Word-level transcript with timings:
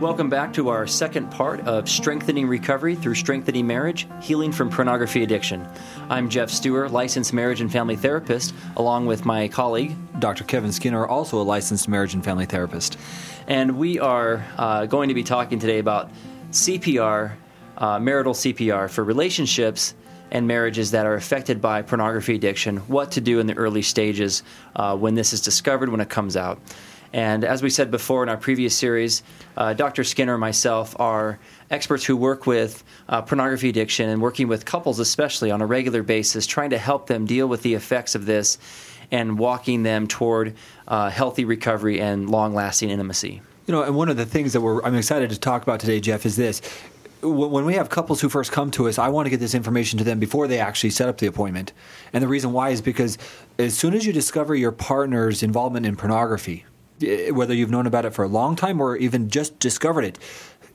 Welcome 0.00 0.28
back 0.28 0.52
to 0.54 0.70
our 0.70 0.88
second 0.88 1.30
part 1.30 1.60
of 1.60 1.88
Strengthening 1.88 2.48
Recovery 2.48 2.96
through 2.96 3.14
Strengthening 3.14 3.66
Marriage 3.66 4.08
Healing 4.20 4.50
from 4.50 4.68
Pornography 4.68 5.22
Addiction. 5.22 5.66
I'm 6.10 6.28
Jeff 6.28 6.50
Stewart, 6.50 6.90
licensed 6.90 7.32
marriage 7.32 7.60
and 7.60 7.70
family 7.70 7.94
therapist, 7.94 8.54
along 8.76 9.06
with 9.06 9.24
my 9.24 9.46
colleague, 9.46 9.96
Dr. 10.18 10.42
Kevin 10.44 10.72
Skinner, 10.72 11.06
also 11.06 11.40
a 11.40 11.44
licensed 11.44 11.88
marriage 11.88 12.12
and 12.12 12.24
family 12.24 12.44
therapist. 12.44 12.98
And 13.46 13.78
we 13.78 14.00
are 14.00 14.44
uh, 14.58 14.86
going 14.86 15.08
to 15.10 15.14
be 15.14 15.22
talking 15.22 15.60
today 15.60 15.78
about 15.78 16.10
CPR, 16.50 17.32
uh, 17.78 17.98
marital 18.00 18.34
CPR, 18.34 18.90
for 18.90 19.04
relationships 19.04 19.94
and 20.32 20.48
marriages 20.48 20.90
that 20.90 21.06
are 21.06 21.14
affected 21.14 21.62
by 21.62 21.82
pornography 21.82 22.34
addiction, 22.34 22.78
what 22.88 23.12
to 23.12 23.20
do 23.20 23.38
in 23.38 23.46
the 23.46 23.54
early 23.54 23.82
stages 23.82 24.42
uh, 24.74 24.96
when 24.96 25.14
this 25.14 25.32
is 25.32 25.40
discovered, 25.40 25.88
when 25.88 26.00
it 26.00 26.08
comes 26.10 26.36
out. 26.36 26.58
And 27.14 27.44
as 27.44 27.62
we 27.62 27.70
said 27.70 27.92
before 27.92 28.24
in 28.24 28.28
our 28.28 28.36
previous 28.36 28.74
series, 28.74 29.22
uh, 29.56 29.72
Dr. 29.72 30.02
Skinner 30.02 30.34
and 30.34 30.40
myself 30.40 30.98
are 30.98 31.38
experts 31.70 32.04
who 32.04 32.16
work 32.16 32.44
with 32.44 32.82
uh, 33.08 33.22
pornography 33.22 33.68
addiction 33.68 34.08
and 34.08 34.20
working 34.20 34.48
with 34.48 34.64
couples, 34.64 34.98
especially 34.98 35.52
on 35.52 35.62
a 35.62 35.66
regular 35.66 36.02
basis, 36.02 36.44
trying 36.44 36.70
to 36.70 36.78
help 36.78 37.06
them 37.06 37.24
deal 37.24 37.46
with 37.46 37.62
the 37.62 37.74
effects 37.74 38.16
of 38.16 38.26
this 38.26 38.58
and 39.12 39.38
walking 39.38 39.84
them 39.84 40.08
toward 40.08 40.56
uh, 40.88 41.08
healthy 41.08 41.44
recovery 41.44 42.00
and 42.00 42.28
long 42.28 42.52
lasting 42.52 42.90
intimacy. 42.90 43.40
You 43.68 43.72
know, 43.72 43.84
and 43.84 43.94
one 43.94 44.08
of 44.08 44.16
the 44.16 44.26
things 44.26 44.52
that 44.52 44.60
we're, 44.60 44.82
I'm 44.82 44.96
excited 44.96 45.30
to 45.30 45.38
talk 45.38 45.62
about 45.62 45.78
today, 45.78 46.00
Jeff, 46.00 46.26
is 46.26 46.34
this 46.34 46.60
when 47.22 47.64
we 47.64 47.74
have 47.74 47.90
couples 47.90 48.20
who 48.20 48.28
first 48.28 48.50
come 48.50 48.72
to 48.72 48.88
us, 48.88 48.98
I 48.98 49.08
want 49.08 49.26
to 49.26 49.30
get 49.30 49.38
this 49.38 49.54
information 49.54 49.98
to 49.98 50.04
them 50.04 50.18
before 50.18 50.48
they 50.48 50.58
actually 50.58 50.90
set 50.90 51.08
up 51.08 51.18
the 51.18 51.26
appointment. 51.26 51.72
And 52.12 52.22
the 52.22 52.28
reason 52.28 52.52
why 52.52 52.70
is 52.70 52.82
because 52.82 53.18
as 53.56 53.78
soon 53.78 53.94
as 53.94 54.04
you 54.04 54.12
discover 54.12 54.56
your 54.56 54.72
partner's 54.72 55.44
involvement 55.44 55.86
in 55.86 55.94
pornography, 55.96 56.66
Eh, 57.02 57.30
whether 57.30 57.54
you've 57.54 57.70
known 57.70 57.86
about 57.86 58.04
it 58.04 58.10
for 58.10 58.24
a 58.24 58.28
long 58.28 58.56
time 58.56 58.80
or 58.80 58.96
even 58.96 59.28
just 59.28 59.58
discovered 59.58 60.04
it, 60.04 60.18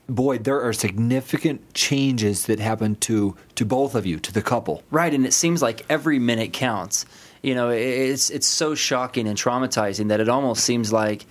boy, 0.08 0.38
there 0.38 0.60
are 0.60 0.72
significant 0.72 1.72
changes 1.74 2.46
that 2.46 2.58
happen 2.58 2.96
to 2.96 3.36
to 3.54 3.64
both 3.64 3.94
of 3.94 4.04
you, 4.06 4.18
to 4.20 4.32
the 4.32 4.42
couple. 4.42 4.82
Right, 4.90 5.12
and 5.14 5.24
it 5.24 5.32
seems 5.32 5.62
like 5.62 5.84
every 5.88 6.18
minute 6.18 6.52
counts. 6.52 7.06
You 7.42 7.54
know, 7.54 7.70
it's 7.70 8.28
it's 8.30 8.46
so 8.46 8.74
shocking 8.74 9.26
and 9.26 9.38
traumatizing 9.38 10.08
that 10.08 10.20
it 10.20 10.28
almost 10.28 10.64
seems 10.64 10.92
like 10.92 11.26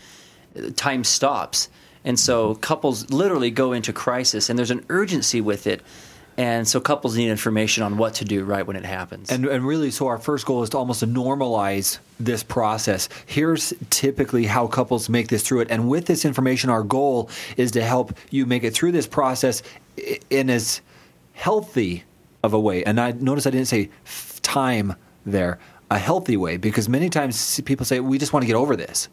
eh, 0.55 0.71
time 0.75 1.03
stops. 1.03 1.69
And 2.05 2.17
so 2.17 2.55
couples 2.55 3.09
literally 3.11 3.51
go 3.51 3.73
into 3.73 3.91
crisis 3.91 4.49
and 4.49 4.57
there's 4.57 4.71
an 4.71 4.85
urgency 4.89 5.41
with 5.41 5.67
it 5.67 5.81
and 6.39 6.65
so 6.65 6.79
couples 6.79 7.17
need 7.17 7.29
information 7.29 7.83
on 7.83 7.97
what 7.97 8.13
to 8.13 8.25
do 8.25 8.45
right 8.45 8.65
when 8.65 8.77
it 8.77 8.85
happens. 8.85 9.29
And, 9.29 9.45
and 9.45 9.67
really, 9.67 9.91
so 9.91 10.07
our 10.07 10.17
first 10.17 10.45
goal 10.45 10.63
is 10.63 10.69
to 10.69 10.77
almost 10.77 11.03
normalize 11.03 11.99
this 12.17 12.43
process. 12.43 13.09
Here's 13.25 13.73
typically 13.89 14.45
how 14.45 14.65
couples 14.65 15.09
make 15.09 15.27
this 15.27 15.43
through 15.43 15.59
it. 15.59 15.67
And 15.69 15.89
with 15.89 16.05
this 16.05 16.23
information, 16.23 16.69
our 16.69 16.81
goal 16.81 17.29
is 17.57 17.71
to 17.71 17.83
help 17.83 18.17
you 18.29 18.45
make 18.45 18.63
it 18.63 18.73
through 18.73 18.93
this 18.93 19.05
process 19.05 19.63
in 20.29 20.49
as 20.49 20.79
healthy 21.33 22.05
of 22.41 22.53
a 22.53 22.59
way. 22.59 22.85
And 22.85 23.01
I 23.01 23.11
notice 23.11 23.45
I 23.45 23.49
didn't 23.49 23.67
say 23.67 23.89
time 24.41 24.95
there, 25.25 25.59
a 25.91 25.99
healthy 25.99 26.37
way, 26.37 26.55
because 26.55 26.87
many 26.87 27.09
times 27.09 27.59
people 27.65 27.85
say, 27.85 27.99
we 27.99 28.17
just 28.17 28.31
want 28.31 28.43
to 28.43 28.47
get 28.47 28.55
over 28.55 28.77
this. 28.77 29.09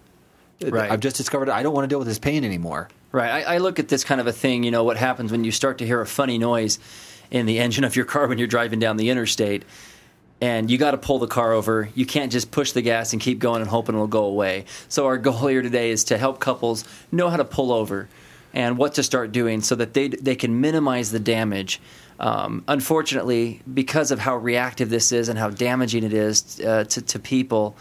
Right. 0.63 0.89
I've 0.89 1.01
just 1.01 1.17
discovered 1.17 1.49
I 1.49 1.65
don't 1.65 1.75
want 1.75 1.83
to 1.83 1.89
deal 1.89 1.99
with 1.99 2.07
this 2.07 2.21
pain 2.21 2.45
anymore. 2.45 2.89
Right. 3.11 3.45
I, 3.45 3.55
I 3.55 3.59
look 3.59 3.79
at 3.81 3.89
this 3.89 4.05
kind 4.05 4.21
of 4.21 4.29
a 4.29 4.33
thing, 4.33 4.63
you 4.63 4.71
know, 4.71 4.85
what 4.85 4.97
happens 4.97 5.33
when 5.33 5.43
you 5.43 5.51
start 5.51 5.79
to 5.79 5.87
hear 5.87 6.01
a 6.01 6.07
funny 6.07 6.39
noise 6.39 6.79
in 7.31 7.47
the 7.47 7.59
engine 7.59 7.85
of 7.85 7.97
your 7.97 8.05
car 8.05 8.27
when 8.27 8.39
you're 8.39 8.47
driving 8.47 8.79
down 8.79 8.97
the 8.97 9.11
interstate 9.11 9.65
and 10.41 10.71
you 10.71 10.77
got 10.77 10.91
to 10.91 10.99
pull 10.99 11.19
the 11.19 11.27
car 11.27 11.53
over. 11.53 11.89
You 11.95 12.07
can't 12.07 12.31
just 12.31 12.51
push 12.51 12.73
the 12.73 12.83
gas 12.83 13.13
and 13.13 13.23
keep 13.23 13.39
going 13.39 13.63
and 13.63 13.71
hoping 13.71 13.95
it'll 13.95 14.07
go 14.07 14.25
away. 14.25 14.67
So 14.89 15.07
our 15.07 15.19
goal 15.19 15.47
here 15.47 15.63
today 15.63 15.91
is 15.91 16.05
to 16.05 16.19
help 16.19 16.41
couples 16.41 16.85
know 17.11 17.31
how 17.31 17.37
to 17.37 17.45
pull 17.45 17.73
over 17.73 18.09
and 18.53 18.79
what 18.79 18.95
to 18.95 19.03
start 19.03 19.33
doing 19.33 19.61
so 19.61 19.75
that 19.75 19.95
they 19.95 20.09
they 20.09 20.37
can 20.37 20.61
minimize 20.61 21.11
the 21.11 21.19
damage. 21.19 21.81
Um, 22.19 22.65
unfortunately, 22.67 23.61
because 23.73 24.11
of 24.11 24.19
how 24.19 24.37
reactive 24.37 24.89
this 24.89 25.13
is 25.13 25.29
and 25.29 25.39
how 25.39 25.51
damaging 25.51 26.03
it 26.03 26.15
is 26.15 26.61
uh, 26.61 26.85
to, 26.85 27.03
to 27.03 27.19
people, 27.19 27.77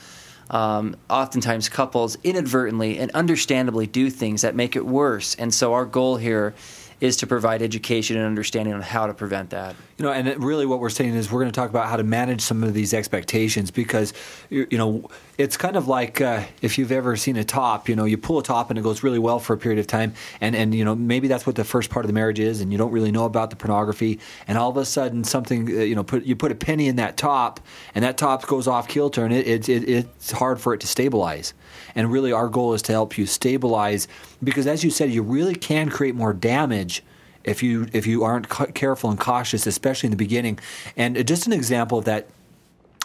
um, 0.49 0.97
oftentimes 1.09 1.69
couples 1.69 2.17
inadvertently 2.23 2.99
and 2.99 3.11
understandably 3.11 3.87
do 3.87 4.09
things 4.09 4.41
that 4.41 4.53
make 4.53 4.75
it 4.75 4.85
worse. 4.85 5.35
And 5.35 5.53
so 5.53 5.73
our 5.73 5.85
goal 5.85 6.17
here 6.17 6.53
is 7.01 7.17
to 7.17 7.27
provide 7.27 7.61
education 7.61 8.17
and 8.17 8.25
understanding 8.25 8.73
on 8.73 8.81
how 8.81 9.07
to 9.07 9.13
prevent 9.13 9.49
that. 9.51 9.75
You 9.97 10.03
know, 10.05 10.11
and 10.11 10.43
really 10.43 10.65
what 10.65 10.79
we're 10.79 10.89
saying 10.89 11.13
is 11.13 11.31
we're 11.31 11.41
going 11.41 11.51
to 11.51 11.55
talk 11.55 11.69
about 11.69 11.87
how 11.87 11.97
to 11.97 12.03
manage 12.03 12.41
some 12.41 12.63
of 12.63 12.73
these 12.73 12.93
expectations 12.93 13.71
because, 13.71 14.13
you 14.49 14.77
know, 14.77 15.09
it's 15.37 15.57
kind 15.57 15.75
of 15.75 15.87
like 15.87 16.21
uh, 16.21 16.43
if 16.61 16.77
you've 16.77 16.91
ever 16.91 17.15
seen 17.15 17.35
a 17.37 17.43
top, 17.43 17.89
you 17.89 17.95
know, 17.95 18.05
you 18.05 18.17
pull 18.17 18.39
a 18.39 18.43
top 18.43 18.69
and 18.69 18.79
it 18.79 18.81
goes 18.81 19.03
really 19.03 19.19
well 19.19 19.39
for 19.39 19.53
a 19.53 19.57
period 19.57 19.79
of 19.79 19.87
time, 19.87 20.13
and 20.39 20.55
and 20.55 20.73
you 20.73 20.85
know 20.85 20.95
maybe 20.95 21.27
that's 21.27 21.45
what 21.45 21.55
the 21.55 21.63
first 21.63 21.89
part 21.89 22.05
of 22.05 22.07
the 22.07 22.13
marriage 22.13 22.39
is, 22.39 22.61
and 22.61 22.71
you 22.71 22.77
don't 22.77 22.91
really 22.91 23.11
know 23.11 23.25
about 23.25 23.49
the 23.49 23.55
pornography, 23.55 24.19
and 24.47 24.57
all 24.57 24.69
of 24.69 24.77
a 24.77 24.85
sudden 24.85 25.23
something, 25.23 25.67
uh, 25.67 25.81
you 25.81 25.95
know, 25.95 26.03
put 26.03 26.23
you 26.23 26.35
put 26.35 26.51
a 26.51 26.55
penny 26.55 26.87
in 26.87 26.95
that 26.95 27.17
top, 27.17 27.59
and 27.93 28.03
that 28.03 28.17
top 28.17 28.47
goes 28.47 28.67
off 28.67 28.87
kilter, 28.87 29.25
and 29.25 29.33
it, 29.33 29.47
it, 29.47 29.69
it 29.69 29.89
it's 29.89 30.31
hard 30.31 30.59
for 30.59 30.73
it 30.73 30.79
to 30.81 30.87
stabilize. 30.87 31.53
And 31.95 32.11
really, 32.11 32.31
our 32.31 32.49
goal 32.49 32.73
is 32.73 32.81
to 32.83 32.91
help 32.91 33.17
you 33.17 33.25
stabilize 33.25 34.07
because, 34.43 34.67
as 34.67 34.83
you 34.83 34.91
said, 34.91 35.11
you 35.11 35.23
really 35.23 35.55
can 35.55 35.89
create 35.89 36.13
more 36.13 36.33
damage 36.33 37.03
if 37.43 37.63
you 37.63 37.87
if 37.93 38.05
you 38.05 38.23
aren't 38.23 38.49
careful 38.75 39.09
and 39.09 39.19
cautious, 39.19 39.65
especially 39.65 40.07
in 40.07 40.11
the 40.11 40.17
beginning. 40.17 40.59
And 40.97 41.25
just 41.25 41.47
an 41.47 41.53
example 41.53 41.97
of 41.97 42.05
that 42.05 42.27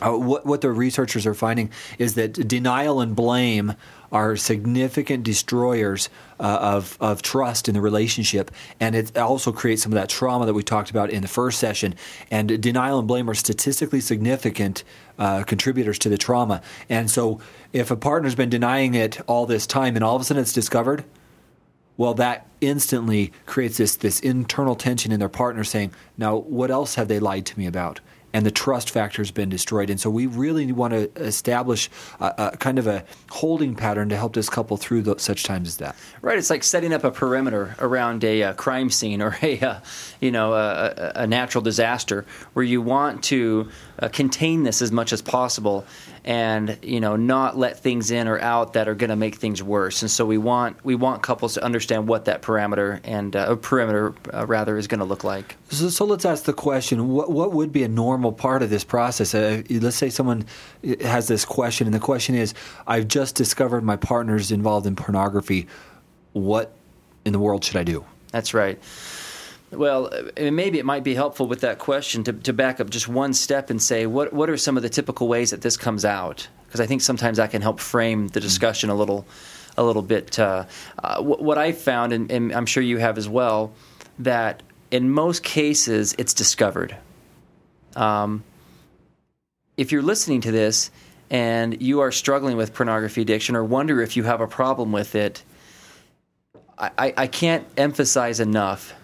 uh, 0.02 0.12
what, 0.12 0.46
what 0.46 0.60
the 0.60 0.70
researchers 0.70 1.26
are 1.26 1.34
finding 1.34 1.70
is 1.98 2.14
that 2.14 2.32
denial 2.48 3.00
and 3.00 3.14
blame 3.14 3.74
are 4.12 4.36
significant 4.36 5.22
destroyers 5.24 6.08
uh, 6.38 6.58
of, 6.60 6.96
of 7.00 7.22
trust 7.22 7.68
in 7.68 7.74
the 7.74 7.80
relationship. 7.80 8.50
And 8.80 8.94
it 8.94 9.16
also 9.16 9.52
creates 9.52 9.82
some 9.82 9.92
of 9.92 9.96
that 9.96 10.08
trauma 10.08 10.46
that 10.46 10.54
we 10.54 10.62
talked 10.62 10.90
about 10.90 11.10
in 11.10 11.22
the 11.22 11.28
first 11.28 11.58
session. 11.58 11.94
And 12.30 12.60
denial 12.60 12.98
and 12.98 13.06
blame 13.06 13.30
are 13.30 13.34
statistically 13.34 14.00
significant 14.00 14.84
uh, 15.18 15.44
contributors 15.44 15.98
to 16.00 16.08
the 16.08 16.18
trauma. 16.18 16.62
And 16.88 17.10
so 17.10 17.40
if 17.72 17.90
a 17.90 17.96
partner's 17.96 18.34
been 18.34 18.50
denying 18.50 18.94
it 18.94 19.20
all 19.28 19.46
this 19.46 19.66
time 19.66 19.96
and 19.96 20.04
all 20.04 20.16
of 20.16 20.22
a 20.22 20.24
sudden 20.24 20.42
it's 20.42 20.52
discovered, 20.52 21.04
well, 21.96 22.14
that 22.14 22.46
instantly 22.62 23.30
creates 23.44 23.76
this, 23.76 23.96
this 23.96 24.20
internal 24.20 24.74
tension 24.74 25.12
in 25.12 25.20
their 25.20 25.28
partner 25.28 25.64
saying, 25.64 25.92
now, 26.16 26.36
what 26.36 26.70
else 26.70 26.94
have 26.94 27.08
they 27.08 27.18
lied 27.18 27.44
to 27.46 27.58
me 27.58 27.66
about? 27.66 28.00
And 28.32 28.46
the 28.46 28.50
trust 28.50 28.90
factor 28.90 29.22
has 29.22 29.30
been 29.30 29.48
destroyed. 29.48 29.90
And 29.90 30.00
so 30.00 30.10
we 30.10 30.26
really 30.26 30.70
want 30.72 30.92
to 30.92 31.10
establish 31.22 31.90
a, 32.20 32.34
a 32.52 32.56
kind 32.56 32.78
of 32.78 32.86
a 32.86 33.04
holding 33.30 33.74
pattern 33.74 34.08
to 34.10 34.16
help 34.16 34.34
this 34.34 34.48
couple 34.48 34.76
through 34.76 35.02
the, 35.02 35.18
such 35.18 35.44
times 35.44 35.68
as 35.68 35.76
that. 35.78 35.96
Right. 36.22 36.38
It's 36.38 36.50
like 36.50 36.64
setting 36.64 36.92
up 36.92 37.04
a 37.04 37.10
perimeter 37.10 37.76
around 37.78 38.24
a, 38.24 38.42
a 38.42 38.54
crime 38.54 38.90
scene 38.90 39.22
or 39.22 39.36
a, 39.42 39.60
uh, 39.60 39.80
you 40.20 40.30
know 40.30 40.54
a, 40.54 41.12
a, 41.16 41.26
natural 41.26 41.62
disaster 41.62 42.26
where 42.52 42.64
you 42.64 42.82
want 42.82 43.24
to 43.24 43.70
uh, 44.00 44.08
contain 44.08 44.62
this 44.62 44.82
as 44.82 44.90
much 44.90 45.12
as 45.12 45.22
possible 45.22 45.84
and 46.24 46.78
you 46.82 47.00
know 47.00 47.16
not 47.16 47.56
let 47.56 47.78
things 47.78 48.10
in 48.10 48.28
or 48.28 48.38
out 48.40 48.74
that 48.74 48.88
are 48.88 48.94
going 48.94 49.10
to 49.10 49.16
make 49.16 49.36
things 49.36 49.62
worse. 49.62 50.02
And 50.02 50.10
so 50.10 50.26
we 50.26 50.38
want 50.38 50.82
we 50.84 50.94
want 50.94 51.22
couples 51.22 51.54
to 51.54 51.64
understand 51.64 52.08
what 52.08 52.26
that 52.26 52.42
parameter 52.42 53.00
and 53.04 53.34
uh, 53.34 53.56
perimeter 53.56 54.14
uh, 54.32 54.46
rather 54.46 54.76
is 54.76 54.86
going 54.86 54.98
to 54.98 55.04
look 55.04 55.24
like. 55.24 55.56
So, 55.70 55.88
so, 55.88 56.04
let's 56.04 56.24
ask 56.24 56.44
the 56.44 56.52
question: 56.52 57.08
what 57.08 57.30
what 57.30 57.52
would 57.52 57.72
be 57.72 57.82
a 57.82 57.88
normal 57.88 58.32
part 58.32 58.62
of 58.62 58.70
this 58.70 58.84
process? 58.84 59.34
Uh, 59.34 59.62
let's 59.70 59.96
say 59.96 60.10
someone 60.10 60.44
has 61.02 61.28
this 61.28 61.44
question, 61.44 61.86
and 61.86 61.94
the 61.94 62.00
question 62.00 62.34
is, 62.34 62.54
"I've 62.86 63.08
just 63.08 63.34
discovered 63.34 63.82
my 63.82 63.96
partner's 63.96 64.50
involved 64.50 64.86
in 64.86 64.96
pornography. 64.96 65.66
What 66.32 66.72
in 67.24 67.32
the 67.32 67.38
world 67.38 67.64
should 67.64 67.76
I 67.76 67.84
do?" 67.84 68.04
That's 68.32 68.54
right. 68.54 68.78
Well, 69.72 70.10
maybe 70.36 70.80
it 70.80 70.84
might 70.84 71.04
be 71.04 71.14
helpful 71.14 71.46
with 71.46 71.60
that 71.60 71.78
question 71.78 72.24
to, 72.24 72.32
to 72.32 72.52
back 72.52 72.80
up 72.80 72.90
just 72.90 73.06
one 73.06 73.32
step 73.32 73.70
and 73.70 73.80
say, 73.80 74.04
what, 74.04 74.32
what 74.32 74.50
are 74.50 74.56
some 74.56 74.76
of 74.76 74.82
the 74.82 74.88
typical 74.88 75.28
ways 75.28 75.50
that 75.50 75.62
this 75.62 75.76
comes 75.76 76.04
out? 76.04 76.48
Because 76.66 76.80
I 76.80 76.86
think 76.86 77.02
sometimes 77.02 77.36
that 77.36 77.52
can 77.52 77.62
help 77.62 77.78
frame 77.78 78.28
the 78.28 78.40
discussion 78.40 78.90
a 78.90 78.94
little, 78.94 79.26
a 79.76 79.84
little 79.84 80.02
bit. 80.02 80.38
Uh, 80.38 80.64
uh, 81.02 81.22
what 81.22 81.56
I've 81.56 81.78
found, 81.78 82.12
and, 82.12 82.30
and 82.32 82.52
I'm 82.52 82.66
sure 82.66 82.82
you 82.82 82.98
have 82.98 83.16
as 83.16 83.28
well, 83.28 83.72
that 84.18 84.62
in 84.90 85.08
most 85.08 85.44
cases 85.44 86.16
it's 86.18 86.34
discovered. 86.34 86.96
Um, 87.94 88.42
if 89.76 89.92
you're 89.92 90.02
listening 90.02 90.40
to 90.42 90.50
this 90.50 90.90
and 91.30 91.80
you 91.80 92.00
are 92.00 92.10
struggling 92.10 92.56
with 92.56 92.74
pornography 92.74 93.22
addiction 93.22 93.54
or 93.54 93.62
wonder 93.62 94.02
if 94.02 94.16
you 94.16 94.24
have 94.24 94.40
a 94.40 94.48
problem 94.48 94.90
with 94.90 95.14
it, 95.14 95.44
I, 96.76 97.12
I 97.16 97.26
can't 97.26 97.66
emphasize 97.76 98.40
enough 98.40 98.94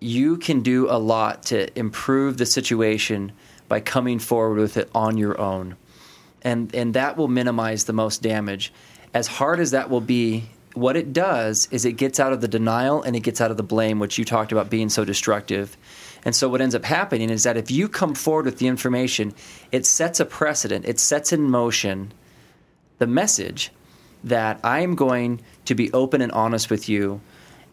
you 0.00 0.38
can 0.38 0.60
do 0.62 0.90
a 0.90 0.98
lot 0.98 1.44
to 1.44 1.78
improve 1.78 2.38
the 2.38 2.46
situation 2.46 3.32
by 3.68 3.80
coming 3.80 4.18
forward 4.18 4.58
with 4.58 4.76
it 4.76 4.90
on 4.94 5.16
your 5.16 5.38
own. 5.40 5.76
And, 6.42 6.74
and 6.74 6.94
that 6.94 7.16
will 7.16 7.28
minimize 7.28 7.84
the 7.84 7.92
most 7.92 8.22
damage. 8.22 8.72
As 9.12 9.26
hard 9.26 9.60
as 9.60 9.72
that 9.72 9.90
will 9.90 10.00
be, 10.00 10.48
what 10.74 10.96
it 10.96 11.12
does 11.12 11.68
is 11.70 11.84
it 11.84 11.92
gets 11.92 12.18
out 12.18 12.32
of 12.32 12.40
the 12.40 12.48
denial 12.48 13.02
and 13.02 13.14
it 13.14 13.20
gets 13.20 13.40
out 13.40 13.50
of 13.50 13.56
the 13.56 13.62
blame, 13.62 13.98
which 13.98 14.18
you 14.18 14.24
talked 14.24 14.52
about 14.52 14.70
being 14.70 14.88
so 14.88 15.04
destructive. 15.04 15.76
And 16.24 16.34
so, 16.34 16.48
what 16.48 16.60
ends 16.60 16.74
up 16.74 16.84
happening 16.84 17.30
is 17.30 17.42
that 17.44 17.56
if 17.56 17.70
you 17.70 17.88
come 17.88 18.14
forward 18.14 18.44
with 18.44 18.58
the 18.58 18.68
information, 18.68 19.34
it 19.72 19.86
sets 19.86 20.20
a 20.20 20.24
precedent, 20.24 20.84
it 20.84 21.00
sets 21.00 21.32
in 21.32 21.50
motion 21.50 22.12
the 22.98 23.06
message 23.06 23.70
that 24.22 24.60
I 24.62 24.80
am 24.80 24.94
going 24.94 25.40
to 25.64 25.74
be 25.74 25.92
open 25.92 26.20
and 26.20 26.30
honest 26.32 26.70
with 26.70 26.88
you 26.88 27.20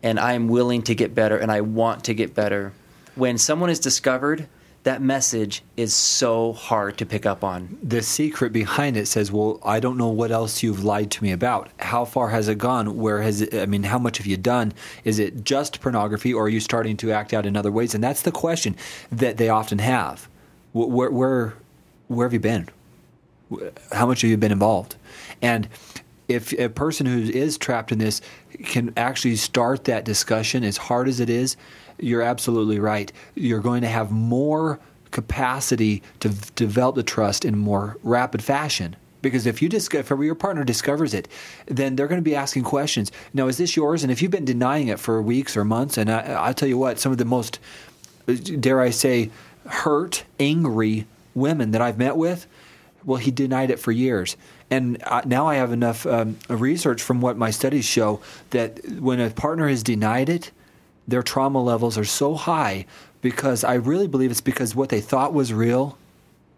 and 0.04 0.20
I 0.20 0.34
am 0.34 0.48
willing 0.48 0.82
to 0.84 0.96
get 0.96 1.16
better 1.16 1.38
and 1.38 1.52
I 1.52 1.62
want 1.62 2.04
to 2.06 2.14
get 2.14 2.34
better. 2.34 2.74
When 3.16 3.38
someone 3.38 3.70
is 3.70 3.80
discovered, 3.80 4.48
that 4.84 5.02
message 5.02 5.64
is 5.76 5.94
so 5.94 6.54
hard 6.54 6.98
to 7.00 7.06
pick 7.06 7.26
up 7.26 7.44
on. 7.44 7.78
The 7.84 8.02
secret 8.02 8.54
behind 8.54 8.96
it 8.96 9.08
says, 9.08 9.32
"Well, 9.32 9.60
I 9.64 9.82
don't 9.82 9.98
know 9.98 10.08
what 10.08 10.32
else 10.32 10.64
you've 10.64 10.84
lied 10.84 11.12
to 11.12 11.24
me 11.24 11.32
about. 11.32 11.70
How 11.80 12.06
far 12.06 12.30
has 12.30 12.48
it 12.48 12.58
gone? 12.58 12.96
Where 12.96 13.22
has 13.22 13.42
it? 13.42 13.54
I 13.54 13.66
mean, 13.66 13.84
how 13.84 14.00
much 14.00 14.18
have 14.18 14.28
you 14.28 14.38
done? 14.38 14.74
Is 15.04 15.20
it 15.20 15.44
just 15.44 15.82
pornography, 15.82 16.34
or 16.34 16.46
are 16.46 16.50
you 16.50 16.62
starting 16.62 16.96
to 16.98 17.12
act 17.12 17.34
out 17.34 17.46
in 17.46 17.58
other 17.58 17.72
ways?" 17.72 17.94
And 17.96 18.04
that's 18.04 18.22
the 18.22 18.32
question 18.32 18.78
that 19.12 19.36
they 19.36 19.50
often 19.50 19.80
have. 19.80 20.30
Where, 20.72 21.10
where, 21.10 21.54
where 22.08 22.26
have 22.26 22.34
you 22.34 22.40
been? 22.40 22.70
How 23.92 24.06
much 24.06 24.22
have 24.22 24.30
you 24.30 24.38
been 24.38 24.52
involved? 24.54 24.96
And 25.42 25.68
if 26.28 26.54
a 26.54 26.70
person 26.70 27.06
who 27.06 27.20
is 27.20 27.58
trapped 27.58 27.92
in 27.92 28.00
this 28.00 28.22
can 28.66 28.94
actually 28.98 29.36
start 29.36 29.86
that 29.86 30.04
discussion, 30.04 30.64
as 30.64 30.78
hard 30.78 31.08
as 31.08 31.20
it 31.20 31.30
is, 31.30 31.56
you're 32.00 32.22
absolutely 32.22 32.80
right. 32.80 33.12
You're 33.36 33.62
going 33.62 33.82
to 33.82 33.88
have 33.88 34.12
more 34.12 34.80
capacity 35.12 36.04
to 36.20 36.30
v- 36.30 36.52
develop 36.56 36.96
the 36.96 37.04
trust 37.04 37.46
in 37.46 37.58
more 37.58 37.98
rapid 38.04 38.44
fashion. 38.44 38.96
Because 39.22 39.46
if 39.46 39.62
you 39.62 39.70
discover, 39.70 40.14
if 40.16 40.26
your 40.26 40.36
partner 40.36 40.64
discovers 40.64 41.14
it, 41.14 41.28
then 41.66 41.96
they're 41.96 42.08
going 42.08 42.22
to 42.22 42.30
be 42.30 42.36
asking 42.36 42.64
questions. 42.64 43.12
Now, 43.34 43.48
is 43.48 43.58
this 43.58 43.76
yours? 43.76 44.04
And 44.04 44.12
if 44.12 44.22
you've 44.22 44.32
been 44.32 44.46
denying 44.46 44.90
it 44.90 45.00
for 45.00 45.22
weeks 45.22 45.58
or 45.58 45.66
months, 45.66 45.98
and 45.98 46.10
I, 46.10 46.20
I'll 46.34 46.54
tell 46.54 46.70
you 46.70 46.78
what, 46.78 47.00
some 47.00 47.12
of 47.12 47.18
the 47.18 47.26
most, 47.26 47.60
dare 48.60 48.80
I 48.80 48.92
say, 48.92 49.32
hurt, 49.66 50.24
angry 50.40 51.08
women 51.34 51.72
that 51.72 51.82
I've 51.82 51.98
met 51.98 52.16
with, 52.16 52.48
well, 53.04 53.18
he 53.18 53.32
denied 53.32 53.72
it 53.72 53.80
for 53.80 53.92
years. 53.92 54.38
And 54.70 55.02
now 55.26 55.48
I 55.48 55.56
have 55.56 55.72
enough 55.72 56.06
um, 56.06 56.38
research 56.50 57.02
from 57.02 57.22
what 57.22 57.38
my 57.38 57.52
studies 57.52 57.86
show 57.86 58.20
that 58.50 58.86
when 59.00 59.20
a 59.20 59.30
partner 59.30 59.68
has 59.70 59.82
denied 59.82 60.28
it, 60.30 60.52
their 61.08 61.24
trauma 61.24 61.64
levels 61.64 61.98
are 61.98 62.06
so 62.06 62.36
high 62.36 62.86
because 63.22 63.64
I 63.64 63.76
really 63.76 64.08
believe 64.08 64.30
it's 64.30 64.42
because 64.42 64.76
what 64.76 64.90
they 64.90 65.00
thought 65.00 65.34
was 65.34 65.54
real 65.54 65.98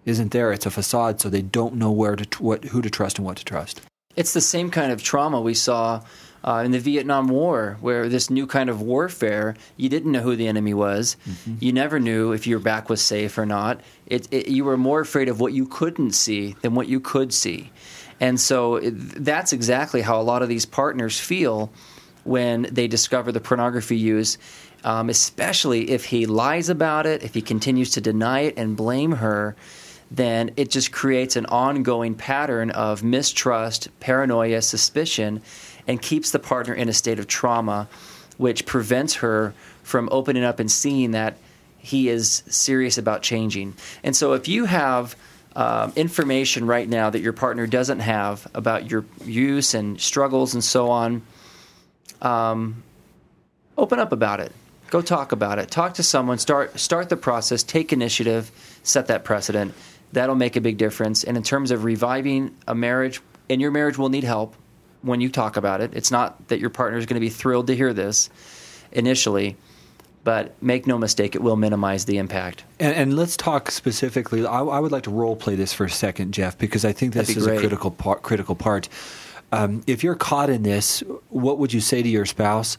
isn't 0.06 0.32
there. 0.32 0.52
It's 0.52 0.66
a 0.66 0.72
facade, 0.72 1.22
so 1.22 1.30
they 1.30 1.44
don't 1.44 1.76
know 1.76 1.92
where 1.92 2.16
to 2.16 2.44
what 2.44 2.66
who 2.66 2.82
to 2.82 2.90
trust 2.90 3.20
and 3.20 3.26
what 3.26 3.38
to 3.38 3.46
trust. 3.46 3.82
It's 4.16 4.34
the 4.34 4.42
same 4.42 4.72
kind 4.72 4.92
of 4.92 5.04
trauma 5.04 5.40
we 5.40 5.54
saw 5.54 6.02
uh, 6.44 6.64
in 6.66 6.72
the 6.72 6.80
Vietnam 6.80 7.28
War, 7.28 7.78
where 7.82 8.10
this 8.10 8.30
new 8.30 8.48
kind 8.48 8.70
of 8.70 8.82
warfare, 8.82 9.56
you 9.78 9.90
didn't 9.90 10.12
know 10.12 10.22
who 10.22 10.36
the 10.36 10.48
enemy 10.48 10.74
was. 10.74 11.16
Mm-hmm. 11.28 11.56
You 11.60 11.74
never 11.74 12.00
knew 12.00 12.32
if 12.32 12.48
your 12.48 12.60
back 12.60 12.90
was 12.90 13.02
safe 13.02 13.38
or 13.38 13.46
not. 13.46 13.82
It, 14.06 14.28
it, 14.32 14.48
you 14.48 14.64
were 14.64 14.78
more 14.78 15.02
afraid 15.02 15.30
of 15.30 15.40
what 15.40 15.54
you 15.54 15.66
couldn't 15.66 16.14
see 16.14 16.56
than 16.62 16.76
what 16.76 16.88
you 16.88 17.00
could 17.00 17.34
see. 17.34 17.72
And 18.20 18.40
so 18.40 18.80
that's 18.82 19.54
exactly 19.54 20.02
how 20.02 20.20
a 20.20 20.24
lot 20.24 20.42
of 20.42 20.50
these 20.50 20.66
partners 20.66 21.20
feel 21.20 21.72
when 22.24 22.64
they 22.72 22.88
discover 22.88 23.32
the 23.32 23.40
pornography 23.40 23.98
use, 23.98 24.38
um, 24.84 25.10
especially 25.10 25.90
if 25.92 26.06
he 26.06 26.26
lies 26.26 26.70
about 26.70 27.06
it, 27.06 27.24
if 27.24 27.34
he 27.34 27.42
continues 27.42 27.92
to 27.92 28.02
deny 28.02 28.42
it 28.42 28.56
and 28.58 28.76
blame 28.76 29.14
her, 29.14 29.56
then 30.12 30.52
it 30.58 30.70
just 30.70 30.92
creates 30.92 31.36
an 31.36 31.46
ongoing 31.46 32.16
pattern 32.16 32.72
of 32.72 33.04
mistrust, 33.04 33.88
paranoia, 34.00 34.62
suspicion, 34.62 35.42
and 35.88 36.02
keeps 36.02 36.32
the 36.32 36.40
partner 36.40 36.74
in 36.74 36.90
a 36.90 36.94
state 36.94 37.20
of 37.20 37.28
trauma, 37.28 37.88
which 38.38 38.66
prevents 38.66 39.16
her 39.16 39.54
from 39.84 40.10
opening 40.12 40.44
up 40.44 40.60
and 40.60 40.72
seeing 40.72 41.12
that 41.12 41.38
he 41.78 42.10
is 42.10 42.44
serious 42.48 42.98
about 42.98 43.22
changing. 43.22 43.74
And 44.04 44.16
so 44.16 44.34
if 44.34 44.48
you 44.48 44.66
have 44.66 45.16
um, 45.56 45.94
information 45.96 46.66
right 46.66 46.88
now 46.88 47.10
that 47.10 47.22
your 47.22 47.34
partner 47.34 47.68
doesn't 47.68 48.00
have 48.00 48.48
about 48.54 48.90
your 48.90 49.06
use 49.26 49.74
and 49.74 50.00
struggles 50.00 50.54
and 50.54 50.64
so 50.64 50.90
on, 50.90 51.22
um, 52.22 52.84
open 53.78 54.00
up 54.00 54.12
about 54.12 54.40
it. 54.40 54.52
Go 54.90 55.02
talk 55.02 55.32
about 55.32 55.60
it. 55.60 55.70
Talk 55.70 55.96
to 55.96 56.04
someone. 56.04 56.40
Start 56.40 56.80
start 56.80 57.10
the 57.10 57.18
process. 57.18 57.64
Take 57.64 57.94
initiative. 57.94 58.52
Set 58.84 59.08
that 59.08 59.24
precedent. 59.24 59.74
That'll 60.14 60.36
make 60.36 60.56
a 60.56 60.62
big 60.62 60.78
difference. 60.78 61.24
And 61.24 61.38
in 61.38 61.44
terms 61.44 61.70
of 61.70 61.84
reviving 61.84 62.56
a 62.68 62.74
marriage, 62.74 63.22
and 63.50 63.62
your 63.62 63.72
marriage 63.72 63.98
will 63.98 64.10
need 64.10 64.24
help 64.24 64.56
when 65.02 65.22
you 65.22 65.30
talk 65.30 65.58
about 65.58 65.82
it. 65.82 65.94
It's 65.94 66.12
not 66.12 66.48
that 66.50 66.60
your 66.60 66.70
partner 66.70 66.98
is 66.98 67.06
going 67.06 67.16
to 67.16 67.20
be 67.20 67.30
thrilled 67.30 67.68
to 67.68 67.76
hear 67.76 67.94
this 67.94 68.30
initially, 68.92 69.56
but 70.24 70.62
make 70.62 70.86
no 70.86 70.98
mistake, 70.98 71.36
it 71.36 71.42
will 71.42 71.56
minimize 71.56 72.06
the 72.06 72.18
impact. 72.18 72.64
And, 72.80 72.96
and 72.96 73.16
let's 73.16 73.38
talk 73.38 73.72
specifically. 73.72 74.46
I, 74.46 74.60
I, 74.60 74.80
would 74.80 74.92
like 74.92 75.04
to 75.04 75.10
role 75.10 75.36
play 75.36 75.56
this 75.56 75.74
for 75.74 75.86
a 75.86 75.90
second, 75.90 76.34
Jeff, 76.34 76.58
because 76.58 76.86
I 76.86 76.92
think 76.92 77.14
this 77.14 77.36
is 77.36 77.46
great. 77.46 77.58
a 77.58 77.60
critical 77.60 77.92
part. 77.92 78.22
Critical 78.22 78.56
part. 78.56 78.90
Um, 79.52 79.82
if 79.88 80.04
you're 80.04 80.16
caught 80.16 80.50
in 80.50 80.64
this, 80.64 81.02
what 81.30 81.58
would 81.58 81.74
you 81.74 81.82
say 81.82 82.04
to 82.04 82.10
your 82.10 82.26
spouse? 82.26 82.78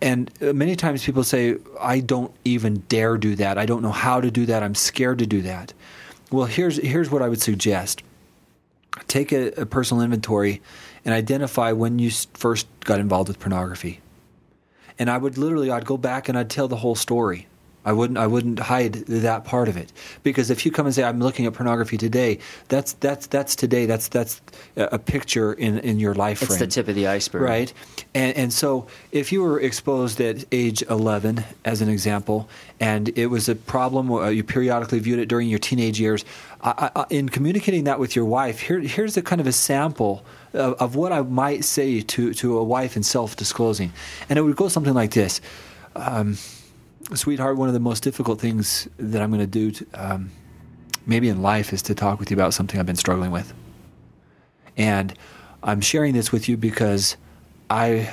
And 0.00 0.30
many 0.40 0.74
times 0.74 1.04
people 1.04 1.24
say, 1.24 1.56
I 1.80 2.00
don't 2.00 2.32
even 2.44 2.82
dare 2.88 3.16
do 3.18 3.34
that. 3.36 3.58
I 3.58 3.66
don't 3.66 3.82
know 3.82 3.92
how 3.92 4.20
to 4.20 4.30
do 4.30 4.46
that. 4.46 4.62
I'm 4.62 4.74
scared 4.74 5.18
to 5.18 5.26
do 5.26 5.42
that. 5.42 5.72
Well, 6.30 6.46
here's, 6.46 6.78
here's 6.78 7.10
what 7.10 7.22
I 7.22 7.28
would 7.28 7.40
suggest 7.40 8.02
take 9.08 9.30
a, 9.30 9.48
a 9.60 9.66
personal 9.66 10.02
inventory 10.02 10.62
and 11.04 11.14
identify 11.14 11.72
when 11.72 11.98
you 11.98 12.10
first 12.10 12.66
got 12.80 12.98
involved 12.98 13.28
with 13.28 13.38
pornography. 13.38 14.00
And 14.98 15.10
I 15.10 15.18
would 15.18 15.38
literally, 15.38 15.70
I'd 15.70 15.84
go 15.84 15.96
back 15.96 16.28
and 16.28 16.38
I'd 16.38 16.50
tell 16.50 16.68
the 16.68 16.76
whole 16.76 16.94
story. 16.94 17.46
I 17.86 17.92
wouldn't 17.92 18.18
I 18.18 18.26
wouldn't 18.26 18.58
hide 18.58 18.94
that 19.06 19.44
part 19.44 19.68
of 19.68 19.76
it 19.76 19.92
because 20.24 20.50
if 20.50 20.66
you 20.66 20.72
come 20.72 20.86
and 20.86 20.94
say 20.94 21.04
I'm 21.04 21.20
looking 21.20 21.46
at 21.46 21.52
pornography 21.52 21.96
today, 21.96 22.40
that's 22.66 22.94
that's 22.94 23.28
that's 23.28 23.54
today. 23.54 23.86
That's 23.86 24.08
that's 24.08 24.40
a 24.76 24.98
picture 24.98 25.52
in 25.52 25.78
in 25.78 26.00
your 26.00 26.12
life. 26.12 26.42
It's 26.42 26.48
frame, 26.48 26.58
the 26.58 26.66
tip 26.66 26.88
of 26.88 26.96
the 26.96 27.06
iceberg, 27.06 27.42
right? 27.42 27.72
And 28.12 28.36
and 28.36 28.52
so 28.52 28.88
if 29.12 29.30
you 29.30 29.40
were 29.40 29.60
exposed 29.60 30.20
at 30.20 30.44
age 30.50 30.82
11, 30.82 31.44
as 31.64 31.80
an 31.80 31.88
example, 31.88 32.48
and 32.80 33.16
it 33.16 33.26
was 33.26 33.48
a 33.48 33.54
problem, 33.54 34.10
uh, 34.10 34.30
you 34.30 34.42
periodically 34.42 34.98
viewed 34.98 35.20
it 35.20 35.26
during 35.26 35.48
your 35.48 35.60
teenage 35.60 36.00
years. 36.00 36.24
I, 36.62 36.90
I, 36.96 37.06
in 37.10 37.28
communicating 37.28 37.84
that 37.84 38.00
with 38.00 38.16
your 38.16 38.24
wife, 38.24 38.58
here 38.58 38.80
here's 38.80 39.16
a 39.16 39.22
kind 39.22 39.40
of 39.40 39.46
a 39.46 39.52
sample 39.52 40.24
of, 40.56 40.74
of 40.74 40.96
what 40.96 41.12
I 41.12 41.22
might 41.22 41.64
say 41.64 42.00
to 42.00 42.34
to 42.34 42.58
a 42.58 42.64
wife 42.64 42.96
in 42.96 43.02
self 43.02 43.36
disclosing, 43.36 43.92
and 44.28 44.38
it 44.38 44.42
would 44.42 44.56
go 44.56 44.68
something 44.68 44.94
like 44.94 45.12
this. 45.12 45.40
Um, 45.94 46.36
sweetheart, 47.14 47.56
one 47.56 47.68
of 47.68 47.74
the 47.74 47.80
most 47.80 48.02
difficult 48.02 48.40
things 48.40 48.88
that 48.98 49.22
I'm 49.22 49.30
going 49.30 49.48
to 49.48 49.70
do, 49.70 49.86
um, 49.94 50.30
maybe 51.06 51.28
in 51.28 51.42
life, 51.42 51.72
is 51.72 51.82
to 51.82 51.94
talk 51.94 52.18
with 52.18 52.30
you 52.30 52.36
about 52.36 52.54
something 52.54 52.78
I've 52.80 52.86
been 52.86 52.96
struggling 52.96 53.30
with. 53.30 53.52
And 54.76 55.14
I'm 55.62 55.80
sharing 55.80 56.14
this 56.14 56.32
with 56.32 56.48
you 56.48 56.56
because 56.56 57.16
I, 57.70 58.12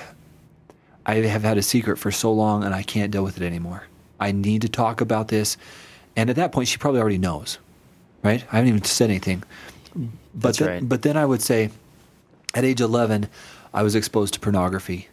I 1.06 1.16
have 1.16 1.44
had 1.44 1.58
a 1.58 1.62
secret 1.62 1.98
for 1.98 2.12
so 2.12 2.32
long 2.32 2.64
and 2.64 2.74
I 2.74 2.84
can't 2.84 3.12
deal 3.12 3.24
with 3.24 3.40
it 3.42 3.46
anymore. 3.46 3.84
I 4.20 4.32
need 4.32 4.62
to 4.62 4.70
talk 4.70 5.02
about 5.02 5.28
this. 5.28 5.58
And 6.16 6.30
at 6.30 6.36
that 6.38 6.52
point, 6.52 6.68
she 6.68 6.78
probably 6.78 7.02
already 7.02 7.18
knows, 7.18 7.60
right? 8.24 8.44
I 8.52 8.58
haven't 8.58 8.70
even 8.70 8.84
said 8.84 9.10
anything. 9.10 9.44
But 9.94 10.12
That's 10.34 10.58
then, 10.60 10.68
right. 10.68 10.90
But 10.90 11.02
then 11.02 11.18
I 11.18 11.26
would 11.26 11.42
say, 11.42 11.70
at 12.54 12.64
age 12.64 12.82
11, 12.82 13.28
I 13.74 13.84
was 13.84 13.96
exposed 13.96 14.34
to 14.36 14.40
pornography. 14.40 15.08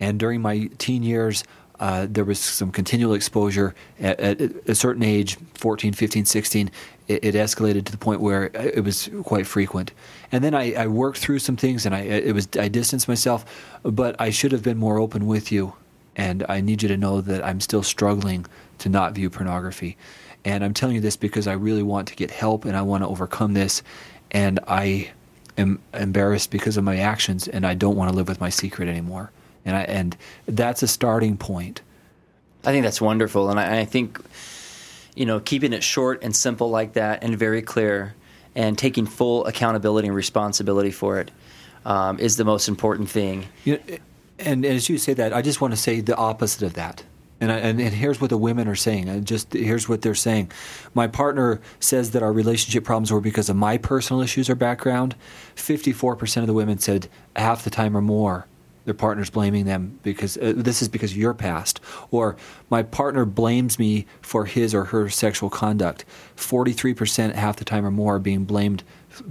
And 0.00 0.18
during 0.18 0.42
my 0.42 0.68
teen 0.78 1.02
years, 1.02 1.44
uh, 1.78 2.06
there 2.08 2.24
was 2.24 2.38
some 2.38 2.70
continual 2.70 3.14
exposure. 3.14 3.74
At, 3.98 4.20
at, 4.20 4.40
a 4.68 4.74
certain 4.74 5.02
age 5.02 5.36
14 5.54 5.92
15 5.92 6.24
16 6.24 6.70
it, 7.08 7.24
it, 7.24 7.34
escalated 7.34 7.84
to 7.86 7.92
the 7.92 7.98
point 7.98 8.20
where 8.20 8.44
it 8.54 8.84
was 8.84 9.10
quite 9.24 9.46
frequent. 9.46 9.92
And 10.30 10.44
then 10.44 10.54
I, 10.54 10.74
I, 10.74 10.86
worked 10.86 11.18
through 11.18 11.40
some 11.40 11.56
things 11.56 11.84
and 11.84 11.94
I 11.94 12.00
it 12.00 12.34
was 12.34 12.48
I 12.58 12.68
distanced 12.68 13.08
myself 13.08 13.44
but 13.82 14.14
I 14.20 14.30
should 14.30 14.52
have 14.52 14.62
been 14.62 14.78
more 14.78 14.98
open 14.98 15.26
with 15.26 15.50
you. 15.50 15.74
And 16.14 16.44
I 16.48 16.60
need 16.60 16.82
you 16.82 16.88
to 16.88 16.96
know 16.96 17.20
that 17.20 17.44
I'm 17.44 17.60
still 17.60 17.82
struggling 17.82 18.46
to 18.78 18.88
not 18.88 19.14
view 19.14 19.28
pornography. 19.28 19.96
And 20.44 20.64
I'm 20.64 20.74
telling 20.74 20.94
you 20.94 21.00
this 21.00 21.16
because 21.16 21.48
I 21.48 21.54
really 21.54 21.82
want 21.82 22.06
to 22.08 22.14
get 22.14 22.30
help 22.30 22.64
and 22.64 22.76
I 22.76 22.82
want 22.82 23.02
to 23.02 23.08
overcome 23.08 23.54
this. 23.54 23.82
And 24.30 24.60
I 24.68 25.10
am 25.58 25.80
embarrassed 25.92 26.50
because 26.50 26.76
of 26.76 26.84
my 26.84 26.98
actions 26.98 27.48
and 27.48 27.66
I 27.66 27.74
don't 27.74 27.96
want 27.96 28.10
to 28.10 28.16
live 28.16 28.28
with 28.28 28.40
my 28.40 28.50
secret 28.50 28.88
anymore 28.88 29.30
and 29.64 29.76
I, 29.76 29.82
and 29.82 30.16
that's 30.46 30.82
a 30.82 30.88
starting 30.88 31.36
point. 31.36 31.82
I 32.64 32.72
think 32.72 32.84
that's 32.84 33.00
wonderful, 33.00 33.50
and 33.50 33.58
I, 33.58 33.80
I 33.80 33.84
think 33.84 34.20
you 35.14 35.26
know 35.26 35.40
keeping 35.40 35.72
it 35.72 35.82
short 35.82 36.22
and 36.22 36.34
simple 36.34 36.70
like 36.70 36.94
that, 36.94 37.22
and 37.22 37.36
very 37.36 37.62
clear, 37.62 38.14
and 38.54 38.76
taking 38.76 39.06
full 39.06 39.46
accountability 39.46 40.08
and 40.08 40.16
responsibility 40.16 40.90
for 40.90 41.18
it 41.18 41.30
um, 41.84 42.18
is 42.18 42.36
the 42.36 42.44
most 42.44 42.68
important 42.68 43.08
thing. 43.10 43.46
You 43.64 43.74
know, 43.74 43.98
and, 44.38 44.64
and 44.64 44.66
as 44.66 44.88
you 44.88 44.98
say 44.98 45.14
that, 45.14 45.32
I 45.32 45.42
just 45.42 45.60
want 45.60 45.72
to 45.72 45.78
say 45.78 46.00
the 46.00 46.16
opposite 46.16 46.62
of 46.62 46.74
that. 46.74 47.04
And, 47.42 47.50
I, 47.50 47.58
and, 47.58 47.80
and, 47.80 47.92
here's 47.92 48.20
what 48.20 48.30
the 48.30 48.38
women 48.38 48.68
are 48.68 48.76
saying. 48.76 49.08
And 49.08 49.26
just 49.26 49.52
here's 49.52 49.88
what 49.88 50.02
they're 50.02 50.14
saying. 50.14 50.52
My 50.94 51.08
partner 51.08 51.60
says 51.80 52.12
that 52.12 52.22
our 52.22 52.32
relationship 52.32 52.84
problems 52.84 53.10
were 53.10 53.20
because 53.20 53.48
of 53.48 53.56
my 53.56 53.78
personal 53.78 54.22
issues 54.22 54.48
or 54.48 54.54
background. 54.54 55.16
54% 55.56 56.36
of 56.36 56.46
the 56.46 56.52
women 56.52 56.78
said 56.78 57.08
half 57.34 57.64
the 57.64 57.70
time 57.70 57.96
or 57.96 58.00
more 58.00 58.46
their 58.84 58.94
partner's 58.94 59.30
blaming 59.30 59.64
them 59.64 59.98
because 60.02 60.36
uh, 60.38 60.52
this 60.56 60.82
is 60.82 60.88
because 60.88 61.12
of 61.12 61.16
your 61.16 61.34
past 61.34 61.80
or 62.10 62.36
my 62.70 62.82
partner 62.82 63.24
blames 63.24 63.78
me 63.78 64.06
for 64.20 64.44
his 64.44 64.74
or 64.74 64.86
her 64.86 65.08
sexual 65.08 65.48
conduct 65.48 66.04
43% 66.36 67.34
half 67.34 67.56
the 67.56 67.64
time 67.64 67.86
or 67.86 67.90
more 67.90 68.16
are 68.16 68.18
being 68.18 68.44
blamed 68.44 68.82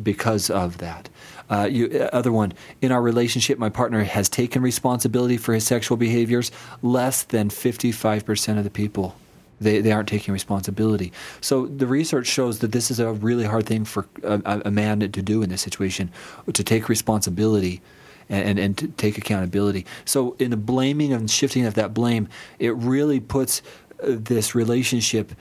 because 0.01 0.50
of 0.50 0.77
that 0.77 1.10
uh, 1.51 1.67
you, 1.70 1.88
uh, 1.93 2.10
other 2.13 2.31
one 2.31 2.53
in 2.81 2.91
our 2.91 3.01
relationship 3.01 3.60
my 3.60 3.70
partner 3.70 4.03
has 4.03 4.29
taken 4.29 4.62
responsibility 4.62 5.38
for 5.38 5.53
his 5.53 5.65
sexual 5.65 5.98
behaviors 5.98 6.51
less 6.81 7.24
than 7.24 7.50
55% 7.50 8.58
of 8.58 8.63
the 8.63 8.70
people 8.70 9.15
they, 9.62 9.79
they 9.79 9.91
aren't 9.91 10.10
taking 10.10 10.34
responsibility. 10.34 11.13
So 11.39 11.67
the 11.67 11.86
research 11.86 12.25
shows 12.25 12.60
that 12.60 12.72
this 12.72 12.89
is 12.89 13.00
a 13.00 13.13
really 13.13 13.46
hard 13.46 13.67
thing 13.67 13.86
for 13.86 14.08
a, 14.24 14.62
a 14.65 14.72
man 14.72 15.00
to 15.01 15.08
do 15.08 15.43
in 15.43 15.50
this 15.50 15.62
situation, 15.62 16.12
to 16.51 16.63
take 16.63 16.89
responsibility 16.89 17.79
and, 18.27 18.50
and, 18.50 18.60
and 18.60 18.77
to 18.79 18.88
take 18.88 19.20
accountability. 19.20 19.86
So 20.03 20.36
in 20.39 20.50
the 20.50 20.58
blaming 20.58 21.13
and 21.13 21.29
shifting 21.29 21.65
of 21.65 21.75
that 21.75 21.93
blame, 21.93 22.27
it 22.58 22.75
really 22.75 23.20
puts 23.20 23.62
uh, 24.01 24.08
this 24.17 24.55
relationship 24.55 25.31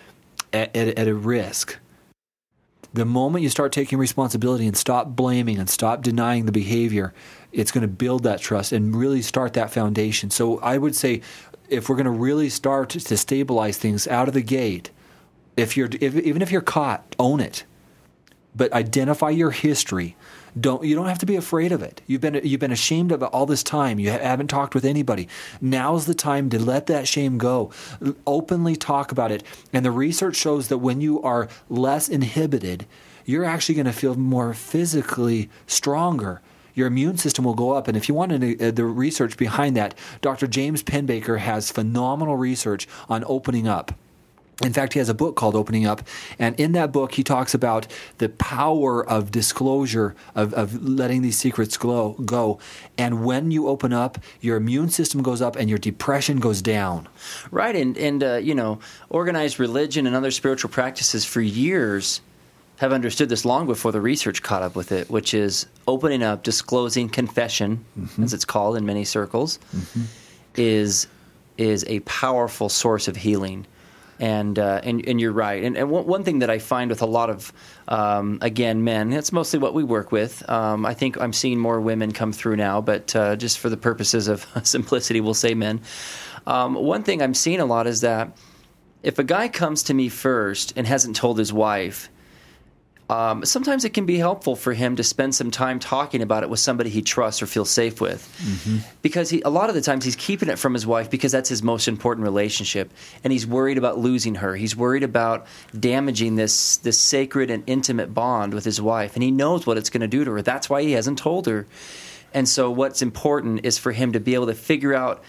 at, 0.52 0.76
at, 0.76 0.98
at 0.98 1.08
a 1.08 1.14
risk. 1.14 1.78
The 2.92 3.04
moment 3.04 3.44
you 3.44 3.50
start 3.50 3.72
taking 3.72 3.98
responsibility 3.98 4.66
and 4.66 4.76
stop 4.76 5.08
blaming 5.08 5.58
and 5.58 5.70
stop 5.70 6.02
denying 6.02 6.46
the 6.46 6.52
behavior, 6.52 7.14
it's 7.52 7.70
going 7.70 7.82
to 7.82 7.88
build 7.88 8.24
that 8.24 8.40
trust 8.40 8.72
and 8.72 8.94
really 8.94 9.22
start 9.22 9.52
that 9.52 9.70
foundation. 9.70 10.30
So 10.30 10.58
I 10.58 10.76
would 10.76 10.96
say 10.96 11.22
if 11.68 11.88
we're 11.88 11.96
going 11.96 12.04
to 12.06 12.10
really 12.10 12.48
start 12.48 12.90
to 12.90 13.16
stabilize 13.16 13.78
things 13.78 14.08
out 14.08 14.26
of 14.26 14.34
the 14.34 14.42
gate, 14.42 14.90
if 15.56 15.76
you're 15.76 15.88
if, 16.00 16.16
even 16.16 16.42
if 16.42 16.50
you're 16.50 16.60
caught, 16.60 17.14
own 17.18 17.40
it. 17.40 17.64
But 18.56 18.72
identify 18.72 19.30
your 19.30 19.52
history. 19.52 20.16
Don't 20.58 20.84
you 20.84 20.94
don't 20.94 21.06
have 21.06 21.18
to 21.18 21.26
be 21.26 21.36
afraid 21.36 21.72
of 21.72 21.82
it. 21.82 22.00
You've 22.06 22.20
been 22.20 22.40
you've 22.42 22.60
been 22.60 22.72
ashamed 22.72 23.12
of 23.12 23.22
it 23.22 23.26
all 23.26 23.46
this 23.46 23.62
time. 23.62 23.98
You 23.98 24.10
haven't 24.10 24.48
talked 24.48 24.74
with 24.74 24.84
anybody. 24.84 25.28
Now's 25.60 26.06
the 26.06 26.14
time 26.14 26.50
to 26.50 26.58
let 26.58 26.86
that 26.86 27.06
shame 27.06 27.38
go. 27.38 27.70
Openly 28.26 28.76
talk 28.76 29.12
about 29.12 29.32
it. 29.32 29.42
And 29.72 29.84
the 29.84 29.90
research 29.90 30.36
shows 30.36 30.68
that 30.68 30.78
when 30.78 31.00
you 31.00 31.22
are 31.22 31.48
less 31.68 32.08
inhibited, 32.08 32.86
you're 33.24 33.44
actually 33.44 33.76
going 33.76 33.86
to 33.86 33.92
feel 33.92 34.14
more 34.14 34.54
physically 34.54 35.48
stronger 35.66 36.40
your 36.74 36.86
immune 36.86 37.18
system 37.18 37.44
will 37.44 37.54
go 37.54 37.72
up. 37.72 37.88
And 37.88 37.96
if 37.96 38.08
you 38.08 38.14
want 38.14 38.30
to, 38.30 38.68
uh, 38.68 38.70
the 38.70 38.84
research 38.84 39.36
behind 39.36 39.76
that, 39.76 39.94
Dr. 40.20 40.46
James 40.46 40.82
Pennebaker 40.82 41.38
has 41.38 41.70
phenomenal 41.70 42.36
research 42.36 42.88
on 43.08 43.24
opening 43.26 43.68
up. 43.68 43.92
In 44.62 44.72
fact, 44.72 44.92
he 44.92 44.98
has 44.98 45.08
a 45.08 45.14
book 45.14 45.36
called 45.36 45.54
Opening 45.56 45.86
Up. 45.86 46.02
And 46.38 46.58
in 46.60 46.72
that 46.72 46.92
book, 46.92 47.14
he 47.14 47.22
talks 47.22 47.54
about 47.54 47.86
the 48.18 48.28
power 48.28 49.06
of 49.06 49.30
disclosure, 49.30 50.14
of, 50.34 50.52
of 50.54 50.86
letting 50.86 51.22
these 51.22 51.38
secrets 51.38 51.76
glow, 51.76 52.12
go. 52.24 52.58
And 52.98 53.24
when 53.24 53.50
you 53.50 53.68
open 53.68 53.92
up, 53.92 54.18
your 54.40 54.56
immune 54.56 54.90
system 54.90 55.22
goes 55.22 55.40
up 55.40 55.56
and 55.56 55.68
your 55.68 55.78
depression 55.78 56.40
goes 56.40 56.60
down. 56.60 57.08
Right. 57.50 57.74
And, 57.74 57.96
and 57.96 58.22
uh, 58.22 58.36
you 58.36 58.54
know, 58.54 58.80
organized 59.08 59.58
religion 59.58 60.06
and 60.06 60.14
other 60.14 60.30
spiritual 60.30 60.70
practices 60.70 61.24
for 61.24 61.40
years 61.40 62.20
have 62.80 62.92
understood 62.94 63.28
this 63.28 63.44
long 63.44 63.66
before 63.66 63.92
the 63.92 64.00
research 64.00 64.42
caught 64.42 64.62
up 64.62 64.74
with 64.74 64.90
it, 64.90 65.10
which 65.10 65.34
is 65.34 65.66
opening 65.86 66.22
up, 66.22 66.42
disclosing 66.42 67.10
confession, 67.10 67.84
mm-hmm. 67.98 68.22
as 68.22 68.32
it's 68.32 68.46
called 68.46 68.74
in 68.74 68.86
many 68.86 69.04
circles, 69.04 69.58
mm-hmm. 69.74 70.04
is 70.56 71.06
is 71.58 71.84
a 71.88 72.00
powerful 72.00 72.70
source 72.70 73.06
of 73.06 73.16
healing. 73.16 73.66
And, 74.20 74.58
uh, 74.58 74.82
and 74.84 75.08
and 75.08 75.18
you're 75.18 75.32
right. 75.32 75.64
And, 75.64 75.78
and 75.78 75.90
one 75.90 76.24
thing 76.24 76.40
that 76.40 76.50
I 76.50 76.58
find 76.58 76.90
with 76.90 77.00
a 77.00 77.06
lot 77.06 77.30
of 77.30 77.54
um, 77.88 78.38
again 78.42 78.84
men, 78.84 79.14
it's 79.14 79.32
mostly 79.32 79.58
what 79.58 79.72
we 79.72 79.82
work 79.82 80.12
with. 80.12 80.46
Um, 80.46 80.84
I 80.84 80.92
think 80.92 81.18
I'm 81.18 81.32
seeing 81.32 81.58
more 81.58 81.80
women 81.80 82.12
come 82.12 82.30
through 82.30 82.56
now, 82.56 82.82
but 82.82 83.16
uh, 83.16 83.36
just 83.36 83.58
for 83.58 83.70
the 83.70 83.78
purposes 83.78 84.28
of 84.28 84.46
simplicity, 84.62 85.22
we'll 85.22 85.32
say 85.32 85.54
men. 85.54 85.80
Um, 86.46 86.74
one 86.74 87.02
thing 87.02 87.22
I'm 87.22 87.32
seeing 87.32 87.60
a 87.60 87.64
lot 87.64 87.86
is 87.86 88.02
that 88.02 88.36
if 89.02 89.18
a 89.18 89.24
guy 89.24 89.48
comes 89.48 89.84
to 89.84 89.94
me 89.94 90.10
first 90.10 90.74
and 90.76 90.86
hasn't 90.86 91.16
told 91.16 91.38
his 91.38 91.52
wife, 91.52 92.10
um, 93.10 93.44
sometimes 93.44 93.84
it 93.84 93.92
can 93.92 94.06
be 94.06 94.18
helpful 94.18 94.54
for 94.54 94.72
him 94.72 94.94
to 94.94 95.02
spend 95.02 95.34
some 95.34 95.50
time 95.50 95.80
talking 95.80 96.22
about 96.22 96.44
it 96.44 96.48
with 96.48 96.60
somebody 96.60 96.90
he 96.90 97.02
trusts 97.02 97.42
or 97.42 97.46
feels 97.46 97.68
safe 97.68 98.00
with. 98.00 98.22
Mm-hmm. 98.40 98.88
Because 99.02 99.28
he, 99.28 99.42
a 99.42 99.50
lot 99.50 99.68
of 99.68 99.74
the 99.74 99.80
times 99.80 100.04
he's 100.04 100.14
keeping 100.14 100.48
it 100.48 100.60
from 100.60 100.74
his 100.74 100.86
wife 100.86 101.10
because 101.10 101.32
that's 101.32 101.48
his 101.48 101.60
most 101.60 101.88
important 101.88 102.22
relationship. 102.22 102.88
And 103.24 103.32
he's 103.32 103.48
worried 103.48 103.78
about 103.78 103.98
losing 103.98 104.36
her. 104.36 104.54
He's 104.54 104.76
worried 104.76 105.02
about 105.02 105.48
damaging 105.78 106.36
this, 106.36 106.76
this 106.76 107.00
sacred 107.00 107.50
and 107.50 107.64
intimate 107.66 108.14
bond 108.14 108.54
with 108.54 108.64
his 108.64 108.80
wife. 108.80 109.16
And 109.16 109.24
he 109.24 109.32
knows 109.32 109.66
what 109.66 109.76
it's 109.76 109.90
going 109.90 110.02
to 110.02 110.08
do 110.08 110.24
to 110.24 110.30
her. 110.30 110.42
That's 110.42 110.70
why 110.70 110.82
he 110.82 110.92
hasn't 110.92 111.18
told 111.18 111.46
her. 111.48 111.66
And 112.32 112.48
so, 112.48 112.70
what's 112.70 113.02
important 113.02 113.64
is 113.64 113.76
for 113.76 113.90
him 113.90 114.12
to 114.12 114.20
be 114.20 114.34
able 114.34 114.46
to 114.46 114.54
figure 114.54 114.94
out 114.94 115.24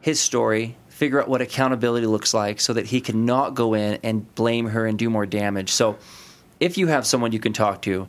his 0.00 0.18
story, 0.18 0.74
figure 0.88 1.20
out 1.20 1.28
what 1.28 1.42
accountability 1.42 2.06
looks 2.06 2.32
like 2.32 2.60
so 2.60 2.72
that 2.72 2.86
he 2.86 3.02
can 3.02 3.26
not 3.26 3.52
go 3.52 3.74
in 3.74 3.98
and 4.02 4.34
blame 4.34 4.68
her 4.68 4.86
and 4.86 4.98
do 4.98 5.10
more 5.10 5.26
damage. 5.26 5.70
So, 5.70 5.98
if 6.60 6.78
you 6.78 6.86
have 6.86 7.06
someone 7.06 7.32
you 7.32 7.38
can 7.38 7.52
talk 7.52 7.82
to, 7.82 8.08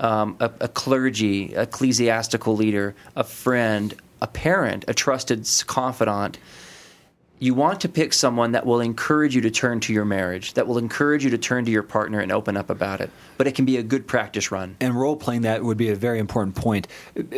um, 0.00 0.36
a, 0.40 0.50
a, 0.60 0.68
clergy, 0.68 1.54
ecclesiastical 1.54 2.54
leader, 2.54 2.94
a 3.14 3.24
friend, 3.24 3.94
a 4.20 4.26
parent, 4.26 4.84
a 4.88 4.94
trusted 4.94 5.48
confidant, 5.66 6.38
you 7.38 7.52
want 7.52 7.80
to 7.82 7.88
pick 7.88 8.14
someone 8.14 8.52
that 8.52 8.64
will 8.64 8.80
encourage 8.80 9.34
you 9.34 9.42
to 9.42 9.50
turn 9.50 9.78
to 9.80 9.92
your 9.92 10.06
marriage, 10.06 10.54
that 10.54 10.66
will 10.66 10.78
encourage 10.78 11.22
you 11.22 11.30
to 11.30 11.38
turn 11.38 11.66
to 11.66 11.70
your 11.70 11.82
partner 11.82 12.20
and 12.20 12.32
open 12.32 12.56
up 12.56 12.70
about 12.70 13.00
it. 13.00 13.10
But 13.36 13.46
it 13.46 13.54
can 13.54 13.66
be 13.66 13.76
a 13.76 13.82
good 13.82 14.06
practice 14.06 14.50
run. 14.50 14.76
And 14.80 14.98
role 14.98 15.16
playing 15.16 15.42
that 15.42 15.62
would 15.62 15.76
be 15.76 15.90
a 15.90 15.94
very 15.94 16.18
important 16.18 16.56
point 16.56 16.88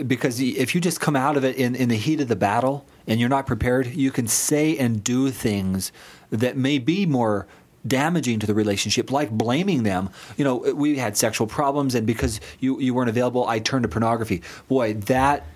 because 0.06 0.40
if 0.40 0.74
you 0.74 0.80
just 0.80 1.00
come 1.00 1.16
out 1.16 1.36
of 1.36 1.44
it 1.44 1.56
in, 1.56 1.74
in 1.74 1.88
the 1.88 1.96
heat 1.96 2.20
of 2.20 2.28
the 2.28 2.36
battle 2.36 2.86
and 3.08 3.18
you're 3.18 3.28
not 3.28 3.46
prepared, 3.46 3.86
you 3.88 4.12
can 4.12 4.28
say 4.28 4.76
and 4.76 5.02
do 5.02 5.30
things 5.30 5.90
that 6.30 6.56
may 6.56 6.78
be 6.78 7.06
more 7.06 7.48
damaging 7.88 8.38
to 8.40 8.46
the 8.46 8.54
relationship, 8.54 9.10
like 9.10 9.30
blaming 9.30 9.82
them. 9.82 10.10
You 10.36 10.44
know, 10.44 10.56
we 10.56 10.98
had 10.98 11.16
sexual 11.16 11.46
problems, 11.46 11.94
and 11.94 12.06
because 12.06 12.40
you, 12.60 12.80
you 12.80 12.94
weren't 12.94 13.10
available, 13.10 13.46
I 13.46 13.58
turned 13.58 13.82
to 13.84 13.88
pornography. 13.88 14.42
Boy, 14.68 14.94
that 14.94 15.46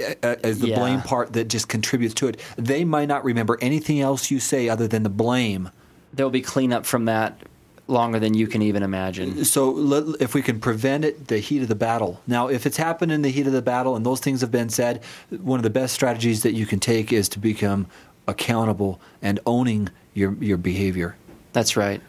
uh, 0.00 0.14
uh, 0.22 0.36
the 0.42 0.68
yeah. 0.68 0.78
blame 0.78 1.02
part 1.02 1.32
that 1.32 1.48
just 1.48 1.68
contributes 1.68 2.14
to 2.14 2.28
it. 2.28 2.40
They 2.56 2.84
might 2.84 3.06
not 3.06 3.24
remember 3.24 3.58
anything 3.60 4.00
else 4.00 4.30
you 4.30 4.40
say 4.40 4.68
other 4.68 4.88
than 4.88 5.02
the 5.02 5.08
blame. 5.08 5.70
There 6.12 6.24
will 6.24 6.30
be 6.30 6.42
cleanup 6.42 6.86
from 6.86 7.06
that 7.06 7.38
longer 7.86 8.18
than 8.18 8.34
you 8.34 8.46
can 8.46 8.62
even 8.62 8.82
imagine. 8.82 9.44
So, 9.44 10.14
if 10.20 10.34
we 10.34 10.42
can 10.42 10.58
prevent 10.58 11.04
it, 11.04 11.28
the 11.28 11.38
heat 11.38 11.62
of 11.62 11.68
the 11.68 11.74
battle. 11.74 12.20
Now, 12.26 12.48
if 12.48 12.66
it's 12.66 12.76
happened 12.76 13.12
in 13.12 13.22
the 13.22 13.28
heat 13.28 13.46
of 13.46 13.52
the 13.52 13.62
battle 13.62 13.94
and 13.94 14.06
those 14.06 14.20
things 14.20 14.40
have 14.40 14.50
been 14.50 14.68
said, 14.68 15.02
one 15.30 15.58
of 15.58 15.64
the 15.64 15.70
best 15.70 15.94
strategies 15.94 16.42
that 16.42 16.54
you 16.54 16.66
can 16.66 16.80
take 16.80 17.12
is 17.12 17.28
to 17.30 17.38
become 17.38 17.86
accountable 18.26 19.00
and 19.20 19.38
owning 19.44 19.90
your 20.14 20.34
your 20.40 20.56
behavior. 20.56 21.16
That's 21.54 21.76
right. 21.76 22.02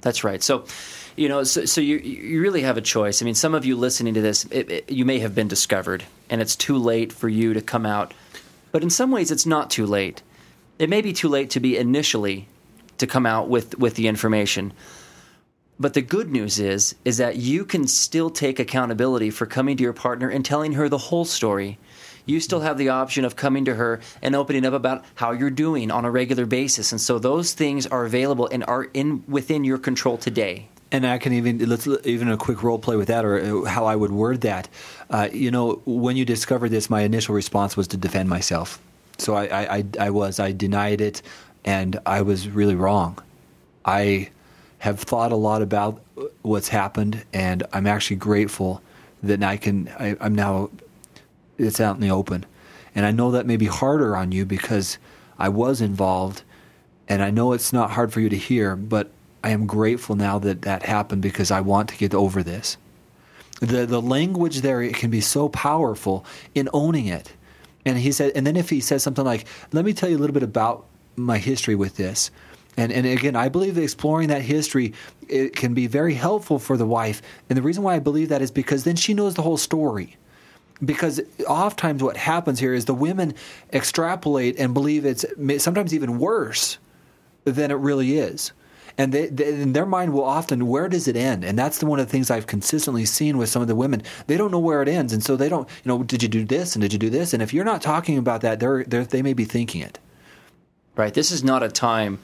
That's 0.00 0.24
right. 0.24 0.42
So, 0.42 0.64
you 1.16 1.28
know, 1.28 1.44
so, 1.44 1.64
so, 1.66 1.80
you 1.80 1.98
you 1.98 2.40
really 2.40 2.62
have 2.62 2.76
a 2.76 2.80
choice. 2.82 3.22
I 3.22 3.24
mean, 3.24 3.34
some 3.34 3.54
of 3.54 3.64
you 3.64 3.76
listening 3.76 4.14
to 4.14 4.20
this, 4.20 4.44
it, 4.46 4.70
it, 4.70 4.90
you 4.90 5.04
may 5.04 5.18
have 5.20 5.34
been 5.34 5.48
discovered, 5.48 6.04
and 6.28 6.40
it's 6.40 6.56
too 6.56 6.78
late 6.78 7.12
for 7.12 7.28
you 7.28 7.54
to 7.54 7.60
come 7.60 7.86
out. 7.86 8.12
But 8.72 8.82
in 8.82 8.90
some 8.90 9.10
ways, 9.10 9.30
it's 9.30 9.46
not 9.46 9.70
too 9.70 9.86
late. 9.86 10.22
It 10.78 10.90
may 10.90 11.02
be 11.02 11.12
too 11.12 11.28
late 11.28 11.50
to 11.50 11.60
be 11.60 11.76
initially 11.76 12.48
to 12.98 13.06
come 13.06 13.26
out 13.26 13.48
with 13.48 13.78
with 13.78 13.94
the 13.94 14.08
information. 14.08 14.72
But 15.78 15.92
the 15.92 16.02
good 16.02 16.30
news 16.30 16.58
is 16.58 16.94
is 17.04 17.18
that 17.18 17.36
you 17.36 17.66
can 17.66 17.86
still 17.86 18.30
take 18.30 18.58
accountability 18.58 19.30
for 19.30 19.44
coming 19.44 19.76
to 19.76 19.82
your 19.82 19.92
partner 19.92 20.30
and 20.30 20.42
telling 20.42 20.72
her 20.72 20.88
the 20.88 20.98
whole 20.98 21.26
story 21.26 21.78
you 22.26 22.40
still 22.40 22.60
have 22.60 22.76
the 22.76 22.90
option 22.90 23.24
of 23.24 23.36
coming 23.36 23.64
to 23.64 23.74
her 23.76 24.00
and 24.20 24.34
opening 24.34 24.66
up 24.66 24.74
about 24.74 25.04
how 25.14 25.30
you're 25.30 25.50
doing 25.50 25.90
on 25.90 26.04
a 26.04 26.10
regular 26.10 26.44
basis. 26.44 26.92
And 26.92 27.00
so 27.00 27.18
those 27.18 27.54
things 27.54 27.86
are 27.86 28.04
available 28.04 28.48
and 28.48 28.64
are 28.64 28.84
in 28.92 29.24
within 29.26 29.64
your 29.64 29.78
control 29.78 30.18
today. 30.18 30.68
And 30.92 31.06
I 31.06 31.18
can 31.18 31.32
even 31.32 31.58
let's 31.68 31.88
even 32.04 32.28
a 32.28 32.36
quick 32.36 32.62
role 32.62 32.78
play 32.78 32.96
with 32.96 33.08
that, 33.08 33.24
or 33.24 33.38
uh, 33.38 33.68
how 33.68 33.86
I 33.86 33.96
would 33.96 34.12
word 34.12 34.42
that. 34.42 34.68
Uh, 35.10 35.28
you 35.32 35.50
know, 35.50 35.80
when 35.84 36.16
you 36.16 36.24
discovered 36.24 36.68
this, 36.68 36.88
my 36.88 37.00
initial 37.02 37.34
response 37.34 37.76
was 37.76 37.88
to 37.88 37.96
defend 37.96 38.28
myself. 38.28 38.80
So 39.18 39.34
I, 39.34 39.78
I, 39.78 39.84
I 39.98 40.10
was 40.10 40.38
I 40.38 40.52
denied 40.52 41.00
it, 41.00 41.22
and 41.64 41.98
I 42.06 42.22
was 42.22 42.48
really 42.48 42.76
wrong. 42.76 43.18
I 43.84 44.30
have 44.78 45.00
thought 45.00 45.32
a 45.32 45.36
lot 45.36 45.60
about 45.60 46.00
what's 46.42 46.68
happened, 46.68 47.24
and 47.32 47.64
I'm 47.72 47.88
actually 47.88 48.16
grateful 48.16 48.80
that 49.24 49.42
I 49.42 49.56
can. 49.56 49.88
I, 49.98 50.16
I'm 50.20 50.36
now 50.36 50.70
it's 51.58 51.80
out 51.80 51.96
in 51.96 52.02
the 52.02 52.10
open. 52.10 52.44
And 52.94 53.04
I 53.04 53.10
know 53.10 53.30
that 53.30 53.46
may 53.46 53.56
be 53.56 53.66
harder 53.66 54.16
on 54.16 54.32
you 54.32 54.46
because 54.46 54.98
I 55.38 55.48
was 55.48 55.80
involved, 55.80 56.42
and 57.08 57.22
I 57.22 57.30
know 57.30 57.52
it's 57.52 57.72
not 57.72 57.90
hard 57.90 58.12
for 58.12 58.20
you 58.20 58.28
to 58.30 58.36
hear, 58.36 58.74
but 58.74 59.10
I 59.44 59.50
am 59.50 59.66
grateful 59.66 60.16
now 60.16 60.38
that 60.40 60.62
that 60.62 60.82
happened 60.82 61.22
because 61.22 61.50
I 61.50 61.60
want 61.60 61.90
to 61.90 61.96
get 61.96 62.14
over 62.14 62.42
this. 62.42 62.76
The 63.60 63.86
the 63.86 64.02
language 64.02 64.60
there 64.60 64.82
it 64.82 64.94
can 64.94 65.10
be 65.10 65.20
so 65.20 65.48
powerful 65.48 66.24
in 66.54 66.68
owning 66.72 67.06
it. 67.06 67.32
And 67.84 67.96
he 67.98 68.10
said, 68.12 68.32
and 68.34 68.46
then 68.46 68.56
if 68.56 68.70
he 68.70 68.80
says 68.80 69.02
something 69.02 69.24
like, 69.24 69.46
"Let 69.72 69.84
me 69.84 69.92
tell 69.92 70.08
you 70.08 70.16
a 70.16 70.18
little 70.18 70.34
bit 70.34 70.42
about 70.42 70.84
my 71.16 71.38
history 71.38 71.74
with 71.74 71.96
this," 71.96 72.30
and 72.76 72.90
and 72.92 73.06
again, 73.06 73.36
I 73.36 73.48
believe 73.48 73.74
that 73.76 73.82
exploring 73.82 74.28
that 74.28 74.42
history 74.42 74.94
it 75.28 75.54
can 75.54 75.74
be 75.74 75.86
very 75.86 76.14
helpful 76.14 76.58
for 76.58 76.76
the 76.76 76.86
wife. 76.86 77.22
And 77.48 77.56
the 77.56 77.62
reason 77.62 77.82
why 77.82 77.94
I 77.94 77.98
believe 77.98 78.30
that 78.30 78.42
is 78.42 78.50
because 78.50 78.84
then 78.84 78.96
she 78.96 79.14
knows 79.14 79.34
the 79.34 79.42
whole 79.42 79.56
story 79.56 80.16
because 80.84 81.20
oftentimes 81.46 82.02
what 82.02 82.16
happens 82.16 82.60
here 82.60 82.74
is 82.74 82.84
the 82.84 82.94
women 82.94 83.34
extrapolate 83.72 84.58
and 84.58 84.74
believe 84.74 85.04
it's 85.04 85.24
sometimes 85.58 85.94
even 85.94 86.18
worse 86.18 86.78
than 87.44 87.70
it 87.70 87.74
really 87.74 88.18
is. 88.18 88.52
And 88.98 89.12
they, 89.12 89.26
they, 89.26 89.48
in 89.48 89.74
their 89.74 89.86
mind 89.86 90.12
will 90.12 90.24
often, 90.24 90.66
where 90.68 90.88
does 90.88 91.06
it 91.06 91.16
end? 91.16 91.44
And 91.44 91.58
that's 91.58 91.78
the, 91.78 91.86
one 91.86 92.00
of 92.00 92.06
the 92.06 92.10
things 92.10 92.30
I've 92.30 92.46
consistently 92.46 93.04
seen 93.04 93.36
with 93.36 93.50
some 93.50 93.60
of 93.60 93.68
the 93.68 93.74
women. 93.74 94.02
They 94.26 94.38
don't 94.38 94.50
know 94.50 94.58
where 94.58 94.80
it 94.80 94.88
ends, 94.88 95.12
and 95.12 95.22
so 95.22 95.36
they 95.36 95.50
don't. 95.50 95.68
You 95.84 95.88
know, 95.90 96.02
did 96.02 96.22
you 96.22 96.28
do 96.30 96.44
this 96.44 96.74
and 96.74 96.80
did 96.80 96.94
you 96.94 96.98
do 96.98 97.10
this? 97.10 97.34
And 97.34 97.42
if 97.42 97.52
you're 97.52 97.64
not 97.64 97.82
talking 97.82 98.16
about 98.16 98.40
that, 98.40 98.58
they're, 98.58 98.84
they're 98.84 99.04
they 99.04 99.22
may 99.22 99.34
be 99.34 99.44
thinking 99.44 99.82
it. 99.82 99.98
Right. 100.96 101.12
This 101.12 101.30
is 101.30 101.44
not 101.44 101.62
a 101.62 101.68
time 101.68 102.18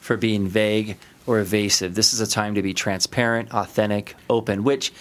for 0.00 0.18
being 0.18 0.46
vague 0.48 0.98
or 1.26 1.38
evasive. 1.40 1.94
This 1.94 2.12
is 2.12 2.20
a 2.20 2.26
time 2.26 2.54
to 2.56 2.62
be 2.62 2.74
transparent, 2.74 3.52
authentic, 3.52 4.14
open, 4.28 4.64
which 4.64 4.92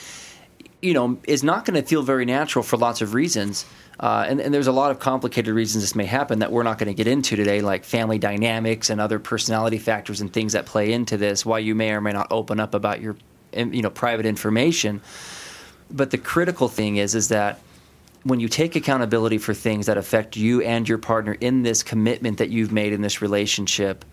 you 0.87 0.93
know 0.93 1.17
is 1.25 1.43
not 1.43 1.65
going 1.65 1.79
to 1.79 1.87
feel 1.87 2.01
very 2.01 2.25
natural 2.25 2.63
for 2.63 2.77
lots 2.77 3.01
of 3.01 3.13
reasons. 3.13 3.65
Uh, 3.99 4.25
and, 4.27 4.39
and, 4.39 4.53
there's 4.53 4.67
a 4.67 4.71
lot 4.71 4.91
of 4.91 4.99
complicated 4.99 5.53
reasons 5.53 5.83
this 5.83 5.95
may 5.95 6.05
happen 6.05 6.37
that 6.39 6.51
we're 6.51 6.61
not 6.61 6.77
going 6.77 6.87
to 6.87 6.93
get 6.93 7.07
into 7.07 7.35
today, 7.35 7.61
like 7.61 7.83
family 7.83 8.19
dynamics 8.19 8.91
and 8.91 9.01
other 9.01 9.17
personality 9.17 9.79
factors 9.79 10.21
and 10.21 10.31
things 10.31 10.53
that 10.53 10.67
play 10.67 10.93
into 10.93 11.17
this. 11.17 11.43
Why 11.43 11.59
you 11.59 11.73
may 11.73 11.91
or 11.91 11.99
may 11.99 12.11
not 12.11 12.27
open 12.29 12.59
up 12.59 12.75
about 12.75 13.01
your, 13.01 13.17
you 13.53 13.81
know, 13.81 13.89
private 13.89 14.27
information. 14.27 15.01
But 15.89 16.11
the 16.11 16.19
critical 16.19 16.67
thing 16.67 16.97
is, 16.97 17.15
is 17.15 17.29
that 17.29 17.59
when 18.23 18.39
you 18.39 18.49
take 18.49 18.75
accountability 18.75 19.39
for 19.39 19.53
things 19.53 19.87
that 19.87 19.97
affect 19.97 20.37
you 20.37 20.61
and 20.61 20.87
your 20.87 20.97
partner 20.99 21.35
in 21.39 21.63
this 21.63 21.81
commitment 21.81 22.37
that 22.37 22.49
you've 22.49 22.71
made 22.71 22.93
in 22.93 23.01
this 23.01 23.21
relationship, 23.21 24.05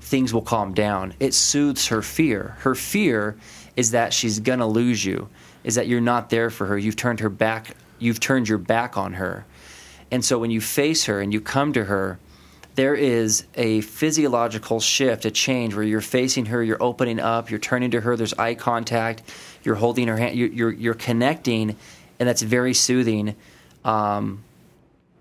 things 0.00 0.32
will 0.32 0.42
calm 0.42 0.72
down. 0.72 1.12
It 1.20 1.34
soothes 1.34 1.88
her 1.88 2.00
fear. 2.02 2.56
Her 2.60 2.74
fear 2.74 3.36
is 3.76 3.90
that 3.92 4.12
she's 4.12 4.40
going 4.40 4.58
to 4.60 4.66
lose 4.66 5.04
you, 5.04 5.28
is 5.68 5.76
that 5.76 5.86
you're 5.86 6.00
not 6.00 6.30
there 6.30 6.50
for 6.50 6.66
her. 6.66 6.76
You've 6.76 6.96
turned 6.96 7.20
her 7.20 7.28
back 7.28 7.76
you've 7.98 8.20
turned 8.20 8.48
your 8.48 8.58
back 8.58 8.96
on 8.96 9.14
her. 9.14 9.44
And 10.10 10.24
so 10.24 10.38
when 10.38 10.50
you 10.50 10.60
face 10.60 11.04
her 11.04 11.20
and 11.20 11.32
you 11.32 11.40
come 11.40 11.72
to 11.74 11.84
her, 11.84 12.18
there 12.74 12.94
is 12.94 13.44
a 13.56 13.80
physiological 13.80 14.78
shift, 14.78 15.24
a 15.24 15.30
change 15.30 15.74
where 15.74 15.84
you're 15.84 16.00
facing 16.00 16.46
her, 16.46 16.62
you're 16.62 16.82
opening 16.82 17.18
up, 17.18 17.50
you're 17.50 17.58
turning 17.58 17.90
to 17.90 18.00
her, 18.00 18.16
there's 18.16 18.34
eye 18.34 18.54
contact, 18.54 19.22
you're 19.64 19.74
holding 19.74 20.06
her 20.06 20.16
hand, 20.16 20.36
you're, 20.36 20.70
you're, 20.70 20.94
connecting, 20.94 21.76
and 22.20 22.28
that's 22.28 22.42
very 22.42 22.74
soothing. 22.74 23.34
Um, 23.84 24.44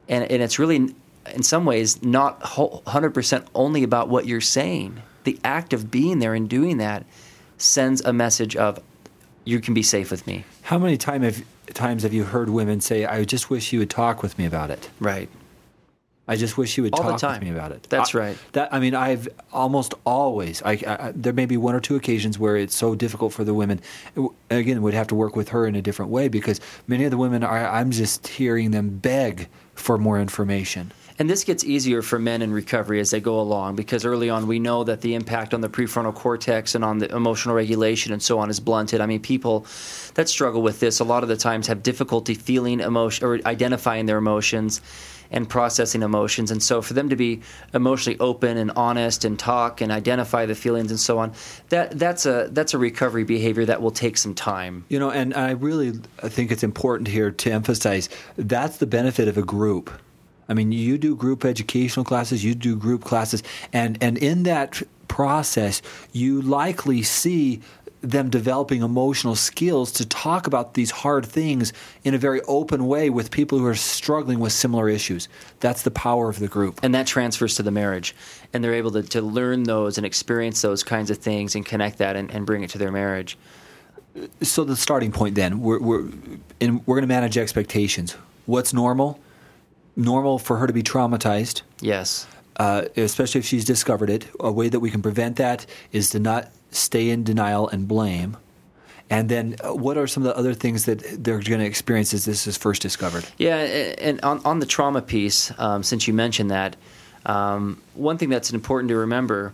and, 0.08 0.32
and 0.32 0.44
it's 0.44 0.60
really, 0.60 0.94
in 1.34 1.44
some 1.44 1.66
ways, 1.66 2.04
not 2.04 2.40
100% 2.42 3.48
only 3.56 3.82
about 3.84 4.08
what 4.08 4.28
you're 4.28 4.40
saying. 4.40 5.02
The 5.24 5.40
act 5.44 5.74
of 5.74 5.90
being 5.90 6.20
there 6.20 6.36
and 6.36 6.48
doing 6.48 6.78
that 6.78 7.06
sends 7.58 8.02
a 8.02 8.14
message 8.14 8.56
of, 8.56 8.80
you 9.48 9.62
can 9.62 9.74
be 9.74 9.84
safe 9.84 10.12
with 10.12 10.28
me. 10.28 10.44
How 10.64 10.78
many 10.78 10.98
time 10.98 11.22
have, 11.22 11.44
times 11.74 12.04
have 12.04 12.14
you 12.14 12.26
heard 12.26 12.50
women 12.50 12.82
say, 12.82 13.06
"I 13.06 13.24
just 13.24 13.50
wish 13.50 13.72
you 13.72 13.80
would 13.80 13.90
talk 13.90 14.22
with 14.22 14.38
me 14.38 14.46
about 14.46 14.70
it"? 14.70 14.90
Right. 15.00 15.30
I 16.30 16.36
just 16.36 16.58
wish 16.58 16.76
you 16.76 16.84
would 16.84 16.94
All 16.94 17.18
talk 17.18 17.22
with 17.22 17.42
me 17.42 17.52
about 17.52 17.72
it. 17.72 17.84
That's 17.84 18.14
I, 18.14 18.20
right. 18.20 18.38
That 18.52 18.74
I 18.74 18.80
mean, 18.80 18.94
I've 18.94 19.30
almost 19.54 19.94
always. 20.06 20.62
I, 20.62 20.72
I, 20.72 21.14
there 21.16 21.32
may 21.32 21.46
be 21.46 21.56
one 21.56 21.74
or 21.74 21.80
two 21.80 21.96
occasions 21.96 22.38
where 22.38 22.58
it's 22.58 22.76
so 22.76 22.96
difficult 22.96 23.32
for 23.32 23.46
the 23.46 23.54
women. 23.54 23.80
Again, 24.50 24.82
would 24.82 24.94
have 24.94 25.08
to 25.08 25.16
work 25.16 25.38
with 25.38 25.50
her 25.50 25.66
in 25.66 25.76
a 25.76 25.82
different 25.82 26.12
way 26.12 26.28
because 26.28 26.60
many 26.86 27.06
of 27.06 27.12
the 27.12 27.18
women 27.18 27.44
are. 27.44 27.66
I'm 27.68 27.92
just 27.92 28.28
hearing 28.28 28.72
them 28.72 28.98
beg 28.98 29.48
for 29.74 29.98
more 29.98 30.20
information. 30.20 30.92
And 31.20 31.28
this 31.28 31.44
gets 31.44 31.64
easier 31.64 32.04
for 32.04 32.20
men 32.20 32.44
in 32.44 32.52
recovery 32.52 33.00
as 33.00 33.10
they 33.10 33.20
go 33.20 33.40
along 33.40 33.76
because 33.76 34.06
early 34.06 34.30
on 34.30 34.46
we 34.46 34.60
know 34.60 34.84
that 34.84 35.02
the 35.02 35.16
impact 35.16 35.54
on 35.54 35.62
the 35.62 35.70
prefrontal 35.70 36.14
cortex 36.14 36.76
and 36.76 36.86
on 36.86 37.00
the 37.00 37.14
emotional 37.14 37.56
regulation 37.56 38.14
and 38.14 38.22
so 38.22 38.38
on 38.38 38.52
is 38.52 38.60
blunted. 38.60 39.02
I 39.02 39.08
mean, 39.08 39.22
people 39.22 39.66
that 40.14 40.30
struggle 40.30 40.62
with 40.62 40.80
this 40.80 41.00
a 41.00 41.04
lot 41.04 41.24
of 41.24 41.30
the 41.30 41.38
times 41.38 41.68
have 41.68 41.82
difficulty 41.82 42.36
feeling 42.36 42.80
emotion 42.82 43.26
or 43.26 43.40
identifying 43.46 44.06
their 44.06 44.18
emotions 44.18 44.80
and 45.32 45.50
processing 45.50 46.04
emotions. 46.04 46.52
And 46.52 46.62
so 46.62 46.82
for 46.82 46.94
them 46.94 47.10
to 47.10 47.16
be 47.16 47.42
emotionally 47.74 48.20
open 48.20 48.58
and 48.58 48.72
honest 48.72 49.26
and 49.26 49.38
talk 49.38 49.82
and 49.82 49.92
identify 49.92 50.46
the 50.46 50.56
feelings 50.56 50.92
and 50.92 51.00
so 51.00 51.18
on, 51.20 51.34
that 51.70 51.98
that's 51.98 52.26
a 52.26 52.50
that's 52.52 52.74
a 52.74 52.78
recovery 52.78 53.24
behavior 53.24 53.66
that 53.66 53.82
will 53.82 53.92
take 53.92 54.18
some 54.18 54.34
time. 54.34 54.86
You 54.90 55.00
know, 55.00 55.12
and 55.12 55.34
I 55.34 55.52
really 55.52 55.94
think 56.20 56.52
it's 56.52 56.64
important 56.64 57.08
here 57.08 57.32
to 57.32 57.52
emphasize 57.52 58.08
that's 58.38 58.78
the 58.78 58.88
benefit 58.88 59.28
of 59.28 59.38
a 59.38 59.44
group. 59.44 59.92
I 60.50 60.54
mean, 60.54 60.72
you 60.72 60.98
do 60.98 61.16
group 61.16 61.46
educational 61.46 62.06
classes, 62.06 62.44
you 62.44 62.56
do 62.56 62.76
group 62.76 63.04
classes, 63.04 63.44
and, 63.74 63.98
and 64.02 64.18
in 64.18 64.44
that 64.44 64.82
process, 65.08 65.82
you 66.14 66.42
likely 66.42 67.02
see 67.02 67.62
them 68.02 68.30
developing 68.30 68.82
emotional 68.82 69.36
skills 69.36 69.92
to 69.92 70.06
talk 70.06 70.48
about 70.48 70.76
these 70.76 70.92
hard 70.92 71.26
things 71.26 71.74
in 72.04 72.14
a 72.14 72.18
very 72.18 72.42
open 72.44 72.88
way 72.88 73.10
with 73.10 73.32
people 73.32 73.58
who 73.58 73.66
are 73.66 73.76
struggling 73.76 74.40
with 74.40 74.54
similar 74.54 74.88
issues. 74.88 75.28
That's 75.60 75.82
the 75.82 75.92
power 75.92 76.30
of 76.30 76.40
the 76.40 76.48
group. 76.48 76.80
And 76.84 76.94
that 76.94 77.08
transfers 77.08 77.56
to 77.56 77.64
the 77.64 77.72
marriage. 77.72 78.16
And 78.54 78.64
they're 78.64 78.76
able 78.76 78.92
to, 78.92 79.04
to 79.04 79.22
learn 79.22 79.64
those 79.64 79.98
and 79.98 80.06
experience 80.06 80.62
those 80.62 80.84
kinds 80.84 81.10
of 81.10 81.18
things 81.18 81.56
and 81.56 81.66
connect 81.66 81.98
that 81.98 82.16
and, 82.16 82.30
and 82.32 82.46
bring 82.46 82.64
it 82.64 82.70
to 82.72 82.78
their 82.78 82.92
marriage. 82.92 83.38
So, 84.42 84.64
the 84.64 84.76
starting 84.76 85.12
point 85.12 85.36
then, 85.36 85.60
we're, 85.60 85.80
we're, 85.80 86.06
in, 86.60 86.82
we're 86.86 86.96
going 86.96 87.04
to 87.04 87.08
manage 87.08 87.38
expectations. 87.38 88.14
What's 88.46 88.74
normal? 88.74 89.20
Normal 89.98 90.40
for 90.40 90.58
her 90.58 90.68
to 90.68 90.74
be 90.74 90.84
traumatized. 90.84 91.64
Yes. 91.82 92.28
Uh, 92.56 92.86
especially 92.96 93.40
if 93.40 93.46
she's 93.46 93.66
discovered 93.66 94.10
it. 94.10 94.28
A 94.40 94.52
way 94.52 94.70
that 94.70 94.80
we 94.80 94.90
can 94.90 95.02
prevent 95.02 95.36
that 95.36 95.66
is 95.92 96.12
to 96.12 96.20
not 96.20 96.50
stay 96.72 97.10
in 97.10 97.24
denial 97.24 97.68
and 97.68 97.88
blame. 97.88 98.38
And 99.10 99.30
then, 99.30 99.56
uh, 99.64 99.74
what 99.74 99.98
are 99.98 100.06
some 100.06 100.24
of 100.24 100.28
the 100.28 100.38
other 100.38 100.54
things 100.54 100.86
that 100.86 101.00
they're 101.24 101.40
going 101.40 101.60
to 101.60 101.66
experience 101.66 102.14
as 102.14 102.26
this 102.26 102.46
is 102.46 102.58
first 102.58 102.82
discovered? 102.82 103.26
Yeah, 103.38 103.58
and 103.58 104.20
on, 104.22 104.42
on 104.44 104.60
the 104.60 104.66
trauma 104.66 105.02
piece, 105.02 105.52
um, 105.58 105.82
since 105.84 106.08
you 106.08 106.14
mentioned 106.14 106.52
that, 106.52 106.76
um, 107.26 107.82
one 107.94 108.18
thing 108.18 108.30
that's 108.30 108.52
important 108.52 108.90
to 108.90 108.98
remember 108.98 109.54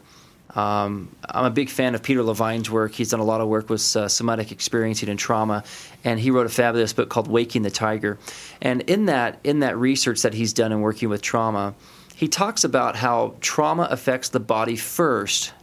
um, 0.56 1.16
I'm 1.28 1.46
a 1.46 1.50
big 1.50 1.70
fan 1.70 1.96
of 1.96 2.04
Peter 2.04 2.22
Levine's 2.22 2.70
work. 2.70 2.94
He's 2.94 3.10
done 3.10 3.20
a 3.20 3.26
lot 3.26 3.42
of 3.42 3.48
work 3.48 3.70
with 3.70 3.96
uh, 3.96 4.08
somatic 4.08 4.52
experiencing 4.52 5.10
and 5.10 5.18
trauma, 5.18 5.63
and 6.04 6.20
he 6.20 6.30
wrote 6.30 6.46
a 6.46 6.50
fabulous 6.50 6.94
book 6.94 7.10
called 7.10 7.28
"Waking 7.28 7.63
the 7.63 7.72
Tiger." 7.72 8.20
And 8.62 8.82
in 8.82 9.06
that, 9.08 9.39
in 9.44 9.60
that 9.60 9.78
research 9.78 10.22
that 10.22 10.34
he's 10.34 10.54
done 10.54 10.72
in 10.72 10.82
working 10.82 11.10
with 11.10 11.24
trauma, 11.24 11.74
he 12.16 12.28
talks 12.28 12.63
about 12.63 12.96
how 12.96 13.36
trauma 13.42 13.88
affects 13.89 14.30
the 14.30 14.39
body 14.39 14.76
first, 14.76 15.54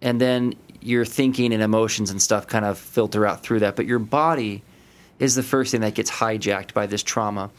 and 0.00 0.20
then 0.20 0.54
your 0.80 1.04
thinking 1.04 1.52
and 1.52 1.62
emotions 1.62 2.10
and 2.10 2.22
stuff 2.22 2.46
kind 2.46 2.64
of 2.64 2.78
filter 2.78 3.26
out 3.26 3.42
through 3.42 3.60
that. 3.60 3.74
But 3.74 3.86
your 3.86 3.98
body 3.98 4.62
is 5.18 5.34
the 5.34 5.42
first 5.42 5.72
thing 5.72 5.80
that 5.80 5.94
gets 5.94 6.10
hijacked 6.10 6.74
by 6.74 6.86
this 6.86 7.02
trauma, 7.02 7.50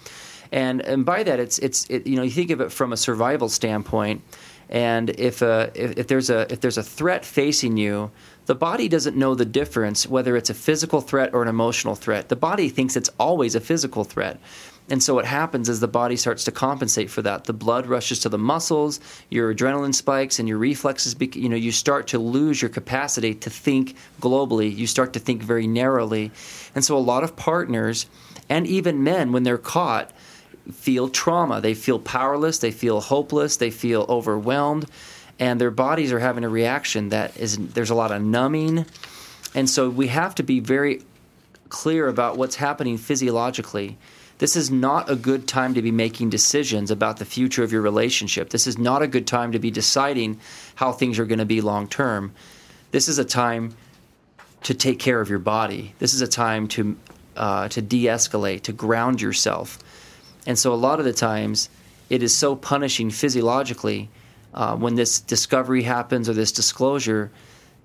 and 0.49 0.79
and 0.79 1.05
by 1.05 1.23
that, 1.23 1.41
it's 1.41 1.59
it's 1.59 1.89
it, 1.89 2.07
you 2.07 2.15
know 2.15 2.23
you 2.23 2.31
think 2.31 2.51
of 2.51 2.61
it 2.61 2.71
from 2.71 2.93
a 2.93 2.97
survival 2.97 3.49
standpoint 3.49 4.21
and 4.71 5.09
if, 5.11 5.41
a, 5.41 5.69
if, 5.75 5.97
if, 5.97 6.07
there's 6.07 6.29
a, 6.29 6.51
if 6.51 6.61
there's 6.61 6.77
a 6.77 6.83
threat 6.83 7.25
facing 7.25 7.75
you, 7.75 8.09
the 8.45 8.55
body 8.55 8.87
doesn't 8.87 9.17
know 9.17 9.35
the 9.35 9.45
difference 9.45 10.07
whether 10.07 10.37
it's 10.37 10.49
a 10.49 10.53
physical 10.53 11.01
threat 11.01 11.33
or 11.33 11.41
an 11.41 11.49
emotional 11.49 11.95
threat. 11.95 12.29
The 12.29 12.37
body 12.37 12.69
thinks 12.69 12.95
it's 12.95 13.09
always 13.19 13.53
a 13.53 13.59
physical 13.59 14.05
threat. 14.05 14.39
And 14.89 15.01
so 15.01 15.13
what 15.13 15.25
happens 15.25 15.69
is 15.69 15.79
the 15.79 15.87
body 15.87 16.17
starts 16.17 16.43
to 16.45 16.51
compensate 16.51 17.09
for 17.09 17.21
that. 17.21 17.45
The 17.45 17.53
blood 17.53 17.85
rushes 17.85 18.19
to 18.19 18.29
the 18.29 18.37
muscles, 18.37 18.99
your 19.29 19.53
adrenaline 19.53 19.93
spikes, 19.93 20.39
and 20.39 20.49
your 20.49 20.57
reflexes. 20.57 21.15
You 21.19 21.49
know, 21.49 21.55
you 21.55 21.71
start 21.71 22.07
to 22.07 22.19
lose 22.19 22.61
your 22.61 22.69
capacity 22.69 23.35
to 23.35 23.49
think 23.49 23.95
globally. 24.19 24.75
You 24.75 24.87
start 24.87 25.13
to 25.13 25.19
think 25.19 25.43
very 25.43 25.67
narrowly, 25.67 26.31
and 26.75 26.83
so 26.83 26.97
a 26.97 26.99
lot 26.99 27.23
of 27.23 27.35
partners, 27.35 28.07
and 28.49 28.67
even 28.67 29.03
men, 29.03 29.31
when 29.31 29.43
they're 29.43 29.57
caught, 29.57 30.11
feel 30.71 31.09
trauma. 31.09 31.61
They 31.61 31.73
feel 31.73 31.99
powerless, 31.99 32.59
they 32.59 32.71
feel 32.71 33.01
hopeless, 33.01 33.57
they 33.57 33.71
feel 33.71 34.05
overwhelmed, 34.07 34.85
and 35.39 35.59
their 35.59 35.71
bodies 35.71 36.11
are 36.11 36.19
having 36.19 36.43
a 36.43 36.49
reaction 36.49 37.09
that 37.09 37.35
is 37.37 37.57
there's 37.57 37.89
a 37.89 37.95
lot 37.95 38.11
of 38.11 38.21
numbing. 38.21 38.85
And 39.55 39.69
so 39.69 39.89
we 39.89 40.07
have 40.07 40.35
to 40.35 40.43
be 40.43 40.59
very 40.59 41.01
clear 41.69 42.07
about 42.07 42.37
what's 42.37 42.55
happening 42.55 42.97
physiologically. 42.97 43.97
This 44.37 44.55
is 44.55 44.71
not 44.71 45.09
a 45.09 45.15
good 45.15 45.47
time 45.47 45.75
to 45.75 45.81
be 45.81 45.91
making 45.91 46.31
decisions 46.31 46.89
about 46.89 47.17
the 47.17 47.25
future 47.25 47.63
of 47.63 47.71
your 47.71 47.81
relationship. 47.81 48.49
This 48.49 48.65
is 48.65 48.77
not 48.77 49.01
a 49.01 49.07
good 49.07 49.27
time 49.27 49.51
to 49.51 49.59
be 49.59 49.71
deciding 49.71 50.39
how 50.75 50.91
things 50.91 51.19
are 51.19 51.25
going 51.25 51.39
to 51.39 51.45
be 51.45 51.61
long 51.61 51.87
term. 51.87 52.33
This 52.91 53.07
is 53.07 53.19
a 53.19 53.25
time 53.25 53.75
to 54.63 54.73
take 54.73 54.99
care 54.99 55.21
of 55.21 55.29
your 55.29 55.39
body. 55.39 55.93
This 55.99 56.13
is 56.13 56.21
a 56.21 56.27
time 56.27 56.67
to 56.69 56.97
uh, 57.35 57.67
to 57.69 57.81
de-escalate, 57.81 58.63
to 58.63 58.73
ground 58.73 59.21
yourself. 59.21 59.79
And 60.45 60.57
so 60.57 60.73
a 60.73 60.75
lot 60.75 60.99
of 60.99 61.05
the 61.05 61.13
times, 61.13 61.69
it 62.09 62.23
is 62.23 62.35
so 62.35 62.55
punishing 62.55 63.09
physiologically 63.09 64.09
uh, 64.53 64.75
when 64.75 64.95
this 64.95 65.19
discovery 65.19 65.83
happens 65.83 66.27
or 66.27 66.33
this 66.33 66.51
disclosure 66.51 67.31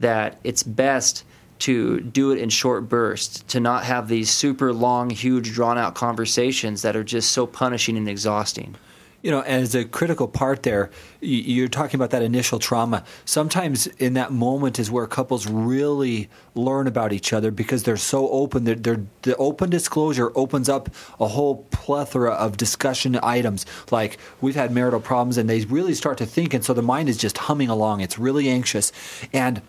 that 0.00 0.38
it's 0.42 0.62
best 0.62 1.24
to 1.58 2.00
do 2.00 2.32
it 2.32 2.38
in 2.38 2.50
short 2.50 2.88
bursts, 2.88 3.40
to 3.48 3.60
not 3.60 3.84
have 3.84 4.08
these 4.08 4.30
super 4.30 4.72
long, 4.72 5.08
huge, 5.10 5.52
drawn 5.52 5.78
out 5.78 5.94
conversations 5.94 6.82
that 6.82 6.96
are 6.96 7.04
just 7.04 7.32
so 7.32 7.46
punishing 7.46 7.96
and 7.96 8.08
exhausting. 8.08 8.74
You 9.26 9.32
know, 9.32 9.40
as 9.40 9.74
a 9.74 9.84
critical 9.84 10.28
part 10.28 10.62
there, 10.62 10.88
you're 11.20 11.66
talking 11.66 11.98
about 11.98 12.10
that 12.10 12.22
initial 12.22 12.60
trauma. 12.60 13.02
Sometimes 13.24 13.88
in 13.98 14.14
that 14.14 14.30
moment 14.30 14.78
is 14.78 14.88
where 14.88 15.08
couples 15.08 15.48
really 15.48 16.30
learn 16.54 16.86
about 16.86 17.12
each 17.12 17.32
other 17.32 17.50
because 17.50 17.82
they're 17.82 17.96
so 17.96 18.28
open. 18.30 18.62
They're, 18.62 18.76
they're, 18.76 19.02
the 19.22 19.34
open 19.34 19.68
disclosure 19.68 20.30
opens 20.36 20.68
up 20.68 20.90
a 21.18 21.26
whole 21.26 21.66
plethora 21.72 22.34
of 22.34 22.56
discussion 22.56 23.18
items. 23.20 23.66
Like 23.90 24.18
we've 24.40 24.54
had 24.54 24.70
marital 24.70 25.00
problems, 25.00 25.38
and 25.38 25.50
they 25.50 25.62
really 25.62 25.94
start 25.94 26.18
to 26.18 26.26
think, 26.26 26.54
and 26.54 26.64
so 26.64 26.72
the 26.72 26.80
mind 26.80 27.08
is 27.08 27.16
just 27.16 27.36
humming 27.36 27.68
along. 27.68 28.02
It's 28.02 28.20
really 28.20 28.48
anxious, 28.48 28.92
and 29.32 29.60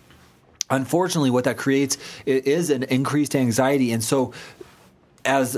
unfortunately, 0.70 1.32
what 1.32 1.46
that 1.46 1.58
creates 1.58 1.98
is 2.28 2.70
an 2.70 2.84
increased 2.84 3.36
anxiety, 3.36 3.92
and 3.92 4.04
so 4.04 4.34
as 5.26 5.58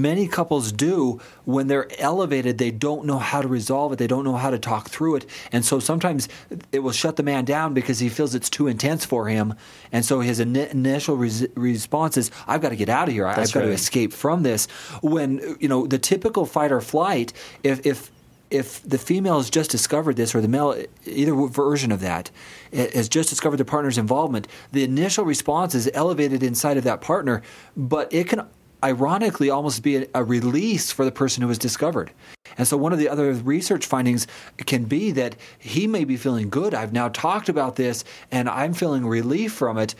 many 0.00 0.28
couples 0.28 0.72
do 0.72 1.20
when 1.44 1.66
they're 1.66 1.88
elevated 1.98 2.58
they 2.58 2.70
don't 2.70 3.04
know 3.06 3.18
how 3.18 3.40
to 3.40 3.48
resolve 3.48 3.92
it 3.92 3.98
they 3.98 4.06
don't 4.06 4.24
know 4.24 4.36
how 4.36 4.50
to 4.50 4.58
talk 4.58 4.88
through 4.88 5.16
it. 5.16 5.26
And 5.52 5.64
so 5.64 5.78
sometimes 5.78 6.28
it 6.72 6.80
will 6.80 6.92
shut 6.92 7.16
the 7.16 7.22
man 7.22 7.44
down 7.44 7.74
because 7.74 7.98
he 7.98 8.08
feels 8.08 8.34
it's 8.34 8.50
too 8.50 8.66
intense 8.66 9.04
for 9.04 9.28
him. 9.28 9.54
And 9.92 10.04
so 10.04 10.20
his 10.20 10.40
in- 10.40 10.56
initial 10.56 11.16
res- 11.16 11.46
response 11.54 12.16
is 12.16 12.30
i've 12.46 12.60
got 12.60 12.70
to 12.70 12.76
get 12.76 12.88
out 12.88 13.08
of 13.08 13.14
here. 13.14 13.24
That's 13.24 13.50
i've 13.50 13.54
got 13.54 13.60
right. 13.60 13.66
to 13.66 13.72
escape 13.72 14.12
from 14.12 14.42
this. 14.42 14.66
When 15.02 15.56
you 15.60 15.68
know 15.68 15.86
the 15.86 15.98
typical 15.98 16.46
fight 16.46 16.72
or 16.72 16.80
flight 16.80 17.32
if 17.62 17.84
if 17.86 18.10
if 18.50 18.82
the 18.82 18.98
female 18.98 19.38
has 19.38 19.50
just 19.50 19.70
discovered 19.70 20.16
this 20.16 20.34
or 20.34 20.40
the 20.40 20.48
male 20.48 20.76
either 21.06 21.34
version 21.34 21.90
of 21.90 22.00
that 22.00 22.30
has 22.72 23.08
just 23.08 23.28
discovered 23.28 23.56
the 23.56 23.64
partner's 23.64 23.98
involvement 23.98 24.46
the 24.70 24.84
initial 24.84 25.24
response 25.24 25.74
is 25.74 25.90
elevated 25.94 26.42
inside 26.42 26.76
of 26.76 26.84
that 26.84 27.00
partner 27.00 27.42
but 27.76 28.12
it 28.12 28.28
can 28.28 28.46
ironically 28.84 29.48
almost 29.48 29.82
be 29.82 29.96
a, 29.96 30.06
a, 30.14 30.22
release 30.22 30.92
for 30.92 31.04
the 31.04 31.10
person 31.10 31.40
who 31.40 31.48
was 31.48 31.58
discovered. 31.58 32.10
And 32.58 32.68
so 32.68 32.76
one 32.76 32.92
of 32.92 32.98
the 32.98 33.08
other 33.08 33.32
research 33.32 33.86
findings 33.86 34.26
can 34.58 34.84
be 34.84 35.10
that 35.12 35.36
he 35.58 35.86
may 35.86 36.04
be 36.04 36.16
feeling 36.16 36.50
good. 36.50 36.74
I've 36.74 36.92
now 36.92 37.08
talked 37.08 37.48
about 37.48 37.76
this 37.76 38.04
and 38.30 38.48
I'm 38.48 38.74
feeling 38.74 39.06
relief 39.06 39.52
from 39.52 39.78
it. 39.78 39.94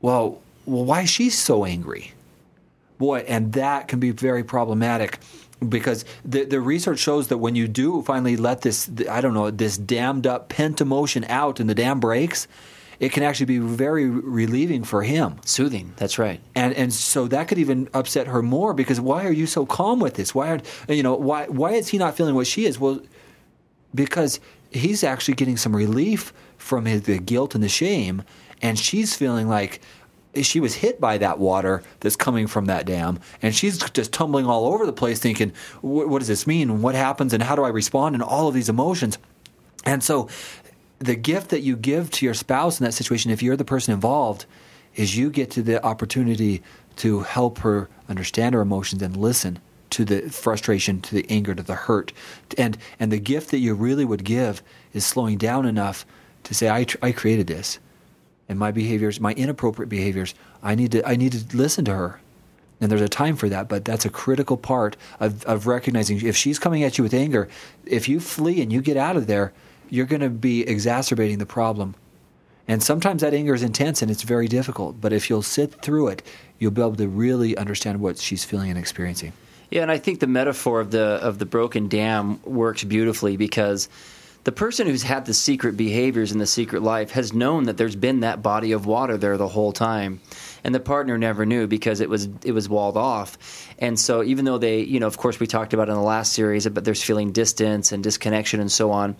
Well, 0.00 0.40
well 0.64 0.84
why 0.84 1.02
is 1.02 1.10
she 1.10 1.28
so 1.28 1.64
angry? 1.64 2.12
Boy, 2.98 3.24
and 3.26 3.52
that 3.54 3.88
can 3.88 3.98
be 3.98 4.12
very 4.12 4.44
problematic 4.44 5.18
because 5.68 6.04
the 6.24 6.44
the 6.44 6.60
research 6.60 6.98
shows 6.98 7.28
that 7.28 7.38
when 7.38 7.54
you 7.54 7.68
do 7.68 8.02
finally 8.02 8.36
let 8.36 8.62
this 8.62 8.90
I 9.10 9.20
don't 9.20 9.34
know 9.34 9.50
this 9.50 9.76
dammed 9.76 10.26
up 10.26 10.48
pent 10.48 10.80
emotion 10.80 11.24
out 11.28 11.60
and 11.60 11.68
the 11.68 11.74
dam 11.74 12.00
breaks, 12.00 12.48
it 13.02 13.10
can 13.10 13.24
actually 13.24 13.46
be 13.46 13.58
very 13.58 14.08
relieving 14.08 14.84
for 14.84 15.02
him. 15.02 15.40
Soothing. 15.44 15.92
That's 15.96 16.20
right. 16.20 16.40
And 16.54 16.72
and 16.74 16.92
so 16.92 17.26
that 17.26 17.48
could 17.48 17.58
even 17.58 17.88
upset 17.92 18.28
her 18.28 18.42
more 18.42 18.72
because 18.74 19.00
why 19.00 19.26
are 19.26 19.32
you 19.32 19.48
so 19.48 19.66
calm 19.66 19.98
with 19.98 20.14
this? 20.14 20.36
Why 20.36 20.50
are 20.50 20.60
you 20.88 21.02
know 21.02 21.16
why 21.16 21.46
why 21.46 21.72
is 21.72 21.88
he 21.88 21.98
not 21.98 22.16
feeling 22.16 22.36
what 22.36 22.46
she 22.46 22.64
is? 22.64 22.78
Well, 22.78 23.00
because 23.92 24.38
he's 24.70 25.02
actually 25.02 25.34
getting 25.34 25.56
some 25.56 25.74
relief 25.74 26.32
from 26.58 26.84
his, 26.84 27.02
the 27.02 27.18
guilt 27.18 27.56
and 27.56 27.64
the 27.64 27.68
shame, 27.68 28.22
and 28.62 28.78
she's 28.78 29.16
feeling 29.16 29.48
like 29.48 29.80
she 30.40 30.60
was 30.60 30.76
hit 30.76 31.00
by 31.00 31.18
that 31.18 31.40
water 31.40 31.82
that's 31.98 32.14
coming 32.14 32.46
from 32.46 32.66
that 32.66 32.86
dam, 32.86 33.18
and 33.42 33.52
she's 33.52 33.78
just 33.90 34.12
tumbling 34.12 34.46
all 34.46 34.66
over 34.66 34.86
the 34.86 34.92
place, 34.92 35.18
thinking, 35.18 35.52
"What 35.80 36.20
does 36.20 36.28
this 36.28 36.46
mean? 36.46 36.82
What 36.82 36.94
happens? 36.94 37.32
And 37.32 37.42
how 37.42 37.56
do 37.56 37.64
I 37.64 37.68
respond?" 37.70 38.14
And 38.14 38.22
all 38.22 38.46
of 38.46 38.54
these 38.54 38.68
emotions. 38.68 39.18
And 39.84 40.04
so 40.04 40.28
the 41.02 41.16
gift 41.16 41.50
that 41.50 41.60
you 41.60 41.76
give 41.76 42.10
to 42.12 42.24
your 42.24 42.34
spouse 42.34 42.80
in 42.80 42.84
that 42.84 42.92
situation, 42.92 43.30
if 43.30 43.42
you're 43.42 43.56
the 43.56 43.64
person 43.64 43.94
involved, 43.94 44.46
is 44.94 45.16
you 45.16 45.30
get 45.30 45.50
to 45.52 45.62
the 45.62 45.84
opportunity 45.84 46.62
to 46.96 47.20
help 47.20 47.58
her 47.58 47.88
understand 48.08 48.54
her 48.54 48.60
emotions 48.60 49.02
and 49.02 49.16
listen 49.16 49.58
to 49.90 50.04
the 50.04 50.30
frustration, 50.30 51.00
to 51.02 51.14
the 51.14 51.26
anger, 51.28 51.54
to 51.54 51.62
the 51.62 51.74
hurt. 51.74 52.12
And, 52.56 52.78
and 52.98 53.12
the 53.12 53.18
gift 53.18 53.50
that 53.50 53.58
you 53.58 53.74
really 53.74 54.04
would 54.04 54.24
give 54.24 54.62
is 54.92 55.04
slowing 55.04 55.38
down 55.38 55.66
enough 55.66 56.06
to 56.44 56.54
say, 56.54 56.68
I, 56.68 56.86
I 57.02 57.12
created 57.12 57.46
this. 57.46 57.78
And 58.48 58.58
my 58.58 58.70
behaviors, 58.70 59.20
my 59.20 59.32
inappropriate 59.32 59.88
behaviors, 59.88 60.34
I 60.62 60.74
need 60.74 60.92
to, 60.92 61.06
I 61.06 61.16
need 61.16 61.32
to 61.32 61.56
listen 61.56 61.84
to 61.86 61.94
her. 61.94 62.20
And 62.80 62.90
there's 62.90 63.00
a 63.00 63.08
time 63.08 63.36
for 63.36 63.48
that, 63.48 63.68
but 63.68 63.84
that's 63.84 64.04
a 64.04 64.10
critical 64.10 64.56
part 64.56 64.96
of, 65.20 65.44
of 65.44 65.66
recognizing 65.66 66.20
if 66.20 66.36
she's 66.36 66.58
coming 66.58 66.82
at 66.82 66.98
you 66.98 67.04
with 67.04 67.14
anger, 67.14 67.48
if 67.86 68.08
you 68.08 68.18
flee 68.18 68.60
and 68.60 68.72
you 68.72 68.82
get 68.82 68.96
out 68.96 69.16
of 69.16 69.28
there, 69.28 69.52
you're 69.92 70.06
going 70.06 70.22
to 70.22 70.30
be 70.30 70.66
exacerbating 70.66 71.36
the 71.36 71.44
problem. 71.44 71.94
And 72.66 72.82
sometimes 72.82 73.20
that 73.20 73.34
anger 73.34 73.54
is 73.54 73.62
intense 73.62 74.00
and 74.00 74.10
it's 74.10 74.22
very 74.22 74.48
difficult, 74.48 74.98
but 74.98 75.12
if 75.12 75.28
you'll 75.28 75.42
sit 75.42 75.82
through 75.82 76.08
it, 76.08 76.22
you'll 76.58 76.70
be 76.70 76.80
able 76.80 76.96
to 76.96 77.08
really 77.08 77.58
understand 77.58 78.00
what 78.00 78.16
she's 78.16 78.42
feeling 78.42 78.70
and 78.70 78.78
experiencing. 78.78 79.34
Yeah, 79.70 79.82
and 79.82 79.90
I 79.90 79.98
think 79.98 80.20
the 80.20 80.26
metaphor 80.26 80.80
of 80.80 80.92
the 80.92 81.02
of 81.02 81.38
the 81.38 81.44
broken 81.44 81.88
dam 81.88 82.40
works 82.42 82.84
beautifully 82.84 83.36
because 83.36 83.90
the 84.44 84.52
person 84.52 84.86
who's 84.86 85.02
had 85.02 85.26
the 85.26 85.34
secret 85.34 85.76
behaviors 85.76 86.32
in 86.32 86.38
the 86.38 86.46
secret 86.46 86.82
life 86.82 87.10
has 87.12 87.32
known 87.32 87.64
that 87.64 87.76
there's 87.76 87.94
been 87.94 88.20
that 88.20 88.42
body 88.42 88.72
of 88.72 88.86
water 88.86 89.16
there 89.16 89.36
the 89.36 89.46
whole 89.46 89.72
time 89.72 90.20
and 90.64 90.74
the 90.74 90.80
partner 90.80 91.16
never 91.16 91.46
knew 91.46 91.66
because 91.66 92.00
it 92.00 92.08
was 92.08 92.28
it 92.44 92.52
was 92.52 92.68
walled 92.68 92.96
off 92.96 93.38
and 93.78 93.98
so 93.98 94.22
even 94.22 94.44
though 94.44 94.58
they 94.58 94.80
you 94.80 94.98
know 94.98 95.06
of 95.06 95.16
course 95.16 95.38
we 95.38 95.46
talked 95.46 95.74
about 95.74 95.88
in 95.88 95.94
the 95.94 96.00
last 96.00 96.32
series 96.32 96.66
but 96.68 96.84
there's 96.84 97.02
feeling 97.02 97.32
distance 97.32 97.92
and 97.92 98.02
disconnection 98.02 98.60
and 98.60 98.72
so 98.72 98.90
on 98.90 99.16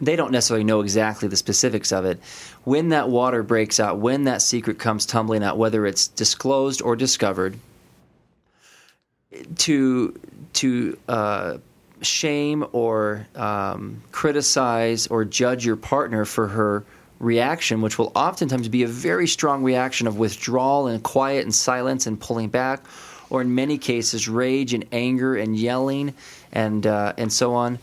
they 0.00 0.16
don't 0.16 0.32
necessarily 0.32 0.64
know 0.64 0.80
exactly 0.80 1.28
the 1.28 1.36
specifics 1.36 1.92
of 1.92 2.04
it. 2.04 2.20
When 2.64 2.88
that 2.90 3.08
water 3.08 3.42
breaks 3.42 3.78
out, 3.78 3.98
when 3.98 4.24
that 4.24 4.42
secret 4.42 4.78
comes 4.78 5.06
tumbling 5.06 5.42
out, 5.42 5.58
whether 5.58 5.86
it's 5.86 6.08
disclosed 6.08 6.82
or 6.82 6.96
discovered, 6.96 7.58
to 9.58 10.18
to 10.54 10.98
uh, 11.08 11.58
shame 12.00 12.64
or 12.72 13.26
um, 13.34 14.02
criticize 14.12 15.06
or 15.08 15.24
judge 15.24 15.66
your 15.66 15.76
partner 15.76 16.24
for 16.24 16.48
her 16.48 16.84
reaction, 17.18 17.80
which 17.80 17.98
will 17.98 18.12
oftentimes 18.14 18.68
be 18.68 18.82
a 18.82 18.88
very 18.88 19.26
strong 19.26 19.62
reaction 19.62 20.06
of 20.06 20.18
withdrawal 20.18 20.86
and 20.86 21.02
quiet 21.02 21.44
and 21.44 21.54
silence 21.54 22.06
and 22.06 22.20
pulling 22.20 22.48
back, 22.48 22.84
or 23.30 23.40
in 23.40 23.54
many 23.54 23.78
cases 23.78 24.28
rage 24.28 24.74
and 24.74 24.84
anger 24.92 25.36
and 25.36 25.56
yelling 25.56 26.14
and 26.52 26.86
uh, 26.86 27.12
and 27.16 27.32
so 27.32 27.54
on 27.54 27.78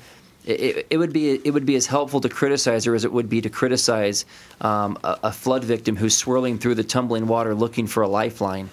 it, 0.46 0.88
it, 0.90 0.98
would 0.98 1.14
be 1.14 1.32
it 1.32 1.52
would 1.52 1.66
be 1.66 1.76
as 1.76 1.86
helpful 1.86 2.22
to 2.22 2.30
criticize 2.30 2.86
her 2.86 2.96
as 2.96 3.06
it 3.06 3.12
would 3.12 3.30
be 3.30 3.42
to 3.42 3.50
criticize 3.50 4.26
um, 4.60 4.98
a, 5.04 5.20
a, 5.24 5.32
flood 5.32 5.64
victim 5.64 5.96
who's 5.96 6.18
swirling 6.18 6.58
through 6.58 6.76
the 6.76 6.84
tumbling 6.84 7.28
water 7.28 7.54
looking 7.54 7.88
for 7.88 8.02
a 8.02 8.08
lifeline, 8.08 8.70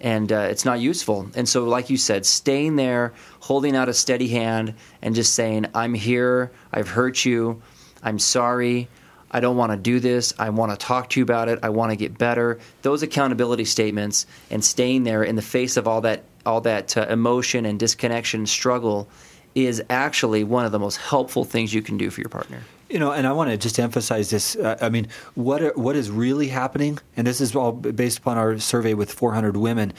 and 0.00 0.30
uh, 0.30 0.48
it's 0.50 0.64
not 0.64 0.80
useful. 0.80 1.30
And 1.34 1.48
so, 1.48 1.64
like 1.64 1.90
you 1.90 1.96
said, 1.96 2.26
staying 2.26 2.76
there, 2.76 3.14
holding 3.40 3.74
out 3.74 3.88
a 3.88 3.94
steady 3.94 4.28
hand, 4.28 4.74
and 5.00 5.14
just 5.14 5.34
saying, 5.34 5.66
"I'm 5.74 5.94
here. 5.94 6.50
I've 6.72 6.88
hurt 6.88 7.24
you. 7.24 7.62
I'm 8.02 8.18
sorry." 8.18 8.88
I 9.28 9.40
don't 9.40 9.56
want 9.56 9.72
to 9.72 9.76
do 9.76 9.98
this. 9.98 10.32
I 10.38 10.50
want 10.50 10.70
to 10.70 10.78
talk 10.78 11.10
to 11.10 11.20
you 11.20 11.24
about 11.24 11.48
it. 11.48 11.58
I 11.62 11.70
want 11.70 11.90
to 11.90 11.96
get 11.96 12.16
better. 12.16 12.60
Those 12.82 13.02
accountability 13.02 13.64
statements 13.64 14.24
and 14.50 14.64
staying 14.64 15.02
there 15.02 15.24
in 15.24 15.34
the 15.34 15.42
face 15.42 15.76
of 15.76 15.88
all 15.88 16.00
that 16.02 16.22
all 16.46 16.60
that 16.60 16.96
uh, 16.96 17.06
emotion 17.10 17.66
and 17.66 17.78
disconnection 17.78 18.46
struggle 18.46 19.08
is 19.56 19.82
actually 19.88 20.44
one 20.44 20.66
of 20.66 20.70
the 20.70 20.78
most 20.78 20.98
helpful 20.98 21.42
things 21.42 21.72
you 21.72 21.80
can 21.80 21.96
do 21.96 22.10
for 22.10 22.20
your 22.20 22.28
partner. 22.28 22.62
You 22.90 23.00
know, 23.00 23.10
and 23.10 23.26
I 23.26 23.32
want 23.32 23.50
to 23.50 23.56
just 23.56 23.80
emphasize 23.80 24.28
this. 24.28 24.54
Uh, 24.54 24.76
I 24.80 24.90
mean, 24.90 25.08
what 25.34 25.62
are, 25.62 25.72
what 25.72 25.96
is 25.96 26.10
really 26.10 26.48
happening? 26.48 26.98
And 27.16 27.26
this 27.26 27.40
is 27.40 27.56
all 27.56 27.72
based 27.72 28.18
upon 28.18 28.36
our 28.36 28.58
survey 28.58 28.92
with 28.92 29.10
400 29.10 29.56
women. 29.56 29.94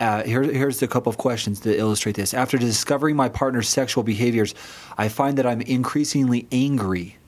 Uh, 0.00 0.24
here, 0.24 0.42
here's 0.42 0.82
a 0.82 0.88
couple 0.88 1.10
of 1.10 1.18
questions 1.18 1.60
to 1.60 1.78
illustrate 1.78 2.16
this. 2.16 2.32
After 2.32 2.56
discovering 2.56 3.14
my 3.14 3.28
partner's 3.28 3.68
sexual 3.68 4.02
behaviors, 4.02 4.54
I 4.96 5.08
find 5.08 5.38
that 5.38 5.46
I'm 5.46 5.60
increasingly 5.60 6.48
angry 6.50 7.18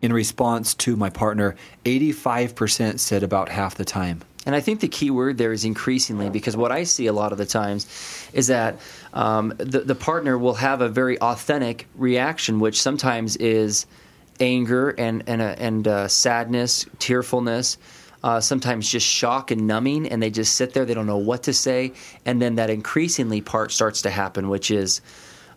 in 0.00 0.12
response 0.12 0.72
to 0.74 0.94
my 0.96 1.10
partner. 1.10 1.56
85% 1.84 3.00
said 3.00 3.22
about 3.24 3.48
half 3.48 3.74
the 3.74 3.84
time. 3.84 4.22
And 4.46 4.54
I 4.54 4.60
think 4.60 4.80
the 4.80 4.88
key 4.88 5.10
word 5.10 5.38
there 5.38 5.52
is 5.52 5.64
increasingly 5.64 6.28
because 6.30 6.56
what 6.56 6.70
I 6.70 6.84
see 6.84 7.06
a 7.06 7.12
lot 7.12 7.32
of 7.32 7.38
the 7.38 7.46
times 7.46 7.86
is 8.32 8.48
that 8.48 8.78
um, 9.12 9.54
the, 9.56 9.80
the 9.80 9.94
partner 9.94 10.36
will 10.36 10.54
have 10.54 10.80
a 10.80 10.88
very 10.88 11.18
authentic 11.18 11.86
reaction, 11.94 12.60
which 12.60 12.80
sometimes 12.80 13.36
is 13.36 13.86
anger 14.40 14.90
and, 14.90 15.24
and, 15.26 15.40
uh, 15.40 15.54
and 15.58 15.88
uh, 15.88 16.08
sadness, 16.08 16.86
tearfulness. 16.98 17.78
Uh, 18.22 18.40
sometimes 18.40 18.88
just 18.88 19.06
shock 19.06 19.50
and 19.50 19.66
numbing, 19.66 20.08
and 20.08 20.22
they 20.22 20.30
just 20.30 20.54
sit 20.54 20.72
there. 20.72 20.86
They 20.86 20.94
don't 20.94 21.06
know 21.06 21.18
what 21.18 21.42
to 21.42 21.52
say, 21.52 21.92
and 22.24 22.40
then 22.40 22.54
that 22.54 22.70
increasingly 22.70 23.42
part 23.42 23.70
starts 23.70 24.00
to 24.02 24.10
happen, 24.10 24.48
which 24.48 24.70
is 24.70 25.02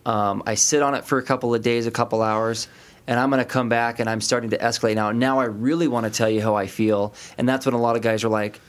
um, 0.06 0.44
I 0.46 0.56
sit 0.56 0.82
on 0.82 0.94
it 0.94 1.06
for 1.06 1.18
a 1.18 1.24
couple 1.24 1.56
of 1.56 1.62
days, 1.62 1.88
a 1.88 1.92
couple 1.92 2.22
hours, 2.22 2.68
and 3.08 3.18
I'm 3.18 3.30
going 3.30 3.40
to 3.40 3.50
come 3.50 3.70
back, 3.70 4.00
and 4.00 4.10
I'm 4.10 4.20
starting 4.20 4.50
to 4.50 4.58
escalate 4.58 4.96
now. 4.96 5.14
Now 5.14 5.40
I 5.40 5.46
really 5.46 5.88
want 5.88 6.08
to 6.08 6.10
tell 6.10 6.30
you 6.30 6.42
how 6.42 6.56
I 6.56 6.68
feel, 6.68 7.14
and 7.38 7.48
that's 7.48 7.66
when 7.66 7.74
a 7.74 7.80
lot 7.80 7.96
of 7.96 8.02
guys 8.02 8.26
are 8.26 8.30
like, 8.30 8.60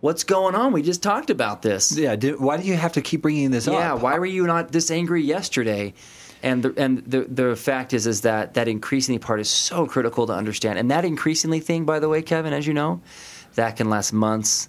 what's 0.00 0.24
going 0.24 0.54
on? 0.54 0.72
We 0.72 0.82
just 0.82 1.02
talked 1.02 1.30
about 1.30 1.62
this. 1.62 1.96
Yeah. 1.96 2.16
Do, 2.16 2.36
why 2.38 2.56
do 2.56 2.64
you 2.64 2.76
have 2.76 2.92
to 2.92 3.02
keep 3.02 3.22
bringing 3.22 3.50
this 3.50 3.66
yeah, 3.66 3.72
up? 3.72 3.78
Yeah. 3.78 3.92
Why 3.94 4.18
were 4.18 4.26
you 4.26 4.46
not 4.46 4.72
this 4.72 4.90
angry 4.90 5.22
yesterday? 5.22 5.94
And 6.42 6.62
the, 6.62 6.74
and 6.76 6.98
the 6.98 7.22
the 7.22 7.56
fact 7.56 7.92
is 7.92 8.06
is 8.06 8.20
that 8.20 8.54
that 8.54 8.68
increasingly 8.68 9.18
part 9.18 9.40
is 9.40 9.50
so 9.50 9.86
critical 9.86 10.26
to 10.28 10.32
understand. 10.32 10.78
And 10.78 10.90
that 10.90 11.04
increasingly 11.04 11.58
thing, 11.60 11.84
by 11.84 11.98
the 11.98 12.08
way, 12.08 12.22
Kevin, 12.22 12.52
as 12.52 12.66
you 12.66 12.74
know, 12.74 13.00
that 13.56 13.76
can 13.76 13.90
last 13.90 14.12
months. 14.12 14.68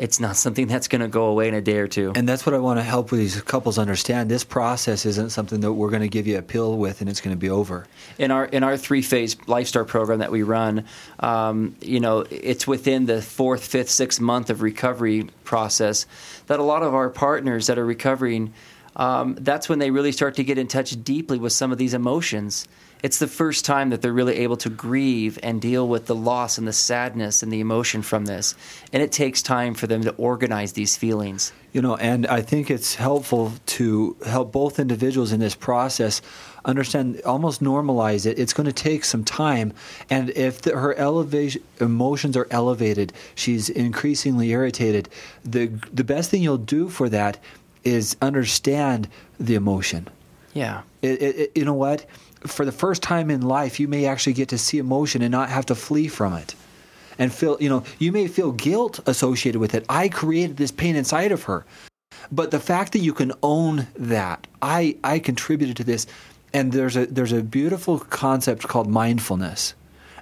It's 0.00 0.18
not 0.18 0.34
something 0.34 0.66
that's 0.66 0.88
going 0.88 1.02
to 1.02 1.08
go 1.08 1.26
away 1.26 1.46
in 1.46 1.54
a 1.54 1.60
day 1.60 1.76
or 1.76 1.86
two. 1.86 2.12
And 2.16 2.26
that's 2.26 2.46
what 2.46 2.54
I 2.54 2.58
want 2.58 2.78
to 2.78 2.82
help 2.82 3.10
with 3.10 3.20
these 3.20 3.40
couples 3.42 3.78
understand. 3.78 4.30
This 4.30 4.44
process 4.44 5.04
isn't 5.04 5.30
something 5.30 5.60
that 5.60 5.72
we're 5.72 5.90
going 5.90 6.00
to 6.02 6.08
give 6.08 6.26
you 6.26 6.38
a 6.38 6.42
pill 6.42 6.78
with 6.78 7.02
and 7.02 7.10
it's 7.10 7.20
going 7.20 7.36
to 7.36 7.38
be 7.38 7.50
over. 7.50 7.86
In 8.18 8.30
our 8.30 8.46
in 8.46 8.64
our 8.64 8.76
three 8.78 9.02
phase 9.02 9.36
lifestyle 9.46 9.84
program 9.84 10.20
that 10.20 10.32
we 10.32 10.42
run, 10.42 10.86
um, 11.20 11.76
you 11.82 12.00
know, 12.00 12.24
it's 12.30 12.66
within 12.66 13.04
the 13.04 13.20
fourth, 13.20 13.66
fifth, 13.66 13.90
sixth 13.90 14.20
month 14.20 14.48
of 14.48 14.62
recovery 14.62 15.28
process 15.44 16.06
that 16.46 16.58
a 16.58 16.64
lot 16.64 16.82
of 16.82 16.94
our 16.94 17.10
partners 17.10 17.66
that 17.66 17.78
are 17.78 17.86
recovering. 17.86 18.54
Um, 18.96 19.36
that's 19.38 19.68
when 19.68 19.78
they 19.78 19.92
really 19.92 20.10
start 20.10 20.34
to 20.36 20.44
get 20.44 20.58
in 20.58 20.66
touch 20.66 21.02
deeply 21.04 21.38
with 21.38 21.52
some 21.52 21.70
of 21.70 21.78
these 21.78 21.94
emotions 21.94 22.66
it's 23.02 23.18
the 23.18 23.26
first 23.26 23.64
time 23.64 23.90
that 23.90 24.02
they're 24.02 24.12
really 24.12 24.36
able 24.38 24.56
to 24.58 24.70
grieve 24.70 25.38
and 25.42 25.60
deal 25.60 25.88
with 25.88 26.06
the 26.06 26.14
loss 26.14 26.58
and 26.58 26.66
the 26.66 26.72
sadness 26.72 27.42
and 27.42 27.52
the 27.52 27.60
emotion 27.60 28.02
from 28.02 28.26
this. 28.26 28.54
And 28.92 29.02
it 29.02 29.12
takes 29.12 29.42
time 29.42 29.74
for 29.74 29.86
them 29.86 30.02
to 30.02 30.10
organize 30.12 30.72
these 30.72 30.96
feelings. 30.96 31.52
You 31.72 31.82
know, 31.82 31.96
and 31.96 32.26
I 32.26 32.42
think 32.42 32.70
it's 32.70 32.96
helpful 32.96 33.52
to 33.66 34.16
help 34.26 34.50
both 34.50 34.80
individuals 34.80 35.30
in 35.30 35.38
this 35.38 35.54
process 35.54 36.20
understand, 36.64 37.20
almost 37.24 37.62
normalize 37.62 38.26
it. 38.26 38.38
It's 38.38 38.52
going 38.52 38.66
to 38.66 38.72
take 38.72 39.04
some 39.04 39.24
time. 39.24 39.72
And 40.10 40.30
if 40.30 40.62
the, 40.62 40.76
her 40.76 40.96
elevation, 40.96 41.62
emotions 41.78 42.36
are 42.36 42.48
elevated, 42.50 43.12
she's 43.34 43.68
increasingly 43.68 44.50
irritated, 44.50 45.08
the, 45.44 45.66
the 45.92 46.04
best 46.04 46.30
thing 46.30 46.42
you'll 46.42 46.58
do 46.58 46.88
for 46.88 47.08
that 47.08 47.38
is 47.84 48.16
understand 48.20 49.08
the 49.38 49.54
emotion. 49.54 50.08
Yeah. 50.52 50.82
It, 51.02 51.22
it, 51.22 51.52
you 51.54 51.64
know 51.64 51.74
what? 51.74 52.04
For 52.46 52.64
the 52.64 52.72
first 52.72 53.02
time 53.02 53.30
in 53.30 53.42
life, 53.42 53.78
you 53.78 53.88
may 53.88 54.06
actually 54.06 54.32
get 54.32 54.48
to 54.50 54.58
see 54.58 54.78
emotion 54.78 55.22
and 55.22 55.30
not 55.30 55.50
have 55.50 55.66
to 55.66 55.74
flee 55.74 56.08
from 56.08 56.34
it. 56.34 56.54
And 57.18 57.32
feel, 57.32 57.58
you 57.60 57.68
know, 57.68 57.84
you 57.98 58.12
may 58.12 58.28
feel 58.28 58.52
guilt 58.52 59.00
associated 59.06 59.60
with 59.60 59.74
it. 59.74 59.84
I 59.88 60.08
created 60.08 60.56
this 60.56 60.70
pain 60.70 60.96
inside 60.96 61.32
of 61.32 61.42
her. 61.44 61.66
But 62.32 62.50
the 62.50 62.60
fact 62.60 62.92
that 62.92 63.00
you 63.00 63.12
can 63.12 63.32
own 63.42 63.86
that, 63.96 64.46
I, 64.62 64.96
I 65.04 65.18
contributed 65.18 65.76
to 65.78 65.84
this. 65.84 66.06
And 66.52 66.72
there's 66.72 66.96
a, 66.96 67.06
there's 67.06 67.32
a 67.32 67.42
beautiful 67.42 67.98
concept 67.98 68.66
called 68.66 68.88
mindfulness. 68.88 69.74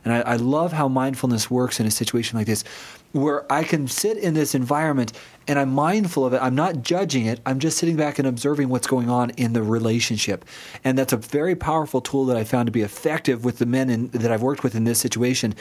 And 0.05 0.13
I, 0.13 0.21
I 0.21 0.37
love 0.37 0.73
how 0.73 0.89
mindfulness 0.89 1.51
works 1.51 1.81
in 1.81 1.87
a 1.87 1.91
situation 1.91 2.39
like 2.39 2.47
this 2.47 2.65
where 3.13 3.51
I 3.51 3.65
can 3.65 3.89
sit 3.89 4.19
in 4.19 4.35
this 4.35 4.55
environment 4.55 5.13
and 5.49 5.59
I'm 5.59 5.73
mindful 5.73 6.27
of 6.27 6.35
it. 6.35 6.43
I'm 6.43 6.55
not 6.55 6.83
judging 6.83 7.27
it. 7.27 7.41
I'm 7.47 7.59
just 7.59 7.79
sitting 7.79 7.97
back 7.97 8.19
and 8.19 8.29
observing 8.29 8.69
what's 8.69 8.87
going 8.87 9.09
on 9.09 9.31
in 9.31 9.55
the 9.55 9.63
relationship. 9.63 10.45
And 10.85 10.97
that's 10.97 11.15
a 11.15 11.17
very 11.17 11.57
powerful 11.57 12.03
tool 12.03 12.27
that 12.27 12.37
I 12.37 12.45
found 12.45 12.67
to 12.67 12.73
be 12.73 12.83
effective 12.83 13.45
with 13.45 13.59
the 13.59 13.67
men 13.67 13.89
in, 13.89 14.09
that 14.09 14.31
I've 14.31 14.43
worked 14.43 14.63
with 14.63 14.75
in 14.75 14.85
this 14.85 15.01
situation 15.01 15.55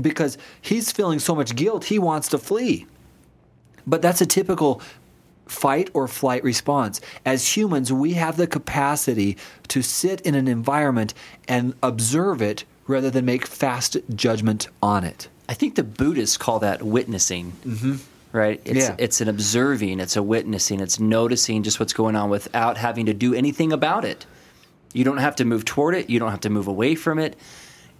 because 0.00 0.36
he's 0.60 0.92
feeling 0.92 1.20
so 1.20 1.34
much 1.34 1.54
guilt, 1.54 1.84
he 1.84 1.98
wants 1.98 2.28
to 2.28 2.38
flee. 2.38 2.86
But 3.86 4.02
that's 4.02 4.20
a 4.20 4.26
typical 4.26 4.82
fight 5.46 5.90
or 5.94 6.06
flight 6.06 6.44
response. 6.44 7.00
As 7.24 7.56
humans, 7.56 7.92
we 7.92 8.12
have 8.14 8.36
the 8.36 8.46
capacity 8.46 9.36
to 9.68 9.82
sit 9.82 10.20
in 10.22 10.34
an 10.34 10.48
environment 10.48 11.14
and 11.48 11.74
observe 11.82 12.42
it 12.42 12.64
rather 12.86 13.10
than 13.10 13.24
make 13.24 13.46
fast 13.46 13.96
judgment 14.14 14.68
on 14.82 15.04
it. 15.04 15.28
I 15.48 15.54
think 15.54 15.74
the 15.74 15.82
Buddhists 15.82 16.36
call 16.36 16.60
that 16.60 16.82
witnessing. 16.82 17.52
Mm-hmm. 17.64 17.96
Right? 18.32 18.60
It's, 18.64 18.78
yeah. 18.78 18.94
it's 18.98 19.20
an 19.20 19.28
observing, 19.28 19.98
it's 19.98 20.16
a 20.16 20.22
witnessing, 20.22 20.80
it's 20.80 21.00
noticing 21.00 21.64
just 21.64 21.80
what's 21.80 21.92
going 21.92 22.14
on 22.14 22.30
without 22.30 22.76
having 22.76 23.06
to 23.06 23.14
do 23.14 23.34
anything 23.34 23.72
about 23.72 24.04
it. 24.04 24.24
You 24.92 25.04
don't 25.04 25.18
have 25.18 25.36
to 25.36 25.44
move 25.44 25.64
toward 25.64 25.96
it, 25.96 26.08
you 26.08 26.20
don't 26.20 26.30
have 26.30 26.40
to 26.40 26.50
move 26.50 26.68
away 26.68 26.94
from 26.94 27.18
it. 27.18 27.36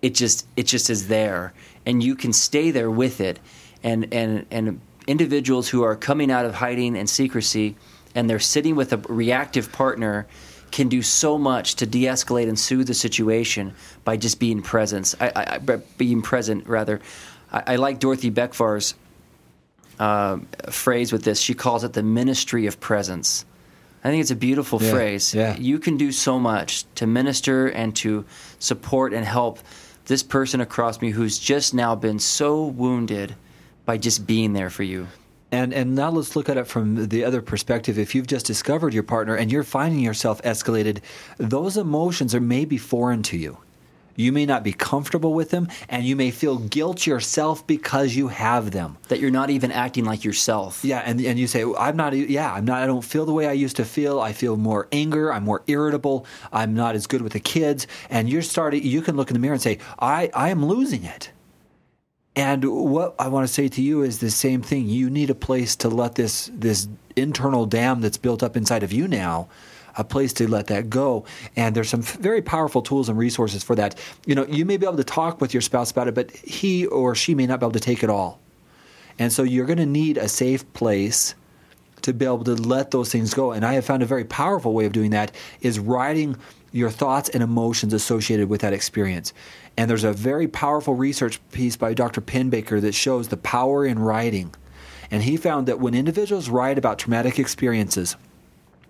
It 0.03 0.15
just 0.15 0.47
it 0.57 0.65
just 0.65 0.89
is 0.89 1.09
there 1.09 1.53
and 1.85 2.03
you 2.03 2.15
can 2.15 2.33
stay 2.33 2.71
there 2.71 2.91
with 2.91 3.21
it. 3.21 3.39
And 3.83 4.13
and 4.15 4.47
and 4.51 4.81
individuals 5.07 5.69
who 5.69 5.83
are 5.83 5.97
coming 5.97 6.31
out 6.31 6.47
of 6.47 6.55
hiding 6.55 6.97
and 6.97 7.11
secrecy 7.11 7.77
and 8.15 8.29
they're 8.29 8.39
sitting 8.39 8.77
with 8.77 8.93
a 8.93 8.99
reactive 9.09 9.73
partner 9.73 10.27
can 10.71 10.89
do 10.89 11.03
so 11.03 11.37
much 11.37 11.75
to 11.77 11.87
de-escalate 11.87 12.49
and 12.49 12.59
soothe 12.59 12.87
the 12.87 12.95
situation 12.95 13.75
by 14.05 14.17
just 14.17 14.39
being 14.39 14.63
present. 14.63 15.15
I, 15.21 15.33
I, 15.35 15.59
being 15.99 16.23
present, 16.23 16.67
rather. 16.67 17.01
I, 17.53 17.63
I 17.67 17.77
like 17.77 17.99
Dorothy 17.99 18.31
Becvar's 18.31 18.95
uh, 20.01 20.39
phrase 20.71 21.13
with 21.13 21.25
this. 21.25 21.41
She 21.41 21.55
calls 21.55 21.85
it 21.85 21.93
the 21.93 22.03
ministry 22.03 22.67
of 22.67 22.81
presence. 22.81 23.45
I 24.03 24.09
think 24.09 24.23
it's 24.23 24.31
a 24.31 24.37
beautiful 24.37 24.83
yeah, 24.83 24.91
phrase. 24.91 25.35
Yeah. 25.35 25.57
You 25.59 25.79
can 25.79 25.99
do 25.99 26.11
so 26.11 26.39
much 26.39 26.87
to 26.95 27.07
minister 27.07 27.67
and 27.67 27.95
to 27.97 28.25
support 28.59 29.13
and 29.13 29.27
help 29.27 29.59
this 30.07 30.23
person 30.23 30.63
across 30.63 31.03
me 31.03 31.11
who's 31.11 31.39
just 31.39 31.75
now 31.75 31.95
been 31.95 32.19
so 32.19 32.65
wounded 32.65 33.37
by 33.85 33.99
just 33.99 34.27
being 34.27 34.55
there 34.55 34.71
for 34.71 34.83
you. 34.83 35.07
And 35.53 35.75
and 35.75 35.95
now 35.95 36.11
let's 36.11 36.35
look 36.35 36.49
at 36.49 36.57
it 36.57 36.67
from 36.67 37.09
the 37.09 37.25
other 37.25 37.43
perspective. 37.43 37.99
If 37.99 38.15
you've 38.15 38.27
just 38.27 38.47
discovered 38.47 38.95
your 38.95 39.03
partner 39.03 39.35
and 39.35 39.53
you're 39.53 39.65
finding 39.65 40.01
yourself 40.01 40.41
escalated, 40.43 41.01
those 41.37 41.77
emotions 41.77 42.35
are 42.35 42.41
maybe 42.41 42.79
foreign 42.79 43.23
to 43.25 43.37
you. 43.37 43.59
You 44.21 44.33
may 44.33 44.47
not 44.47 44.63
be 44.63 44.73
comfortable 44.73 45.35
with 45.35 45.51
them, 45.51 45.69
and 45.89 46.05
you 46.05 46.15
may 46.15 46.31
feel 46.31 46.59
guilt 46.59 47.07
yourself 47.07 47.67
because 47.67 48.15
you 48.15 48.29
have 48.29 48.71
them. 48.71 48.99
That 49.09 49.21
you're 49.21 49.31
not 49.31 49.51
even 49.51 49.73
acting 49.73 50.05
like 50.05 50.25
yourself. 50.25 50.85
Yeah, 50.85 50.99
and 50.99 51.21
and 51.21 51.39
you 51.39 51.47
say, 51.47 51.65
I'm 51.79 51.97
not. 51.97 52.15
Yeah, 52.15 52.53
I'm 52.53 52.65
not. 52.65 52.83
I 52.83 52.87
don't 52.87 53.05
feel 53.05 53.25
the 53.25 53.33
way 53.33 53.47
I 53.47 53.53
used 53.53 53.77
to 53.77 53.85
feel. 53.85 54.21
I 54.21 54.33
feel 54.33 54.57
more 54.57 54.89
anger. 54.93 55.33
I'm 55.33 55.45
more 55.45 55.63
irritable. 55.67 56.27
I'm 56.53 56.75
not 56.75 56.95
as 56.95 57.07
good 57.07 57.23
with 57.23 57.33
the 57.33 57.41
kids. 57.41 57.87
And 58.11 58.29
you're 58.29 58.43
starting. 58.43 58.85
You 58.85 59.03
can 59.03 59.17
look 59.17 59.31
in 59.31 59.35
the 59.35 59.41
mirror 59.41 59.55
and 59.55 59.63
say, 59.63 59.79
I 59.99 60.31
I 60.35 60.51
am 60.51 60.65
losing 60.65 61.05
it. 61.05 61.31
And 62.37 62.65
what 62.65 63.17
I 63.19 63.29
want 63.29 63.47
to 63.47 63.53
say 63.53 63.69
to 63.69 63.83
you 63.83 64.03
is 64.03 64.21
the 64.21 64.31
same 64.31 64.63
thing. 64.63 64.89
You 64.89 65.11
need 65.11 65.31
a 65.31 65.35
place 65.35 65.75
to 65.77 65.89
let 65.89 66.15
this 66.15 66.51
this 66.55 66.89
internal 67.17 67.67
dam 67.67 68.01
that's 68.01 68.19
built 68.19 68.43
up 68.43 68.57
inside 68.57 68.83
of 68.83 68.93
you 68.93 69.09
now 69.09 69.49
a 70.01 70.05
place 70.05 70.33
to 70.33 70.51
let 70.51 70.67
that 70.69 70.91
go. 70.91 71.25
And 71.55 71.75
there's 71.77 71.89
some 71.89 72.03
very 72.03 72.43
powerful 72.43 72.83
tools 72.83 73.09
and 73.09 73.17
resources 73.19 73.63
for 73.63 73.77
that. 73.77 73.99
You 74.27 74.35
know, 74.35 74.47
you 74.47 74.65
may 74.65 74.77
be 74.77 74.87
able 74.87 74.97
to 74.97 75.05
talk 75.05 75.41
with 75.41 75.55
your 75.55 75.61
spouse 75.61 75.91
about 75.91 76.09
it, 76.09 76.15
but 76.15 76.31
he 76.33 76.87
or 76.87 77.15
she 77.15 77.35
may 77.35 77.47
not 77.47 77.61
be 77.61 77.67
able 77.67 77.73
to 77.73 77.81
take 77.81 78.03
it 78.03 78.11
all. 78.11 78.41
And 79.19 79.33
so 79.33 79.43
you're 79.43 79.67
going 79.67 79.79
to 79.79 79.87
need 79.87 80.17
a 80.17 80.29
safe 80.29 80.71
place 80.73 81.35
to 82.03 82.15
be 82.15 82.25
able 82.25 82.45
to 82.45 82.55
let 82.55 82.91
those 82.91 83.13
things 83.13 83.35
go. 83.35 83.53
And 83.53 83.65
I 83.65 83.75
have 83.75 83.85
found 83.85 84.03
a 84.03 84.07
very 84.07 84.25
powerful 84.25 84.73
way 84.73 84.87
of 84.87 84.93
doing 84.93 85.11
that 85.11 85.33
is 85.61 85.79
writing 85.79 86.37
your 86.73 86.91
thoughts 86.91 87.29
and 87.29 87.43
emotions 87.43 87.93
associated 87.93 88.49
with 88.49 88.63
that 88.63 88.73
experience. 88.73 89.35
And 89.77 89.91
there's 89.91 90.05
a 90.05 90.13
very 90.13 90.49
powerful 90.49 90.95
research 90.95 91.41
piece 91.51 91.77
by 91.77 91.95
Dr. 91.95 92.23
Pennebaker 92.23 92.81
that 92.81 92.95
shows 92.95 93.29
the 93.29 93.37
power 93.37 93.85
in 93.85 93.99
writing. 93.99 94.55
And 95.11 95.23
he 95.23 95.37
found 95.37 95.67
that 95.67 95.81
when 95.81 95.95
individuals 95.95 96.49
write 96.49 96.79
about 96.79 96.99
traumatic 96.99 97.39
experiences, 97.39 98.17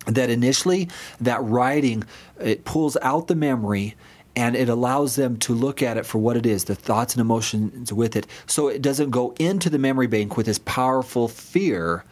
that 0.06 0.30
initially 0.30 0.88
that 1.20 1.42
writing 1.42 2.04
it 2.40 2.64
pulls 2.64 2.96
out 3.02 3.28
the 3.28 3.34
memory 3.34 3.94
and 4.36 4.56
it 4.56 4.68
allows 4.68 5.16
them 5.16 5.36
to 5.36 5.52
look 5.52 5.82
at 5.82 5.96
it 5.96 6.06
for 6.06 6.18
what 6.18 6.36
it 6.36 6.46
is 6.46 6.64
the 6.64 6.74
thoughts 6.74 7.14
and 7.14 7.20
emotions 7.20 7.92
with 7.92 8.16
it. 8.16 8.26
So 8.46 8.68
it 8.68 8.80
doesn't 8.80 9.10
go 9.10 9.34
into 9.38 9.68
the 9.68 9.78
memory 9.78 10.06
bank 10.06 10.36
with 10.36 10.46
this 10.46 10.60
powerful 10.60 11.28
fear. 11.28 12.04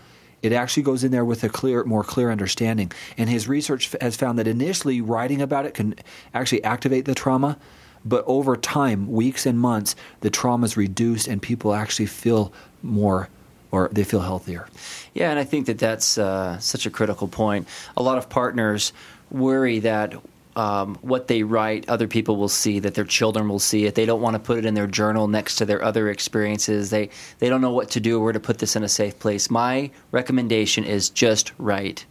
It 0.43 0.53
actually 0.53 0.83
goes 0.83 1.05
in 1.05 1.13
there 1.13 1.25
with 1.25 1.45
a 1.45 1.49
clear 1.49 1.85
more 1.85 2.05
clear 2.05 2.31
understanding. 2.31 2.93
And 3.17 3.31
his 3.31 3.49
research 3.49 3.95
has 4.01 4.17
found 4.17 4.39
that 4.39 4.49
initially 4.49 5.01
writing 5.01 5.41
about 5.41 5.65
it 5.65 5.75
can 5.75 5.95
actually 6.35 6.63
activate 6.65 7.05
the 7.05 7.15
trauma 7.15 7.57
but 8.05 8.25
over 8.27 8.57
time 8.57 9.11
weeks 9.11 9.45
and 9.45 9.59
months 9.59 9.97
the 10.21 10.31
trauma 10.31 10.65
is 10.65 10.77
reduced 10.77 11.27
and 11.27 11.43
people 11.43 11.75
actually 11.75 12.07
feel 12.07 12.53
more 12.83 13.29
or 13.71 13.89
they 13.93 14.05
feel 14.05 14.21
healthier. 14.21 14.69
Yeah, 15.15 15.31
and 15.31 15.39
I 15.39 15.45
think 15.45 15.67
that 15.67 15.79
that's 15.79 16.19
uh, 16.19 16.59
such 16.59 16.87
a 16.87 16.91
critical 16.91 17.29
point. 17.29 17.69
A 17.97 18.03
lot 18.03 18.19
of 18.19 18.29
partners 18.29 18.93
worry 19.31 19.81
that 19.81 20.15
um, 20.59 20.97
what 21.03 21.29
they 21.29 21.45
write, 21.45 21.89
other 21.89 22.09
people 22.09 22.37
will 22.37 22.49
see, 22.49 22.81
that 22.81 22.95
their 22.95 23.05
children 23.05 23.49
will 23.49 23.61
see 23.61 23.85
it. 23.85 23.95
They 23.95 24.07
don't 24.07 24.21
want 24.21 24.35
to 24.35 24.41
put 24.41 24.59
it 24.59 24.65
in 24.65 24.75
their 24.75 24.89
journal 24.89 25.29
next 25.29 25.57
to 25.57 25.65
their 25.65 25.85
other 25.85 26.11
experiences. 26.11 26.91
They 26.91 27.11
they 27.39 27.49
don't 27.49 27.61
know 27.61 27.71
what 27.71 27.91
to 27.91 28.01
do 28.01 28.19
or 28.19 28.25
where 28.25 28.33
to 28.33 28.41
put 28.41 28.59
this 28.59 28.75
in 28.75 28.83
a 28.83 28.89
safe 28.89 29.19
place. 29.21 29.51
My 29.51 29.91
recommendation 30.11 30.83
is 30.85 31.11
just 31.11 31.53
write. 31.59 32.07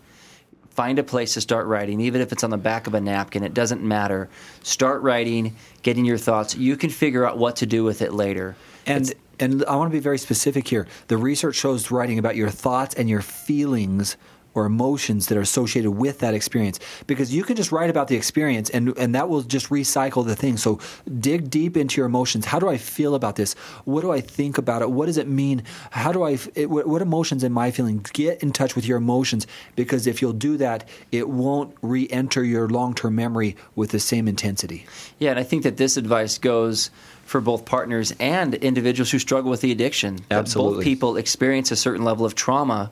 Find 0.69 0.97
a 0.99 1.03
place 1.03 1.33
to 1.33 1.41
start 1.41 1.65
writing, 1.65 1.99
even 1.99 2.21
if 2.21 2.31
it's 2.31 2.43
on 2.43 2.51
the 2.51 2.57
back 2.57 2.87
of 2.87 2.93
a 2.93 3.01
napkin. 3.01 3.43
It 3.43 3.53
doesn't 3.53 3.81
matter. 3.81 4.29
Start 4.63 5.01
writing, 5.01 5.55
getting 5.81 6.05
your 6.05 6.19
thoughts. 6.19 6.55
You 6.55 6.77
can 6.77 6.91
figure 6.91 7.25
out 7.25 7.37
what 7.37 7.57
to 7.57 7.65
do 7.65 7.83
with 7.83 8.01
it 8.01 8.13
later. 8.13 8.55
And 8.87 9.09
it's, 9.09 9.19
and 9.39 9.63
I 9.65 9.75
want 9.75 9.91
to 9.91 9.95
be 9.95 9.99
very 9.99 10.17
specific 10.17 10.67
here. 10.67 10.87
The 11.07 11.17
research 11.17 11.55
shows 11.55 11.91
writing 11.91 12.17
about 12.17 12.35
your 12.35 12.49
thoughts 12.49 12.95
and 12.95 13.09
your 13.09 13.21
feelings 13.21 14.17
or 14.57 14.65
emotions 14.65 15.27
that 15.27 15.37
are 15.37 15.41
associated 15.41 15.91
with 15.91 16.19
that 16.19 16.33
experience. 16.33 16.79
Because 17.05 17.33
you 17.33 17.43
can 17.43 17.55
just 17.55 17.71
write 17.71 17.89
about 17.89 18.07
the 18.07 18.15
experience 18.15 18.69
and, 18.71 18.97
and 18.97 19.13
that 19.13 19.29
will 19.29 19.43
just 19.43 19.69
recycle 19.69 20.25
the 20.25 20.35
thing. 20.35 20.57
So 20.57 20.79
dig 21.19 21.49
deep 21.49 21.77
into 21.77 21.97
your 21.97 22.07
emotions. 22.07 22.45
How 22.45 22.59
do 22.59 22.67
I 22.67 22.77
feel 22.77 23.13
about 23.13 23.35
this? 23.35 23.53
What 23.85 24.01
do 24.01 24.11
I 24.11 24.19
think 24.19 24.57
about 24.57 24.81
it? 24.81 24.89
What 24.89 25.05
does 25.05 25.17
it 25.17 25.27
mean? 25.27 25.63
How 25.91 26.11
do 26.11 26.23
I, 26.23 26.39
it, 26.55 26.69
what, 26.69 26.87
what 26.87 27.01
emotions 27.03 27.43
am 27.43 27.57
I 27.57 27.69
feeling? 27.69 28.03
Get 28.13 28.41
in 28.41 28.51
touch 28.51 28.75
with 28.75 28.85
your 28.85 28.97
emotions 28.97 29.45
because 29.75 30.07
if 30.07 30.21
you'll 30.21 30.33
do 30.33 30.57
that, 30.57 30.89
it 31.11 31.29
won't 31.29 31.75
re 31.83 32.09
enter 32.09 32.43
your 32.43 32.67
long 32.67 32.95
term 32.95 33.15
memory 33.15 33.55
with 33.75 33.91
the 33.91 33.99
same 33.99 34.27
intensity. 34.27 34.87
Yeah, 35.19 35.31
and 35.31 35.39
I 35.39 35.43
think 35.43 35.63
that 35.63 35.77
this 35.77 35.97
advice 35.97 36.39
goes 36.39 36.89
for 37.25 37.41
both 37.41 37.65
partners 37.65 38.13
and 38.19 38.55
individuals 38.55 39.11
who 39.11 39.19
struggle 39.19 39.51
with 39.51 39.61
the 39.61 39.71
addiction. 39.71 40.19
Absolutely. 40.31 40.77
Both 40.77 40.83
people 40.83 41.17
experience 41.17 41.71
a 41.71 41.75
certain 41.75 42.05
level 42.05 42.25
of 42.25 42.33
trauma. 42.33 42.89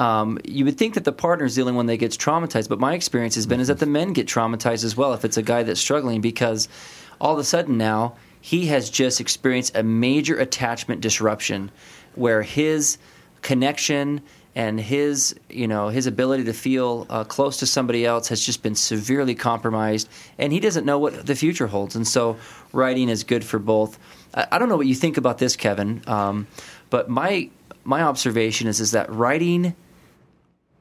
Um, 0.00 0.38
you 0.44 0.64
would 0.64 0.78
think 0.78 0.94
that 0.94 1.04
the 1.04 1.12
partner 1.12 1.44
is 1.44 1.56
the 1.56 1.60
only 1.60 1.74
one 1.74 1.84
that 1.84 1.98
gets 1.98 2.16
traumatized, 2.16 2.70
but 2.70 2.80
my 2.80 2.94
experience 2.94 3.34
has 3.34 3.46
been 3.46 3.60
is 3.60 3.68
that 3.68 3.80
the 3.80 3.86
men 3.86 4.14
get 4.14 4.26
traumatized 4.26 4.82
as 4.82 4.96
well 4.96 5.12
if 5.12 5.26
it's 5.26 5.36
a 5.36 5.42
guy 5.42 5.62
that's 5.62 5.78
struggling 5.78 6.22
because 6.22 6.68
all 7.20 7.34
of 7.34 7.38
a 7.38 7.44
sudden 7.44 7.76
now 7.76 8.16
he 8.40 8.68
has 8.68 8.88
just 8.88 9.20
experienced 9.20 9.76
a 9.76 9.82
major 9.82 10.38
attachment 10.38 11.02
disruption 11.02 11.70
where 12.14 12.40
his 12.40 12.96
connection 13.42 14.22
and 14.54 14.80
his 14.80 15.34
you 15.50 15.68
know 15.68 15.88
his 15.88 16.06
ability 16.06 16.44
to 16.44 16.54
feel 16.54 17.06
uh, 17.10 17.22
close 17.22 17.58
to 17.58 17.66
somebody 17.66 18.06
else 18.06 18.28
has 18.28 18.40
just 18.40 18.62
been 18.62 18.74
severely 18.74 19.34
compromised 19.34 20.08
and 20.38 20.50
he 20.50 20.60
doesn't 20.60 20.86
know 20.86 20.98
what 20.98 21.26
the 21.26 21.36
future 21.36 21.66
holds. 21.66 21.94
And 21.94 22.08
so 22.08 22.38
writing 22.72 23.10
is 23.10 23.22
good 23.22 23.44
for 23.44 23.58
both. 23.58 23.98
I, 24.34 24.46
I 24.52 24.58
don't 24.58 24.70
know 24.70 24.78
what 24.78 24.86
you 24.86 24.94
think 24.94 25.18
about 25.18 25.36
this 25.36 25.56
kevin 25.56 26.02
um, 26.06 26.46
but 26.88 27.10
my 27.10 27.50
my 27.84 28.00
observation 28.00 28.66
is 28.66 28.80
is 28.80 28.92
that 28.92 29.12
writing 29.12 29.76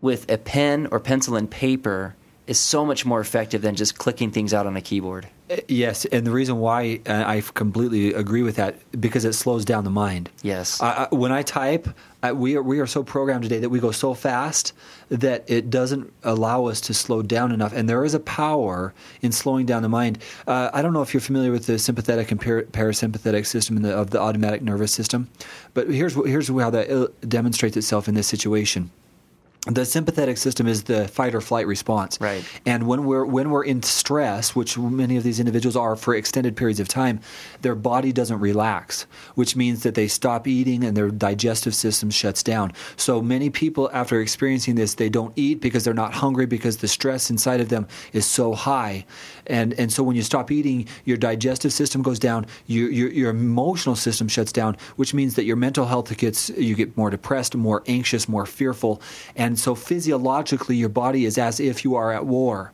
with 0.02 0.30
a 0.30 0.38
pen 0.38 0.88
or 0.92 1.00
pencil 1.00 1.36
and 1.36 1.50
paper 1.50 2.16
is 2.48 2.60
so 2.60 2.86
much 2.86 3.06
more 3.06 3.20
effective 3.20 3.62
than 3.62 3.76
just 3.76 3.98
clicking 3.98 4.32
things 4.32 4.54
out 4.54 4.66
on 4.66 4.76
a 4.76 4.82
keyboard 4.82 5.28
Yes, 5.68 6.06
and 6.06 6.28
the 6.28 6.32
reason 6.32 6.60
why 6.60 7.00
uh, 7.08 7.24
I 7.26 7.42
completely 7.42 8.14
agree 8.14 8.44
with 8.44 8.58
that 8.58 8.76
because 9.02 9.26
it 9.26 9.34
slows 9.34 9.66
down 9.66 9.84
the 9.84 9.90
mind. 9.90 10.30
Yes. 10.44 10.80
I, 10.80 11.08
I, 11.12 11.16
when 11.16 11.32
I 11.32 11.42
type, 11.42 11.88
I, 12.22 12.34
we 12.34 12.56
are 12.56 12.62
we 12.62 12.80
are 12.80 12.86
so 12.86 13.04
programmed 13.04 13.44
today 13.44 13.58
that 13.58 13.70
we 13.70 13.80
go 13.80 13.90
so 13.90 14.14
fast 14.14 14.74
that 15.10 15.50
it 15.50 15.72
doesn't 15.72 16.14
allow 16.22 16.66
us 16.66 16.80
to 16.82 16.94
slow 16.94 17.24
down 17.24 17.52
enough. 17.52 17.74
And 17.74 17.90
there 17.90 18.06
is 18.06 18.14
a 18.14 18.20
power 18.20 18.94
in 19.24 19.32
slowing 19.32 19.66
down 19.66 19.82
the 19.82 19.90
mind. 19.90 20.20
Uh, 20.46 20.70
I 20.72 20.84
don't 20.84 20.94
know 20.94 21.02
if 21.02 21.16
you're 21.16 21.22
familiar 21.22 21.52
with 21.52 21.66
the 21.66 21.80
sympathetic 21.80 22.30
and 22.30 22.40
par- 22.40 22.64
parasympathetic 22.64 23.48
system 23.48 23.82
the, 23.82 23.96
of 23.96 24.12
the 24.12 24.20
automatic 24.20 24.62
nervous 24.62 24.92
system, 24.92 25.30
but 25.74 25.90
here's 25.90 26.14
here's 26.14 26.48
how 26.48 26.70
that 26.70 27.12
demonstrates 27.28 27.76
itself 27.76 28.08
in 28.08 28.14
this 28.14 28.28
situation 28.28 28.92
the 29.68 29.86
sympathetic 29.86 30.38
system 30.38 30.68
is 30.68 30.84
the 30.84 31.08
fight 31.10 31.36
or 31.36 31.42
flight 31.42 31.68
response. 31.68 32.20
Right. 32.22 32.46
And 32.66 32.88
when 32.88 33.04
we're 33.04 33.26
when 33.26 33.50
we're 33.50 33.66
in 33.66 33.84
stress, 33.84 34.56
which 34.56 34.78
many 34.78 35.18
of 35.18 35.24
these 35.24 35.40
individuals 35.40 35.76
are 35.76 35.98
for 35.98 36.16
extended 36.16 36.56
periods 36.56 36.80
of 36.80 36.88
time, 36.88 37.20
their 37.62 37.76
body 37.76 38.14
doesn't 38.14 38.40
relax, 38.40 39.06
which 39.36 39.58
means 39.58 39.84
that 39.84 39.96
they 39.96 40.08
stop 40.08 40.48
eating 40.48 40.84
and 40.84 40.96
their 40.96 41.12
digestive 41.12 41.76
system 41.76 42.10
shuts 42.10 42.42
down. 42.42 42.72
So 42.96 43.22
many 43.22 43.50
people 43.50 43.90
after 43.92 44.22
experiencing 44.22 44.76
this, 44.76 44.94
they 44.94 45.10
don't 45.10 45.34
eat 45.36 45.60
because 45.60 45.84
they're 45.84 45.94
not 45.94 46.14
hungry 46.14 46.46
because 46.46 46.78
the 46.78 46.88
stress 46.88 47.30
inside 47.30 47.60
of 47.60 47.68
them 47.68 47.86
is 48.14 48.26
so 48.26 48.54
high. 48.54 49.06
And 49.50 49.74
and 49.80 49.92
so 49.92 50.04
when 50.04 50.16
you 50.16 50.22
stop 50.22 50.52
eating, 50.52 50.88
your 51.06 51.18
digestive 51.18 51.74
system 51.74 52.02
goes 52.02 52.20
down, 52.20 52.46
your 52.68 52.90
your, 52.92 53.10
your 53.10 53.30
emotional 53.32 53.96
system 53.96 54.28
shuts 54.28 54.52
down, 54.52 54.78
which 54.96 55.14
means 55.14 55.36
that 55.36 55.44
your 55.44 55.56
mental 55.56 55.86
health 55.86 56.16
gets 56.18 56.50
you 56.52 56.76
get 56.76 56.96
more 56.96 57.10
depressed, 57.10 57.56
more 57.56 57.84
anxious, 57.88 58.30
more 58.30 58.46
fearful, 58.46 59.02
and 59.36 59.60
so 59.60 59.76
physiologically, 59.76 60.76
your 60.76 60.90
body 60.90 61.26
is 61.26 61.38
as 61.38 61.60
if 61.60 61.84
you 61.84 61.96
are 61.96 62.14
at 62.14 62.26
war. 62.26 62.72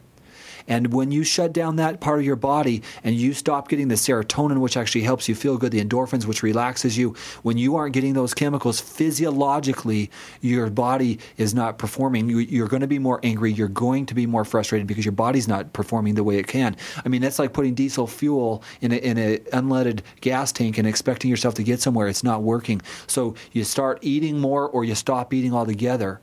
And 0.67 0.93
when 0.93 1.11
you 1.11 1.23
shut 1.23 1.53
down 1.53 1.75
that 1.77 1.99
part 1.99 2.19
of 2.19 2.25
your 2.25 2.35
body 2.35 2.81
and 3.03 3.15
you 3.15 3.33
stop 3.33 3.69
getting 3.69 3.87
the 3.87 3.95
serotonin, 3.95 4.59
which 4.59 4.77
actually 4.77 5.01
helps 5.01 5.29
you 5.29 5.35
feel 5.35 5.57
good, 5.57 5.71
the 5.71 5.83
endorphins, 5.83 6.25
which 6.25 6.43
relaxes 6.43 6.97
you, 6.97 7.15
when 7.43 7.57
you 7.57 7.75
aren't 7.75 7.93
getting 7.93 8.13
those 8.13 8.33
chemicals, 8.33 8.79
physiologically, 8.79 10.09
your 10.41 10.69
body 10.69 11.19
is 11.37 11.53
not 11.53 11.77
performing. 11.77 12.29
You, 12.29 12.63
are 12.63 12.67
going 12.67 12.81
to 12.81 12.87
be 12.87 12.99
more 12.99 13.19
angry. 13.23 13.51
You're 13.51 13.67
going 13.67 14.05
to 14.07 14.15
be 14.15 14.25
more 14.25 14.45
frustrated 14.45 14.87
because 14.87 15.05
your 15.05 15.11
body's 15.11 15.47
not 15.47 15.73
performing 15.73 16.15
the 16.15 16.23
way 16.23 16.37
it 16.37 16.47
can. 16.47 16.75
I 17.03 17.09
mean, 17.09 17.21
that's 17.21 17.39
like 17.39 17.53
putting 17.53 17.73
diesel 17.73 18.07
fuel 18.07 18.63
in 18.81 18.91
an 18.91 18.99
in 18.99 19.17
a 19.17 19.37
unleaded 19.51 20.01
gas 20.21 20.51
tank 20.51 20.77
and 20.77 20.87
expecting 20.87 21.29
yourself 21.29 21.53
to 21.55 21.63
get 21.63 21.79
somewhere. 21.79 22.07
It's 22.07 22.23
not 22.23 22.41
working. 22.41 22.81
So 23.07 23.35
you 23.51 23.63
start 23.63 23.99
eating 24.01 24.39
more 24.39 24.67
or 24.67 24.83
you 24.83 24.95
stop 24.95 25.33
eating 25.33 25.53
altogether 25.53 26.21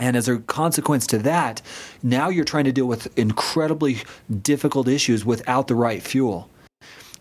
and 0.00 0.16
as 0.16 0.28
a 0.28 0.38
consequence 0.38 1.06
to 1.08 1.18
that, 1.18 1.60
now 2.02 2.30
you're 2.30 2.44
trying 2.44 2.64
to 2.64 2.72
deal 2.72 2.86
with 2.86 3.16
incredibly 3.18 3.98
difficult 4.42 4.88
issues 4.88 5.24
without 5.24 5.68
the 5.68 5.74
right 5.74 6.02
fuel. 6.02 6.48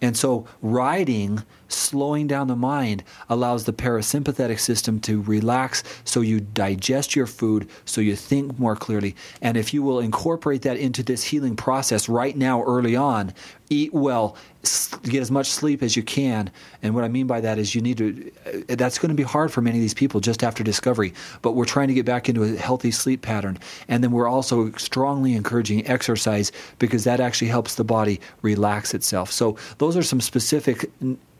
And 0.01 0.15
so, 0.15 0.47
writing, 0.61 1.43
slowing 1.69 2.27
down 2.27 2.47
the 2.47 2.55
mind, 2.55 3.03
allows 3.29 3.63
the 3.63 3.73
parasympathetic 3.73 4.59
system 4.59 4.99
to 5.01 5.21
relax 5.21 5.83
so 6.03 6.21
you 6.21 6.41
digest 6.41 7.15
your 7.15 7.27
food, 7.27 7.69
so 7.85 8.01
you 8.01 8.15
think 8.15 8.59
more 8.59 8.75
clearly. 8.75 9.15
And 9.41 9.55
if 9.55 9.73
you 9.73 9.81
will 9.81 9.99
incorporate 9.99 10.63
that 10.63 10.77
into 10.77 11.03
this 11.03 11.23
healing 11.23 11.55
process 11.55 12.09
right 12.09 12.35
now, 12.35 12.63
early 12.63 12.95
on, 12.95 13.33
eat 13.69 13.93
well, 13.93 14.35
get 15.03 15.21
as 15.21 15.31
much 15.31 15.47
sleep 15.49 15.81
as 15.81 15.95
you 15.95 16.03
can. 16.03 16.51
And 16.83 16.93
what 16.93 17.03
I 17.03 17.07
mean 17.07 17.27
by 17.27 17.39
that 17.41 17.57
is 17.57 17.75
you 17.75 17.81
need 17.81 17.97
to, 17.99 18.31
uh, 18.45 18.75
that's 18.75 18.97
going 18.97 19.09
to 19.09 19.15
be 19.15 19.23
hard 19.23 19.51
for 19.51 19.61
many 19.61 19.77
of 19.77 19.81
these 19.81 19.93
people 19.93 20.19
just 20.19 20.43
after 20.43 20.63
discovery, 20.63 21.13
but 21.41 21.53
we're 21.53 21.65
trying 21.65 21.87
to 21.87 21.93
get 21.93 22.05
back 22.05 22.27
into 22.27 22.43
a 22.43 22.57
healthy 22.57 22.91
sleep 22.91 23.21
pattern. 23.21 23.57
And 23.87 24.03
then 24.03 24.11
we're 24.11 24.27
also 24.27 24.71
strongly 24.73 25.33
encouraging 25.33 25.87
exercise 25.87 26.51
because 26.79 27.03
that 27.05 27.19
actually 27.19 27.47
helps 27.47 27.75
the 27.75 27.83
body 27.83 28.19
relax 28.41 28.93
itself. 28.93 29.31
So 29.31 29.57
those 29.77 29.95
are 29.95 30.03
some 30.03 30.19
specific 30.21 30.91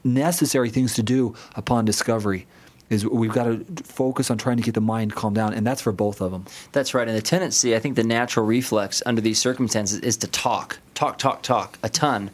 necessary 0.04 0.70
things 0.70 0.94
to 0.96 1.04
do 1.04 1.36
upon 1.56 1.86
discovery 1.86 2.48
is 2.90 3.06
we've 3.06 3.32
got 3.32 3.44
to 3.44 3.84
focus 3.84 4.32
on 4.32 4.38
trying 4.38 4.58
to 4.58 4.64
get 4.64 4.74
the 4.74 4.82
mind 4.82 5.14
calmed 5.16 5.36
down, 5.36 5.54
and 5.54 5.66
that's 5.66 5.82
for 5.82 5.92
both 5.92 6.22
of 6.22 6.32
them. 6.32 6.46
That's 6.72 6.94
right. 6.94 7.08
And 7.08 7.16
the 7.16 7.22
tendency, 7.22 7.76
I 7.76 7.80
think, 7.80 7.96
the 7.96 8.04
natural 8.04 8.46
reflex 8.46 9.04
under 9.06 9.22
these 9.22 9.40
circumstances 9.40 10.00
is 10.00 10.18
to 10.18 10.28
talk, 10.28 10.80
talk, 10.96 11.18
talk, 11.20 11.44
talk 11.44 11.78
a 11.84 11.90
ton. 11.90 12.32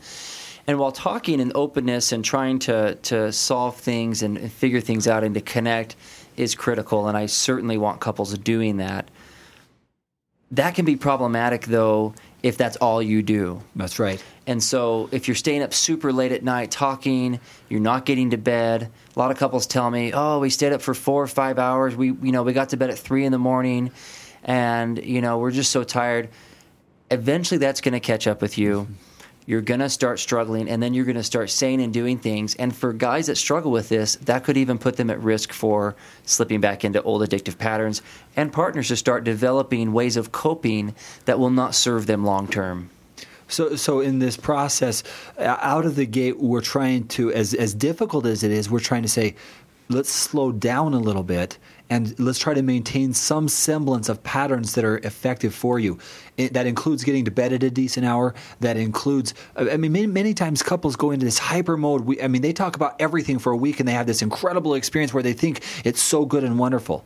And 0.68 0.80
while 0.80 0.92
talking 0.92 1.40
in 1.40 1.52
openness 1.54 2.12
and 2.12 2.24
trying 2.24 2.60
to 2.60 2.96
to 2.96 3.32
solve 3.32 3.76
things 3.76 4.24
and, 4.24 4.38
and 4.38 4.52
figure 4.52 4.82
things 4.82 5.08
out 5.08 5.24
and 5.24 5.36
to 5.36 5.42
connect 5.42 5.96
is 6.38 6.56
critical, 6.56 7.08
and 7.08 7.18
I 7.18 7.28
certainly 7.28 7.78
want 7.78 8.00
couples 8.00 8.36
doing 8.38 8.78
that. 8.78 9.10
That 10.52 10.76
can 10.76 10.86
be 10.86 10.96
problematic, 10.96 11.66
though, 11.66 12.14
if 12.46 12.58
that's 12.58 12.78
all 12.78 13.02
you 13.02 13.24
do. 13.24 13.60
That's 13.76 13.98
right. 13.98 14.24
And 14.46 14.62
so 14.62 15.10
if 15.12 15.28
you're 15.28 15.34
staying 15.34 15.64
up 15.64 15.74
super 15.74 16.14
late 16.14 16.32
at 16.32 16.44
night 16.44 16.70
talking, 16.70 17.40
you're 17.70 17.80
not 17.80 18.06
getting 18.06 18.30
to 18.30 18.38
bed. 18.38 18.92
A 19.16 19.20
lot 19.20 19.32
of 19.32 19.38
couples 19.38 19.66
tell 19.66 19.90
me, 19.90 20.12
"Oh, 20.14 20.38
we 20.38 20.52
stayed 20.52 20.72
up 20.72 20.84
for 20.84 20.94
4 20.94 21.24
or 21.24 21.28
5 21.28 21.58
hours. 21.58 21.96
We 21.96 22.08
you 22.08 22.32
know, 22.32 22.44
we 22.44 22.54
got 22.54 22.70
to 22.70 22.78
bed 22.78 22.92
at 22.92 23.00
3 23.00 23.26
in 23.26 23.32
the 23.32 23.40
morning 23.40 23.90
and 24.44 25.04
you 25.04 25.22
know, 25.22 25.40
we're 25.40 25.50
just 25.50 25.72
so 25.72 25.84
tired." 25.84 26.30
Eventually 27.10 27.58
that's 27.58 27.82
going 27.82 27.94
to 27.94 28.00
catch 28.00 28.28
up 28.28 28.44
with 28.44 28.60
you. 28.60 28.82
Mm-hmm 28.82 29.15
you're 29.46 29.62
going 29.62 29.80
to 29.80 29.90
start 29.90 30.20
struggling 30.20 30.70
and 30.70 30.82
then 30.82 30.94
you're 30.94 31.06
going 31.06 31.16
to 31.16 31.24
start 31.24 31.50
saying 31.50 31.82
and 31.82 31.94
doing 31.94 32.18
things. 32.18 32.56
And 32.56 32.76
for 32.76 32.94
guys 32.94 33.28
that 33.28 33.36
struggle 33.36 33.72
with 33.72 33.90
this 33.90 34.16
that 34.18 34.44
could 34.44 34.58
even 34.58 34.78
put 34.78 34.98
them 34.98 35.10
at 35.10 35.20
risk 35.22 35.54
for 35.54 35.96
slipping 36.24 36.62
back 36.62 36.84
into 36.84 37.02
old 37.04 37.22
addictive 37.22 37.58
patterns. 37.58 38.02
And 38.36 38.52
partners 38.52 38.88
to 38.90 38.96
start 38.96 39.24
developing 39.24 39.94
ways 39.94 40.18
of 40.18 40.32
coping 40.32 40.96
that 41.26 41.40
will 41.40 41.52
not 41.52 41.76
serve 41.76 42.08
them 42.08 42.24
long 42.24 42.48
term. 42.48 42.90
So, 43.48 43.76
so 43.76 44.00
in 44.00 44.18
this 44.20 44.38
process, 44.38 45.04
uh, 45.38 45.58
out 45.62 45.86
of 45.86 45.96
the 45.96 46.08
gate, 46.08 46.40
we're 46.40 46.62
trying 46.62 47.08
to, 47.10 47.32
as 47.32 47.54
as 47.54 47.76
difficult 47.76 48.26
as 48.26 48.44
it 48.44 48.50
is, 48.50 48.72
we're 48.72 48.80
trying 48.80 49.04
to 49.04 49.08
say, 49.08 49.36
let's 49.88 50.10
slow 50.10 50.52
down 50.52 50.96
a 50.96 51.00
little 51.00 51.24
bit 51.24 51.60
and 51.90 52.18
let's 52.20 52.40
try 52.40 52.54
to 52.54 52.62
maintain 52.62 53.14
some 53.14 53.48
semblance 53.48 54.10
of 54.10 54.24
patterns 54.24 54.74
that 54.74 54.84
are 54.84 54.98
effective 55.00 55.54
for 55.54 55.78
you. 55.78 56.00
It, 56.36 56.54
that 56.54 56.66
includes 56.66 57.04
getting 57.04 57.26
to 57.26 57.32
bed 57.32 57.54
at 57.54 57.64
a 57.64 57.70
decent 57.70 58.06
hour. 58.06 58.34
That 58.60 58.76
includes, 58.76 59.34
I 59.56 59.78
mean, 59.78 59.92
many, 59.92 60.08
many 60.08 60.34
times 60.34 60.64
couples 60.64 60.96
go 60.96 61.12
into 61.12 61.26
this 61.26 61.38
hyper 61.38 61.78
mode. 61.78 62.02
We, 62.02 62.22
I 62.22 62.28
mean, 62.28 62.42
they 62.42 62.54
talk 62.54 62.76
about 62.76 63.00
everything 63.00 63.38
for 63.38 63.52
a 63.52 63.58
week 63.58 63.80
and 63.80 63.88
they 63.88 63.94
have 63.94 64.08
this 64.08 64.22
incredible 64.22 64.74
experience 64.74 65.14
where 65.14 65.24
they 65.24 65.34
think 65.34 65.64
it's 65.84 66.02
so 66.02 66.26
good 66.26 66.44
and 66.44 66.58
wonderful. 66.58 67.06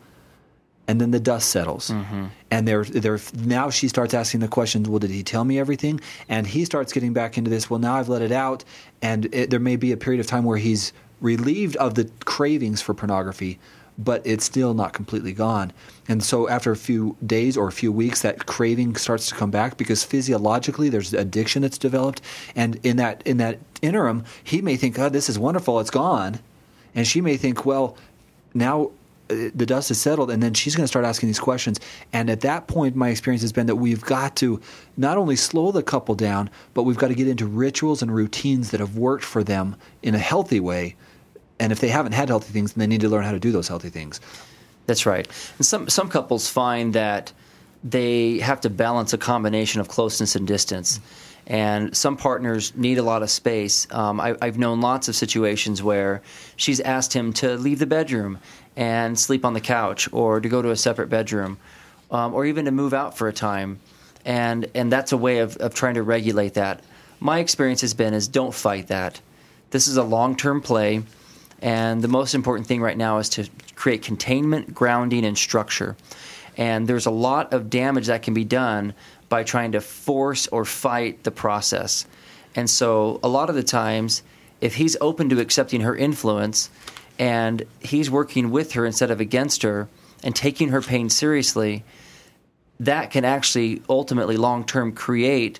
And 0.88 1.00
then 1.00 1.12
the 1.12 1.20
dust 1.20 1.50
settles, 1.50 1.92
mm-hmm. 1.92 2.26
and 2.50 2.68
they're, 2.68 2.84
they're 2.84 3.20
now 3.36 3.70
she 3.70 3.88
starts 3.88 4.16
asking 4.16 4.40
the 4.40 4.48
questions. 4.48 4.90
Well, 4.90 4.98
did 4.98 5.12
he 5.12 5.22
tell 5.22 5.46
me 5.46 5.60
everything? 5.60 6.02
And 6.30 6.48
he 6.48 6.66
starts 6.66 6.94
getting 6.94 7.14
back 7.14 7.38
into 7.38 7.52
this. 7.52 7.70
Well, 7.70 7.80
now 7.80 7.94
I've 7.94 8.10
let 8.10 8.24
it 8.24 8.32
out, 8.32 8.64
and 9.00 9.32
it, 9.32 9.52
there 9.52 9.60
may 9.60 9.76
be 9.76 9.92
a 9.92 9.98
period 9.98 10.20
of 10.20 10.26
time 10.26 10.46
where 10.46 10.58
he's 10.58 10.92
relieved 11.22 11.76
of 11.76 11.94
the 11.94 12.10
cravings 12.26 12.82
for 12.82 12.96
pornography, 12.96 13.60
but 14.00 14.26
it's 14.26 14.46
still 14.46 14.74
not 14.74 14.94
completely 14.94 15.34
gone. 15.34 15.74
And 16.08 16.24
so 16.24 16.48
after 16.48 16.72
a 16.72 16.78
few 16.78 17.18
days 17.26 17.58
or 17.58 17.68
a 17.68 17.72
few 17.72 17.92
weeks, 17.92 18.22
that 18.22 18.46
craving 18.46 18.96
starts 18.96 19.28
to 19.28 19.36
come 19.36 19.52
back 19.52 19.78
because 19.78 20.04
physiologically 20.04 20.90
there's 20.90 21.14
addiction 21.14 21.62
that's 21.62 21.78
developed. 21.78 22.22
And 22.56 22.80
in 22.84 22.98
that 22.98 23.22
in 23.26 23.38
that 23.38 23.60
interim, 23.82 24.24
he 24.44 24.62
may 24.62 24.78
think, 24.78 24.98
"Oh, 24.98 25.10
this 25.10 25.30
is 25.30 25.38
wonderful, 25.38 25.80
it's 25.80 25.92
gone," 25.92 26.40
and 26.96 27.06
she 27.06 27.20
may 27.20 27.36
think, 27.38 27.66
"Well, 27.66 27.98
now 28.54 28.92
uh, 29.30 29.50
the 29.54 29.66
dust 29.66 29.90
has 29.90 30.00
settled, 30.00 30.32
and 30.32 30.42
then 30.42 30.54
she's 30.54 30.76
going 30.76 30.86
to 30.86 30.88
start 30.88 31.06
asking 31.06 31.28
these 31.28 31.40
questions. 31.40 31.80
And 32.12 32.30
at 32.30 32.42
that 32.42 32.68
point, 32.68 32.96
my 32.96 33.10
experience 33.10 33.42
has 33.44 33.52
been 33.52 33.68
that 33.68 33.76
we've 33.76 34.02
got 34.02 34.36
to 34.38 34.60
not 34.98 35.18
only 35.18 35.36
slow 35.36 35.72
the 35.72 35.84
couple 35.84 36.16
down, 36.16 36.50
but 36.74 36.84
we've 36.84 36.98
got 36.98 37.10
to 37.10 37.16
get 37.16 37.28
into 37.28 37.46
rituals 37.46 38.02
and 38.02 38.14
routines 38.14 38.72
that 38.72 38.80
have 38.80 38.98
worked 38.98 39.24
for 39.24 39.44
them 39.44 39.76
in 40.02 40.16
a 40.16 40.20
healthy 40.20 40.60
way. 40.60 40.96
And 41.60 41.72
if 41.72 41.80
they 41.80 41.90
haven't 41.90 42.14
had 42.14 42.30
healthy 42.30 42.54
things, 42.54 42.74
then 42.74 42.80
they 42.80 42.88
need 42.88 43.02
to 43.02 43.10
learn 43.10 43.24
how 43.24 43.32
to 43.32 43.40
do 43.40 43.52
those 43.52 43.68
healthy 43.68 43.90
things. 43.90 44.22
That's 44.86 45.06
right. 45.06 45.28
And 45.58 45.66
some 45.66 45.90
some 45.90 46.10
couples 46.10 46.50
find 46.50 46.94
that 46.94 47.32
they 47.84 48.40
have 48.40 48.62
to 48.62 48.70
balance 48.70 49.14
a 49.14 49.18
combination 49.18 49.82
of 49.82 49.88
closeness 49.88 50.36
and 50.36 50.48
distance. 50.48 51.00
And 51.48 51.96
some 51.98 52.16
partners 52.18 52.76
need 52.76 53.00
a 53.00 53.04
lot 53.04 53.24
of 53.24 53.30
space. 53.30 53.88
Um, 53.92 54.20
I, 54.20 54.36
I've 54.42 54.60
known 54.60 54.82
lots 54.82 55.08
of 55.08 55.16
situations 55.16 55.82
where 55.82 56.22
she's 56.58 56.80
asked 56.80 57.14
him 57.14 57.34
to 57.34 57.58
leave 57.58 57.80
the 57.80 57.88
bedroom 57.88 58.38
and 58.76 59.18
sleep 59.18 59.44
on 59.44 59.54
the 59.54 59.62
couch, 59.62 60.08
or 60.14 60.40
to 60.40 60.48
go 60.48 60.62
to 60.62 60.70
a 60.70 60.76
separate 60.76 61.10
bedroom, 61.10 61.58
um, 62.12 62.34
or 62.34 62.46
even 62.46 62.66
to 62.66 62.72
move 62.72 62.94
out 62.94 63.18
for 63.18 63.28
a 63.28 63.34
time. 63.34 63.80
And 64.26 64.70
and 64.76 64.92
that's 64.92 65.12
a 65.12 65.18
way 65.18 65.40
of, 65.40 65.58
of 65.58 65.74
trying 65.74 65.96
to 65.96 66.04
regulate 66.04 66.54
that. 66.54 66.82
My 67.20 67.40
experience 67.40 67.82
has 67.82 67.94
been 67.94 68.14
is 68.14 68.28
don't 68.28 68.54
fight 68.54 68.88
that. 68.88 69.22
This 69.72 69.88
is 69.88 69.98
a 69.98 70.04
long 70.04 70.36
term 70.36 70.62
play, 70.62 71.04
and 71.62 72.02
the 72.02 72.08
most 72.08 72.34
important 72.34 72.68
thing 72.68 72.82
right 72.82 72.98
now 72.98 73.18
is 73.18 73.30
to 73.30 73.50
create 73.76 74.02
containment, 74.02 74.74
grounding, 74.74 75.26
and 75.26 75.38
structure. 75.38 75.96
And 76.58 76.88
there's 76.88 77.06
a 77.06 77.12
lot 77.12 77.54
of 77.54 77.70
damage 77.70 78.08
that 78.08 78.24
can 78.24 78.34
be 78.34 78.44
done 78.44 78.94
by 79.30 79.44
trying 79.44 79.74
to 79.74 79.82
force 79.82 80.48
or 80.48 80.66
fight 80.66 81.24
the 81.24 81.32
process. 81.32 82.06
And 82.56 82.70
so, 82.70 83.20
a 83.24 83.30
lot 83.30 83.50
of 83.50 83.56
the 83.56 83.64
times, 83.64 84.24
if 84.60 84.76
he's 84.76 84.98
open 85.00 85.30
to 85.30 85.40
accepting 85.40 85.82
her 85.82 85.96
influence 85.96 86.70
and 87.18 87.64
he's 87.80 88.10
working 88.10 88.52
with 88.52 88.74
her 88.74 88.86
instead 88.86 89.12
of 89.12 89.22
against 89.22 89.64
her 89.64 89.88
and 90.24 90.36
taking 90.36 90.70
her 90.70 90.82
pain 90.82 91.10
seriously, 91.10 91.84
that 92.80 93.12
can 93.12 93.26
actually 93.26 93.82
ultimately 93.90 94.38
long 94.38 94.66
term 94.66 94.92
create 94.94 95.60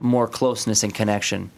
more 0.00 0.26
closeness 0.26 0.82
and 0.82 0.94
connection. 0.94 1.50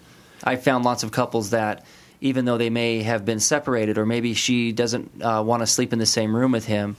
I 0.42 0.56
found 0.56 0.84
lots 0.84 1.02
of 1.02 1.12
couples 1.12 1.50
that, 1.50 1.84
even 2.24 2.46
though 2.46 2.56
they 2.56 2.70
may 2.70 3.02
have 3.02 3.26
been 3.26 3.38
separated, 3.38 3.98
or 3.98 4.06
maybe 4.06 4.32
she 4.32 4.72
doesn't 4.72 5.22
uh, 5.22 5.42
want 5.44 5.60
to 5.60 5.66
sleep 5.66 5.92
in 5.92 5.98
the 5.98 6.06
same 6.06 6.34
room 6.34 6.52
with 6.52 6.64
him, 6.64 6.96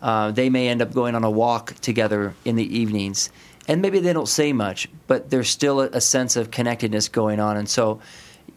uh, 0.00 0.30
they 0.30 0.48
may 0.48 0.68
end 0.68 0.80
up 0.80 0.94
going 0.94 1.14
on 1.14 1.24
a 1.24 1.30
walk 1.30 1.74
together 1.74 2.34
in 2.46 2.56
the 2.56 2.78
evenings. 2.78 3.28
And 3.68 3.82
maybe 3.82 4.00
they 4.00 4.14
don't 4.14 4.26
say 4.26 4.54
much, 4.54 4.88
but 5.06 5.28
there's 5.28 5.50
still 5.50 5.82
a, 5.82 5.88
a 5.88 6.00
sense 6.00 6.36
of 6.36 6.50
connectedness 6.50 7.10
going 7.10 7.38
on. 7.38 7.58
And 7.58 7.68
so 7.68 8.00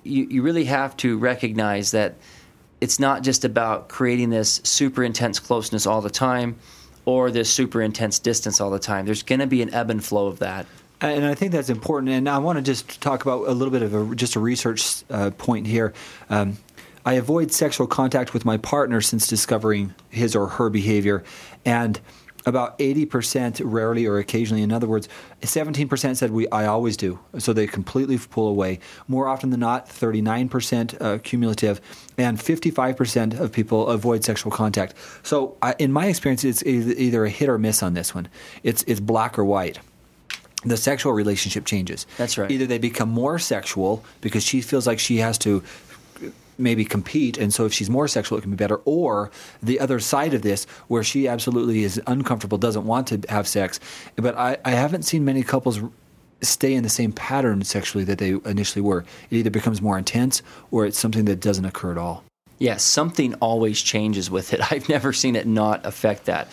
you, 0.04 0.26
you 0.30 0.42
really 0.42 0.64
have 0.64 0.96
to 0.98 1.18
recognize 1.18 1.92
that 1.92 2.16
it's 2.80 2.98
not 2.98 3.22
just 3.22 3.44
about 3.44 3.90
creating 3.90 4.30
this 4.30 4.62
super 4.64 5.04
intense 5.04 5.40
closeness 5.40 5.86
all 5.86 6.00
the 6.00 6.10
time 6.10 6.56
or 7.04 7.30
this 7.30 7.50
super 7.50 7.82
intense 7.82 8.20
distance 8.20 8.62
all 8.62 8.72
the 8.72 8.80
time. 8.80 9.06
There's 9.06 9.22
going 9.22 9.42
to 9.42 9.48
be 9.48 9.62
an 9.62 9.74
ebb 9.74 9.90
and 9.90 10.02
flow 10.02 10.28
of 10.28 10.40
that. 10.40 10.66
And 11.02 11.26
I 11.26 11.36
think 11.36 11.52
that's 11.52 11.70
important. 11.70 12.12
And 12.12 12.30
I 12.30 12.38
want 12.38 12.58
to 12.58 12.64
just 12.64 13.02
talk 13.02 13.22
about 13.22 13.48
a 13.48 13.52
little 13.52 13.72
bit 13.72 13.82
of 13.82 13.94
a, 13.94 14.16
just 14.16 14.36
a 14.36 14.40
research 14.40 15.04
uh, 15.10 15.32
point 15.32 15.68
here. 15.68 15.94
Um, 16.30 16.58
I 17.06 17.14
avoid 17.14 17.52
sexual 17.52 17.86
contact 17.86 18.34
with 18.34 18.46
my 18.46 18.58
partner 18.58 19.02
since 19.02 19.28
discovering 19.28 19.94
his 20.10 20.36
or 20.36 20.48
her 20.48 20.70
behavior. 20.70 21.24
And 21.64 22.00
about 22.46 22.78
80% 22.78 23.62
rarely 23.64 24.06
or 24.06 24.20
occasionally 24.20 24.62
in 24.62 24.72
other 24.72 24.88
words 24.88 25.10
17% 25.42 26.16
said 26.16 26.32
we 26.32 26.48
i 26.50 26.66
always 26.66 26.96
do 26.96 27.20
so 27.38 27.54
they 27.54 27.68
completely 27.68 28.18
pull 28.18 28.48
away 28.48 28.80
more 29.08 29.28
often 29.28 29.50
than 29.50 29.60
not 29.60 29.90
39% 29.90 31.02
uh, 31.02 31.18
cumulative 31.20 31.82
and 32.18 32.38
55% 32.38 33.40
of 33.40 33.52
people 33.52 33.88
avoid 33.88 34.24
sexual 34.24 34.52
contact 34.52 34.94
so 35.24 35.58
I, 35.62 35.76
in 35.80 35.92
my 35.92 36.06
experience 36.06 36.44
it's 36.44 36.64
either 36.64 37.26
a 37.26 37.30
hit 37.30 37.50
or 37.50 37.58
miss 37.58 37.82
on 37.82 37.94
this 37.94 38.14
one 38.14 38.28
it's 38.64 38.84
it's 38.84 39.00
black 39.00 39.40
or 39.40 39.46
white 39.46 39.80
the 40.66 40.78
sexual 40.78 41.14
relationship 41.14 41.66
changes. 41.66 42.06
That's 42.18 42.38
right. 42.38 42.50
Either 42.52 42.66
they 42.66 42.78
become 42.78 43.10
more 43.10 43.40
sexual 43.40 44.04
because 44.22 44.44
she 44.44 44.62
feels 44.62 44.88
like 44.88 45.00
she 45.00 45.18
has 45.18 45.38
to 45.40 45.64
maybe 46.58 46.86
compete, 46.86 47.38
and 47.38 47.54
so 47.54 47.66
if 47.66 47.74
she's 47.74 47.90
more 47.90 48.08
sexual, 48.08 48.38
it 48.38 48.42
can 48.42 48.52
be 48.52 48.58
better. 48.58 48.78
Or 48.86 49.30
the 49.62 49.80
other 49.80 50.00
side 50.00 50.34
of 50.34 50.42
this, 50.42 50.66
where 50.88 51.04
she 51.04 51.28
absolutely 51.28 51.84
is 51.84 52.02
uncomfortable, 52.08 52.58
doesn't 52.58 52.86
want 52.86 53.08
to 53.08 53.22
have 53.30 53.48
sex. 53.48 53.80
But 54.16 54.38
I, 54.38 54.58
I 54.64 54.72
haven't 54.72 55.04
seen 55.04 55.26
many 55.26 55.44
couples 55.44 55.80
stay 56.42 56.74
in 56.74 56.84
the 56.84 56.90
same 56.90 57.12
pattern 57.12 57.64
sexually 57.64 58.04
that 58.06 58.20
they 58.20 58.38
initially 58.46 58.82
were. 58.82 59.06
It 59.30 59.38
either 59.38 59.50
becomes 59.50 59.82
more 59.82 59.98
intense 59.98 60.42
or 60.72 60.86
it's 60.86 61.00
something 61.00 61.26
that 61.26 61.40
doesn't 61.40 61.66
occur 61.66 61.92
at 61.92 61.98
all. 61.98 62.24
Yes, 62.58 62.84
something 62.84 63.34
always 63.36 63.82
changes 63.82 64.32
with 64.32 64.54
it. 64.54 64.62
I've 64.72 64.88
never 64.88 65.12
seen 65.14 65.36
it 65.36 65.46
not 65.46 65.86
affect 65.86 66.26
that, 66.26 66.48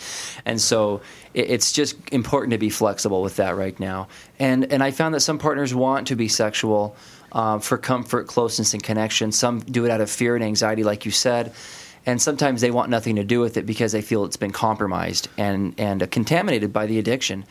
and 0.45 0.59
so 0.59 1.01
it's 1.33 1.71
just 1.71 1.95
important 2.11 2.51
to 2.51 2.57
be 2.57 2.69
flexible 2.69 3.21
with 3.21 3.37
that 3.37 3.55
right 3.55 3.79
now. 3.79 4.07
And 4.39 4.71
and 4.71 4.83
I 4.83 4.91
found 4.91 5.15
that 5.15 5.21
some 5.21 5.37
partners 5.37 5.73
want 5.73 6.07
to 6.07 6.15
be 6.15 6.27
sexual 6.27 6.95
um, 7.33 7.59
for 7.59 7.77
comfort, 7.77 8.27
closeness, 8.27 8.73
and 8.73 8.83
connection. 8.83 9.31
Some 9.31 9.59
do 9.59 9.85
it 9.85 9.91
out 9.91 10.01
of 10.01 10.09
fear 10.09 10.35
and 10.35 10.43
anxiety, 10.43 10.83
like 10.83 11.05
you 11.05 11.11
said. 11.11 11.53
And 12.05 12.21
sometimes 12.21 12.61
they 12.61 12.71
want 12.71 12.89
nothing 12.89 13.15
to 13.15 13.23
do 13.23 13.39
with 13.39 13.57
it 13.57 13.65
because 13.65 13.93
they 13.93 14.01
feel 14.01 14.25
it's 14.25 14.37
been 14.37 14.51
compromised 14.51 15.29
and, 15.37 15.73
and 15.77 16.03
uh, 16.03 16.07
contaminated 16.07 16.73
by 16.73 16.85
the 16.85 16.99
addiction. 16.99 17.45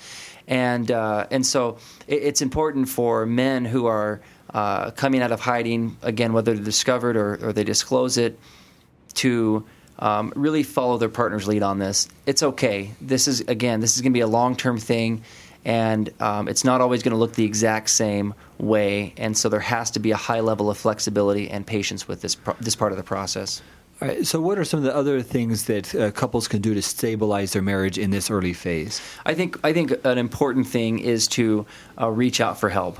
And, 0.47 0.91
uh, 0.91 1.27
and 1.31 1.47
so 1.47 1.79
it, 2.07 2.23
it's 2.23 2.43
important 2.43 2.89
for 2.89 3.25
men 3.25 3.65
who 3.65 3.87
are 3.87 4.21
uh, 4.55 4.91
coming 4.93 5.23
out 5.23 5.33
of 5.33 5.41
hiding, 5.41 5.97
again, 6.03 6.33
whether 6.33 6.55
they're 6.55 6.65
discovered 6.65 7.17
or, 7.17 7.49
or 7.49 7.53
they 7.53 7.65
disclose 7.65 8.19
it, 8.19 8.39
to 9.15 9.65
um, 9.99 10.33
really 10.35 10.63
follow 10.63 10.99
their 10.99 11.09
partner's 11.09 11.47
lead 11.47 11.63
on 11.63 11.79
this. 11.79 12.09
It's 12.27 12.43
okay. 12.43 12.93
This 13.01 13.29
is, 13.29 13.41
again, 13.43 13.81
this 13.81 13.97
is 13.97 14.03
going 14.03 14.13
to 14.13 14.17
be 14.17 14.21
a 14.21 14.27
long 14.27 14.57
term 14.57 14.79
thing 14.79 15.23
and 15.65 16.13
um, 16.21 16.49
it's 16.49 16.65
not 16.65 16.81
always 16.81 17.03
going 17.03 17.13
to 17.13 17.19
look 17.19 17.35
the 17.35 17.45
exact 17.45 17.91
same 17.91 18.35
way. 18.59 19.15
And 19.17 19.37
so 19.37 19.49
there 19.49 19.61
has 19.61 19.91
to 19.93 20.01
be 20.01 20.11
a 20.11 20.17
high 20.17 20.41
level 20.41 20.71
of 20.71 20.79
flexibility 20.79 21.49
and 21.51 21.67
patience 21.67 22.09
with 22.09 22.21
this 22.21 22.35
pro- 22.35 22.57
this 22.61 22.75
part 22.75 22.93
of 22.93 22.99
the 22.99 23.05
process. 23.05 23.63
All 24.01 24.09
right, 24.09 24.27
so, 24.27 24.41
what 24.41 24.59
are 24.59 24.65
some 24.65 24.79
of 24.79 24.85
the 24.85 24.95
other 24.95 25.23
things 25.23 25.67
that 25.67 25.95
uh, 25.95 26.11
couples 26.11 26.49
can 26.49 26.61
do 26.61 26.75
to 26.75 26.83
stabilize 26.83 27.53
their 27.53 27.63
marriage 27.63 27.99
in 27.99 28.11
this 28.11 28.31
early 28.31 28.53
phase? 28.53 29.01
I 29.25 29.35
think 29.35 29.57
I 29.63 29.73
think 29.73 29.93
an 30.05 30.19
important 30.19 30.67
thing 30.67 30.99
is 30.99 31.29
to 31.29 31.67
uh, 32.01 32.11
reach 32.11 32.41
out 32.41 32.59
for 32.59 32.69
help, 32.69 32.99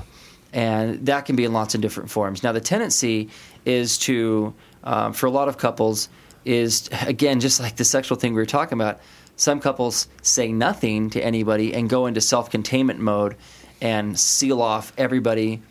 and 0.53 1.05
that 1.07 1.25
can 1.25 1.35
be 1.35 1.43
in 1.43 1.51
lots 1.51 1.75
of 1.75 1.81
different 1.81 2.09
forms. 2.09 2.43
Now, 2.43 2.51
the 2.51 2.61
tendency 2.61 3.29
is 3.65 3.97
to, 3.99 4.53
um, 4.83 5.13
for 5.13 5.25
a 5.25 5.31
lot 5.31 5.47
of 5.49 5.57
couples, 5.57 6.09
is 6.45 6.89
again 7.07 7.39
just 7.39 7.59
like 7.59 7.75
the 7.77 7.85
sexual 7.85 8.17
thing 8.17 8.33
we 8.33 8.41
were 8.41 8.45
talking 8.45 8.77
about 8.77 8.99
some 9.35 9.59
couples 9.59 10.07
say 10.21 10.51
nothing 10.51 11.09
to 11.11 11.23
anybody 11.23 11.73
and 11.73 11.89
go 11.89 12.05
into 12.05 12.21
self 12.21 12.49
containment 12.49 12.99
mode 12.99 13.35
and 13.81 14.19
seal 14.19 14.61
off 14.61 14.93
everybody. 14.97 15.61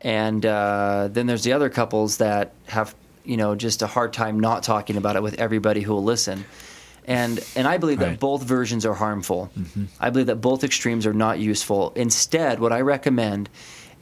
And 0.00 0.44
uh, 0.44 1.08
then 1.10 1.26
there's 1.26 1.44
the 1.44 1.52
other 1.52 1.68
couples 1.68 2.16
that 2.16 2.52
have, 2.66 2.94
you 3.24 3.36
know, 3.36 3.54
just 3.54 3.82
a 3.82 3.86
hard 3.86 4.12
time 4.12 4.40
not 4.40 4.62
talking 4.62 4.96
about 4.96 5.16
it 5.16 5.22
with 5.22 5.34
everybody 5.34 5.80
who 5.80 5.92
will 5.92 6.04
listen. 6.04 6.44
And 7.06 7.44
and 7.56 7.68
I 7.68 7.78
believe 7.78 8.00
right. 8.00 8.10
that 8.10 8.20
both 8.20 8.42
versions 8.42 8.86
are 8.86 8.94
harmful. 8.94 9.50
Mm-hmm. 9.58 9.84
I 10.00 10.10
believe 10.10 10.26
that 10.26 10.36
both 10.36 10.64
extremes 10.64 11.06
are 11.06 11.14
not 11.14 11.38
useful. 11.38 11.92
Instead, 11.94 12.58
what 12.58 12.72
I 12.72 12.80
recommend 12.80 13.48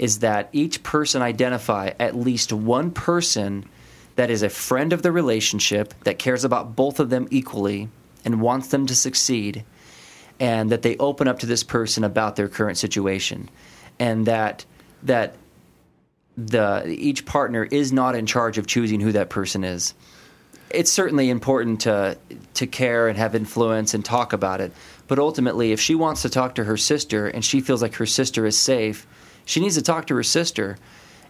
is 0.00 0.20
that 0.20 0.48
each 0.54 0.82
person 0.82 1.20
identify 1.20 1.90
at 2.00 2.16
least 2.16 2.54
one 2.54 2.90
person 2.90 3.62
that 4.16 4.30
is 4.30 4.42
a 4.42 4.48
friend 4.48 4.94
of 4.94 5.02
the 5.02 5.12
relationship 5.12 5.92
that 6.04 6.18
cares 6.18 6.42
about 6.42 6.74
both 6.74 7.00
of 7.00 7.10
them 7.10 7.28
equally 7.30 7.86
and 8.24 8.40
wants 8.40 8.68
them 8.68 8.86
to 8.86 8.94
succeed, 8.94 9.62
and 10.40 10.70
that 10.70 10.80
they 10.80 10.96
open 10.96 11.28
up 11.28 11.38
to 11.40 11.46
this 11.46 11.62
person 11.62 12.02
about 12.02 12.36
their 12.36 12.48
current 12.48 12.78
situation, 12.78 13.50
and 13.98 14.24
that 14.24 14.64
that 15.02 15.34
the 16.34 16.82
each 16.86 17.26
partner 17.26 17.64
is 17.64 17.92
not 17.92 18.14
in 18.14 18.24
charge 18.24 18.56
of 18.56 18.66
choosing 18.66 19.00
who 19.00 19.12
that 19.12 19.28
person 19.28 19.64
is. 19.64 19.92
It's 20.70 20.90
certainly 20.90 21.28
important 21.28 21.82
to 21.82 22.16
to 22.54 22.66
care 22.66 23.06
and 23.06 23.18
have 23.18 23.34
influence 23.34 23.92
and 23.92 24.02
talk 24.02 24.32
about 24.32 24.62
it, 24.62 24.72
but 25.08 25.18
ultimately, 25.18 25.72
if 25.72 25.80
she 25.80 25.94
wants 25.94 26.22
to 26.22 26.30
talk 26.30 26.54
to 26.54 26.64
her 26.64 26.78
sister 26.78 27.26
and 27.26 27.44
she 27.44 27.60
feels 27.60 27.82
like 27.82 27.96
her 27.96 28.06
sister 28.06 28.46
is 28.46 28.56
safe, 28.56 29.06
she 29.50 29.60
needs 29.60 29.74
to 29.74 29.82
talk 29.82 30.06
to 30.06 30.14
her 30.14 30.22
sister. 30.22 30.78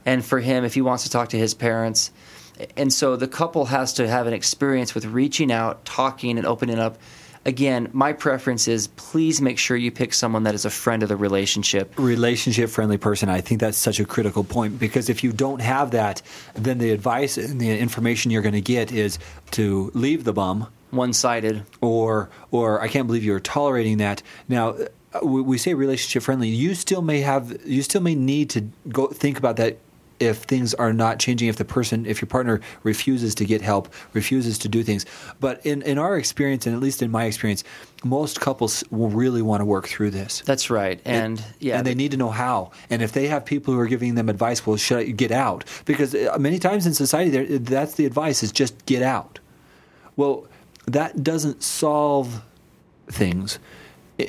And 0.04 0.24
for 0.24 0.40
him, 0.40 0.64
if 0.64 0.74
he 0.74 0.82
wants 0.82 1.04
to 1.04 1.10
talk 1.10 1.30
to 1.30 1.38
his 1.38 1.54
parents, 1.54 2.10
and 2.76 2.92
so 2.92 3.16
the 3.16 3.28
couple 3.28 3.66
has 3.66 3.94
to 3.94 4.06
have 4.06 4.26
an 4.26 4.34
experience 4.34 4.94
with 4.94 5.06
reaching 5.06 5.50
out, 5.50 5.84
talking, 5.84 6.36
and 6.36 6.46
opening 6.46 6.78
up. 6.78 6.98
Again, 7.46 7.88
my 7.94 8.12
preference 8.12 8.68
is 8.68 8.86
please 8.88 9.40
make 9.40 9.58
sure 9.58 9.74
you 9.74 9.90
pick 9.90 10.12
someone 10.12 10.42
that 10.42 10.54
is 10.54 10.66
a 10.66 10.70
friend 10.70 11.02
of 11.02 11.08
the 11.08 11.16
relationship. 11.16 11.94
Relationship 11.98 12.68
friendly 12.68 12.98
person. 12.98 13.30
I 13.30 13.40
think 13.40 13.60
that's 13.60 13.78
such 13.78 13.98
a 13.98 14.04
critical 14.04 14.44
point 14.44 14.78
because 14.78 15.08
if 15.08 15.24
you 15.24 15.32
don't 15.32 15.62
have 15.62 15.92
that, 15.92 16.20
then 16.52 16.76
the 16.76 16.90
advice 16.90 17.38
and 17.38 17.58
the 17.58 17.78
information 17.78 18.30
you're 18.30 18.42
going 18.42 18.52
to 18.52 18.60
get 18.60 18.92
is 18.92 19.18
to 19.52 19.90
leave 19.94 20.24
the 20.24 20.34
bum. 20.34 20.66
One 20.90 21.14
sided. 21.14 21.64
Or, 21.80 22.28
or 22.50 22.82
I 22.82 22.88
can't 22.88 23.06
believe 23.06 23.24
you're 23.24 23.40
tolerating 23.40 23.98
that. 23.98 24.22
Now, 24.46 24.76
we 25.22 25.58
say 25.58 25.74
relationship 25.74 26.22
friendly. 26.22 26.48
You 26.48 26.74
still 26.74 27.02
may 27.02 27.20
have, 27.20 27.58
you 27.66 27.82
still 27.82 28.00
may 28.00 28.14
need 28.14 28.50
to 28.50 28.68
go 28.88 29.08
think 29.08 29.38
about 29.38 29.56
that 29.56 29.78
if 30.20 30.42
things 30.42 30.74
are 30.74 30.92
not 30.92 31.18
changing, 31.18 31.48
if 31.48 31.56
the 31.56 31.64
person, 31.64 32.04
if 32.04 32.20
your 32.20 32.26
partner 32.26 32.60
refuses 32.82 33.34
to 33.34 33.44
get 33.46 33.62
help, 33.62 33.92
refuses 34.12 34.58
to 34.58 34.68
do 34.68 34.82
things. 34.82 35.06
But 35.40 35.64
in, 35.64 35.80
in 35.82 35.96
our 35.98 36.16
experience, 36.18 36.66
and 36.66 36.76
at 36.76 36.82
least 36.82 37.02
in 37.02 37.10
my 37.10 37.24
experience, 37.24 37.64
most 38.04 38.38
couples 38.38 38.84
will 38.90 39.08
really 39.08 39.40
want 39.40 39.62
to 39.62 39.64
work 39.64 39.88
through 39.88 40.10
this. 40.10 40.42
That's 40.44 40.68
right, 40.68 41.00
and, 41.06 41.38
and 41.38 41.46
yeah, 41.58 41.78
and 41.78 41.86
they 41.86 41.94
need 41.94 42.10
to 42.10 42.18
know 42.18 42.28
how. 42.28 42.70
And 42.90 43.00
if 43.00 43.12
they 43.12 43.28
have 43.28 43.46
people 43.46 43.72
who 43.72 43.80
are 43.80 43.86
giving 43.86 44.14
them 44.14 44.28
advice, 44.28 44.66
well, 44.66 44.76
should 44.76 44.98
I 44.98 45.04
get 45.04 45.32
out? 45.32 45.64
Because 45.86 46.14
uh, 46.14 46.36
many 46.38 46.58
times 46.58 46.86
in 46.86 46.92
society, 46.92 47.56
that's 47.56 47.94
the 47.94 48.04
advice: 48.04 48.42
is 48.42 48.52
just 48.52 48.84
get 48.84 49.02
out. 49.02 49.38
Well, 50.16 50.46
that 50.86 51.24
doesn't 51.24 51.62
solve 51.62 52.42
things 53.08 53.58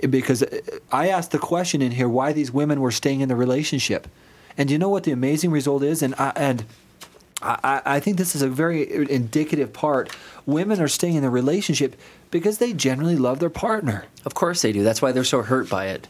because 0.10 0.44
uh, 0.44 0.60
I 0.92 1.10
asked 1.10 1.32
the 1.32 1.40
question 1.40 1.82
in 1.82 1.92
here 1.92 2.10
why 2.10 2.34
these 2.34 2.52
women 2.52 2.82
were 2.82 2.92
staying 2.92 3.22
in 3.22 3.30
the 3.30 3.36
relationship, 3.36 4.08
and 4.58 4.70
you 4.70 4.78
know 4.78 4.90
what 4.90 5.04
the 5.04 5.12
amazing 5.12 5.52
result 5.52 5.84
is, 5.84 6.02
and 6.02 6.16
I, 6.16 6.34
and 6.36 6.66
I, 7.42 7.82
I 7.86 8.00
think 8.00 8.18
this 8.18 8.36
is 8.36 8.42
a 8.42 8.50
very 8.50 9.12
indicative 9.12 9.74
part. 9.74 10.16
Women 10.46 10.80
are 10.82 10.88
staying 10.88 11.16
in 11.16 11.24
the 11.24 11.30
relationship 11.30 11.96
because 12.30 12.58
they 12.58 12.74
generally 12.74 13.16
love 13.16 13.40
their 13.40 13.50
partner. 13.50 14.06
Of 14.26 14.34
course 14.34 14.62
they 14.62 14.72
do. 14.72 14.84
That's 14.84 15.02
why 15.02 15.12
they're 15.12 15.24
so 15.24 15.42
hurt 15.42 15.70
by 15.70 15.88
it. 15.88 16.08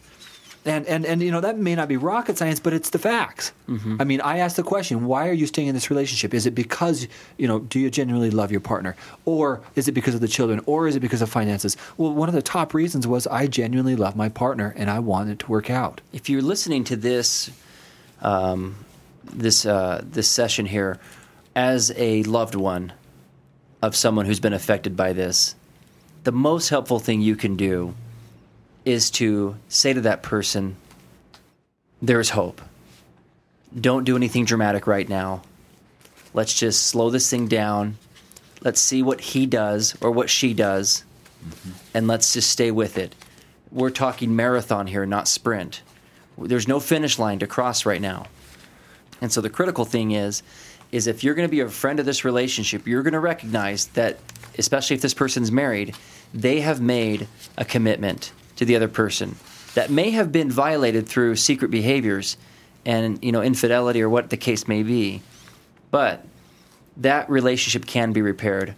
And, 0.64 0.86
and, 0.86 1.06
and 1.06 1.24
you 1.24 1.32
know, 1.32 1.42
that 1.42 1.58
may 1.58 1.74
not 1.74 1.88
be 1.88 1.98
rocket 1.98 2.38
science, 2.38 2.60
but 2.60 2.72
it's 2.72 2.92
the 2.92 3.00
facts. 3.00 3.52
Mm-hmm. 3.68 3.98
I 4.00 4.04
mean, 4.04 4.22
I 4.22 4.38
asked 4.38 4.58
the 4.58 4.64
question, 4.64 5.06
why 5.06 5.28
are 5.28 5.34
you 5.34 5.48
staying 5.48 5.68
in 5.68 5.74
this 5.74 5.90
relationship? 5.90 6.36
Is 6.36 6.46
it 6.46 6.54
because, 6.54 7.08
you 7.38 7.48
know, 7.48 7.60
do 7.60 7.80
you 7.80 7.90
genuinely 7.90 8.30
love 8.30 8.52
your 8.52 8.62
partner? 8.62 8.96
Or 9.26 9.62
is 9.76 9.88
it 9.88 9.94
because 9.94 10.14
of 10.14 10.22
the 10.22 10.28
children? 10.28 10.62
Or 10.68 10.88
is 10.88 10.96
it 10.96 11.00
because 11.00 11.24
of 11.24 11.30
finances? 11.32 11.78
Well, 11.98 12.14
one 12.14 12.30
of 12.30 12.36
the 12.36 12.44
top 12.44 12.76
reasons 12.76 13.08
was 13.08 13.26
I 13.26 13.48
genuinely 13.48 13.96
love 13.96 14.16
my 14.16 14.30
partner 14.30 14.72
and 14.78 14.88
I 14.90 15.00
want 15.00 15.32
it 15.32 15.40
to 15.40 15.48
work 15.48 15.72
out. 15.72 16.00
If 16.14 16.30
you're 16.30 16.44
listening 16.44 16.84
to 16.86 16.96
this, 16.96 17.50
um, 18.22 18.76
this, 19.24 19.66
uh, 19.66 20.04
this 20.06 20.30
session 20.30 20.68
here 20.68 21.00
as 21.56 21.92
a 21.98 22.22
loved 22.24 22.54
one 22.54 22.94
of 23.82 23.96
someone 23.96 24.28
who's 24.28 24.40
been 24.40 24.54
affected 24.54 24.96
by 24.96 25.14
this, 25.14 25.56
the 26.24 26.32
most 26.32 26.70
helpful 26.70 27.00
thing 27.00 27.20
you 27.22 27.36
can 27.36 27.56
do 27.56 27.96
is 28.86 29.12
to 29.12 29.56
say 29.70 29.94
to 29.94 30.02
that 30.02 30.24
person, 30.24 30.76
there's 32.02 32.30
hope. 32.30 32.62
Don't 33.80 34.04
do 34.04 34.16
anything 34.16 34.46
dramatic 34.46 34.88
right 34.88 35.08
now. 35.08 35.44
Let's 36.34 36.54
just 36.54 36.88
slow 36.88 37.10
this 37.10 37.30
thing 37.30 37.48
down. 37.48 37.98
Let's 38.62 38.80
see 38.80 39.04
what 39.04 39.22
he 39.22 39.46
does 39.46 39.96
or 40.02 40.12
what 40.12 40.30
she 40.30 40.54
does, 40.54 41.04
mm-hmm. 41.44 41.72
and 41.94 42.08
let's 42.08 42.34
just 42.34 42.50
stay 42.50 42.72
with 42.72 42.98
it. 42.98 43.16
We're 43.72 43.90
talking 43.90 44.36
marathon 44.36 44.88
here, 44.88 45.06
not 45.06 45.28
sprint. 45.28 45.82
There's 46.38 46.68
no 46.68 46.80
finish 46.80 47.20
line 47.20 47.40
to 47.40 47.48
cross 47.48 47.86
right 47.86 48.02
now. 48.02 48.28
And 49.22 49.32
so 49.32 49.42
the 49.42 49.50
critical 49.50 49.86
thing 49.86 50.12
is 50.12 50.44
is 50.92 51.08
if 51.08 51.24
you're 51.24 51.36
going 51.36 51.48
to 51.48 51.52
be 51.52 51.62
a 51.62 51.70
friend 51.70 52.00
of 52.00 52.06
this 52.06 52.26
relationship, 52.26 52.86
you're 52.86 53.04
going 53.04 53.14
to 53.14 53.20
recognize 53.20 53.88
that 53.88 54.20
especially 54.58 54.96
if 54.96 55.02
this 55.02 55.14
person's 55.14 55.52
married, 55.52 55.96
they 56.34 56.60
have 56.60 56.82
made 56.82 57.28
a 57.58 57.64
commitment 57.64 58.34
to 58.62 58.66
the 58.66 58.76
other 58.76 58.88
person 58.88 59.36
that 59.74 59.90
may 59.90 60.12
have 60.12 60.32
been 60.32 60.52
violated 60.52 61.10
through 61.10 61.36
secret 61.36 61.72
behaviors 61.72 62.38
and 62.86 63.18
you 63.24 63.32
know 63.32 63.42
infidelity 63.42 64.04
or 64.04 64.08
what 64.08 64.30
the 64.30 64.38
case 64.38 64.68
may 64.68 64.84
be. 64.84 65.20
But 65.90 66.24
that 66.98 67.28
relationship 67.28 67.88
can 67.88 68.14
be 68.14 68.22
repaired. 68.22 68.76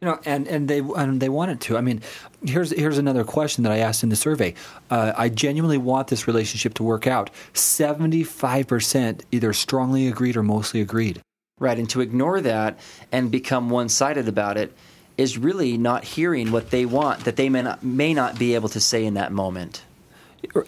You 0.00 0.08
know 0.08 0.18
and 0.24 0.48
and 0.48 0.68
they 0.68 0.78
and 0.78 1.20
they 1.20 1.28
want 1.28 1.50
it 1.50 1.60
to. 1.62 1.76
I 1.76 1.82
mean 1.82 2.00
here's 2.46 2.70
here's 2.70 2.96
another 2.96 3.24
question 3.24 3.62
that 3.64 3.72
i 3.72 3.78
asked 3.78 4.02
in 4.02 4.08
the 4.08 4.16
survey. 4.16 4.54
Uh, 4.88 5.12
i 5.14 5.28
genuinely 5.28 5.78
want 5.78 6.08
this 6.08 6.26
relationship 6.26 6.72
to 6.74 6.82
work 6.82 7.06
out. 7.06 7.28
75% 7.52 9.20
either 9.32 9.52
strongly 9.52 10.08
agreed 10.08 10.38
or 10.38 10.42
mostly 10.42 10.80
agreed. 10.80 11.20
Right 11.60 11.78
and 11.78 11.90
to 11.90 12.00
ignore 12.00 12.40
that 12.40 12.78
and 13.12 13.30
become 13.30 13.68
one-sided 13.68 14.28
about 14.28 14.56
it 14.56 14.72
is 15.18 15.38
really 15.38 15.78
not 15.78 16.04
hearing 16.04 16.52
what 16.52 16.70
they 16.70 16.84
want 16.84 17.24
that 17.24 17.36
they 17.36 17.48
may 17.48 17.62
not, 17.62 17.82
may 17.82 18.12
not 18.12 18.38
be 18.38 18.54
able 18.54 18.68
to 18.68 18.80
say 18.80 19.04
in 19.04 19.14
that 19.14 19.32
moment. 19.32 19.82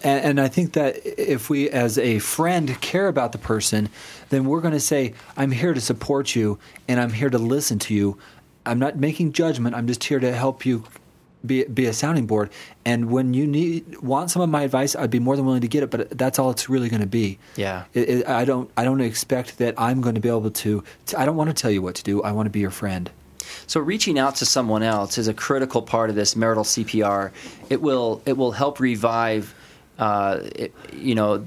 And, 0.03 0.25
and, 0.25 0.41
I 0.41 0.49
think 0.49 0.73
that 0.73 0.97
if 1.05 1.49
we, 1.49 1.69
as 1.69 1.97
a 1.97 2.19
friend, 2.19 2.79
care 2.81 3.07
about 3.07 3.31
the 3.31 3.37
person, 3.37 3.89
then 4.29 4.45
we're 4.45 4.61
going 4.61 4.73
to 4.73 4.79
say, 4.79 5.13
I'm 5.37 5.51
here 5.51 5.73
to 5.73 5.79
support 5.79 6.35
you 6.35 6.59
and 6.87 6.99
I'm 6.99 7.11
here 7.11 7.29
to 7.29 7.37
listen 7.37 7.79
to 7.79 7.93
you. 7.93 8.17
I'm 8.65 8.79
not 8.79 8.97
making 8.97 9.33
judgment, 9.33 9.75
I'm 9.75 9.87
just 9.87 10.03
here 10.03 10.19
to 10.19 10.33
help 10.33 10.65
you 10.65 10.83
be, 11.45 11.63
be 11.63 11.85
a 11.85 11.93
sounding 11.93 12.27
board. 12.27 12.49
And 12.83 13.09
when 13.09 13.33
you 13.33 13.47
need 13.47 13.99
want 13.99 14.31
some 14.31 14.41
of 14.41 14.49
my 14.49 14.63
advice, 14.63 14.95
I'd 14.95 15.09
be 15.09 15.19
more 15.19 15.35
than 15.35 15.45
willing 15.45 15.61
to 15.61 15.67
get 15.67 15.83
it. 15.83 15.89
But 15.89 16.09
that's 16.17 16.39
all 16.39 16.49
it's 16.51 16.67
really 16.67 16.89
going 16.89 17.01
to 17.01 17.07
be. 17.07 17.39
Yeah. 17.55 17.85
It, 17.93 18.09
it, 18.09 18.27
I 18.27 18.45
don't 18.45 18.69
I 18.75 18.83
don't 18.83 19.01
expect 19.01 19.59
that 19.59 19.75
I'm 19.77 20.01
going 20.01 20.15
to 20.15 20.21
be 20.21 20.29
able 20.29 20.51
to, 20.51 20.83
to. 21.07 21.19
I 21.19 21.25
don't 21.25 21.37
want 21.37 21.49
to 21.49 21.53
tell 21.53 21.71
you 21.71 21.81
what 21.81 21.95
to 21.95 22.03
do. 22.03 22.21
I 22.21 22.31
want 22.31 22.47
to 22.47 22.51
be 22.51 22.59
your 22.59 22.71
friend. 22.71 23.09
So 23.67 23.79
reaching 23.79 24.19
out 24.19 24.35
to 24.37 24.45
someone 24.45 24.83
else 24.83 25.17
is 25.17 25.27
a 25.27 25.33
critical 25.33 25.81
part 25.81 26.09
of 26.09 26.15
this 26.15 26.35
marital 26.35 26.63
CPR. 26.63 27.31
It 27.69 27.81
will 27.81 28.21
it 28.25 28.37
will 28.37 28.51
help 28.51 28.79
revive. 28.79 29.53
Uh, 29.97 30.39
it, 30.55 30.73
you 30.93 31.13
know, 31.13 31.45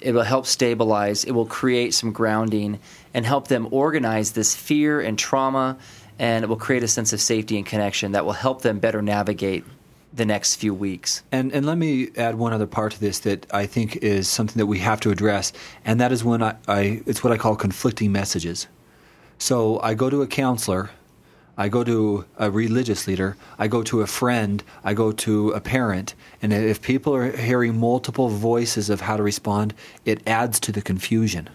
it 0.00 0.12
will 0.12 0.22
help 0.22 0.46
stabilize. 0.46 1.24
It 1.24 1.32
will 1.32 1.46
create 1.46 1.94
some 1.94 2.12
grounding 2.12 2.78
and 3.14 3.24
help 3.24 3.48
them 3.48 3.68
organize 3.70 4.32
this 4.32 4.54
fear 4.54 5.00
and 5.00 5.18
trauma, 5.18 5.78
and 6.18 6.44
it 6.44 6.48
will 6.48 6.56
create 6.56 6.82
a 6.82 6.88
sense 6.88 7.12
of 7.12 7.20
safety 7.20 7.56
and 7.56 7.64
connection 7.64 8.12
that 8.12 8.24
will 8.24 8.32
help 8.32 8.62
them 8.62 8.78
better 8.78 9.00
navigate 9.00 9.64
the 10.12 10.24
next 10.24 10.56
few 10.56 10.74
weeks. 10.74 11.22
And 11.30 11.52
and 11.52 11.66
let 11.66 11.78
me 11.78 12.10
add 12.16 12.36
one 12.36 12.52
other 12.52 12.66
part 12.66 12.92
to 12.92 13.00
this 13.00 13.20
that 13.20 13.46
I 13.52 13.66
think 13.66 13.96
is 13.96 14.28
something 14.28 14.58
that 14.58 14.66
we 14.66 14.78
have 14.78 15.00
to 15.00 15.10
address, 15.10 15.52
and 15.84 16.00
that 16.00 16.12
is 16.12 16.24
when 16.24 16.42
I, 16.42 16.56
I 16.66 17.02
it's 17.06 17.22
what 17.22 17.32
I 17.32 17.36
call 17.36 17.56
conflicting 17.56 18.12
messages. 18.12 18.66
So 19.38 19.80
I 19.80 19.94
go 19.94 20.08
to 20.08 20.22
a 20.22 20.26
counselor 20.26 20.90
I 21.58 21.68
go 21.68 21.84
to 21.84 22.24
a 22.36 22.50
religious 22.50 23.06
leader, 23.06 23.36
I 23.58 23.68
go 23.68 23.82
to 23.84 24.02
a 24.02 24.06
friend, 24.06 24.62
I 24.84 24.92
go 24.94 25.12
to 25.12 25.50
a 25.52 25.60
parent, 25.60 26.14
and 26.42 26.52
if 26.52 26.82
people 26.82 27.14
are 27.14 27.30
hearing 27.34 27.80
multiple 27.80 28.28
voices 28.28 28.90
of 28.90 29.00
how 29.00 29.16
to 29.16 29.22
respond, 29.22 29.74
it 30.04 30.20
adds 30.26 30.60
to 30.60 30.72
the 30.72 30.82
confusion. 30.82 31.48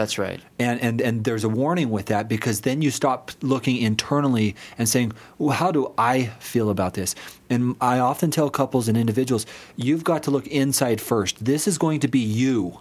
That's 0.00 0.18
right. 0.18 0.40
And, 0.58 0.80
and 0.80 1.00
and 1.00 1.24
there's 1.24 1.44
a 1.44 1.48
warning 1.48 1.90
with 1.90 2.06
that 2.06 2.28
because 2.28 2.62
then 2.62 2.80
you 2.80 2.90
stop 2.90 3.32
looking 3.42 3.76
internally 3.76 4.56
and 4.78 4.88
saying, 4.88 5.12
well, 5.36 5.50
how 5.50 5.72
do 5.72 5.92
I 5.98 6.26
feel 6.38 6.70
about 6.70 6.94
this? 6.94 7.14
And 7.50 7.76
I 7.80 7.98
often 7.98 8.30
tell 8.30 8.48
couples 8.48 8.88
and 8.88 8.96
individuals, 8.96 9.44
you've 9.76 10.04
got 10.04 10.22
to 10.22 10.30
look 10.30 10.46
inside 10.46 11.00
first. 11.00 11.44
This 11.44 11.68
is 11.68 11.76
going 11.76 12.00
to 12.00 12.08
be 12.08 12.20
you. 12.20 12.80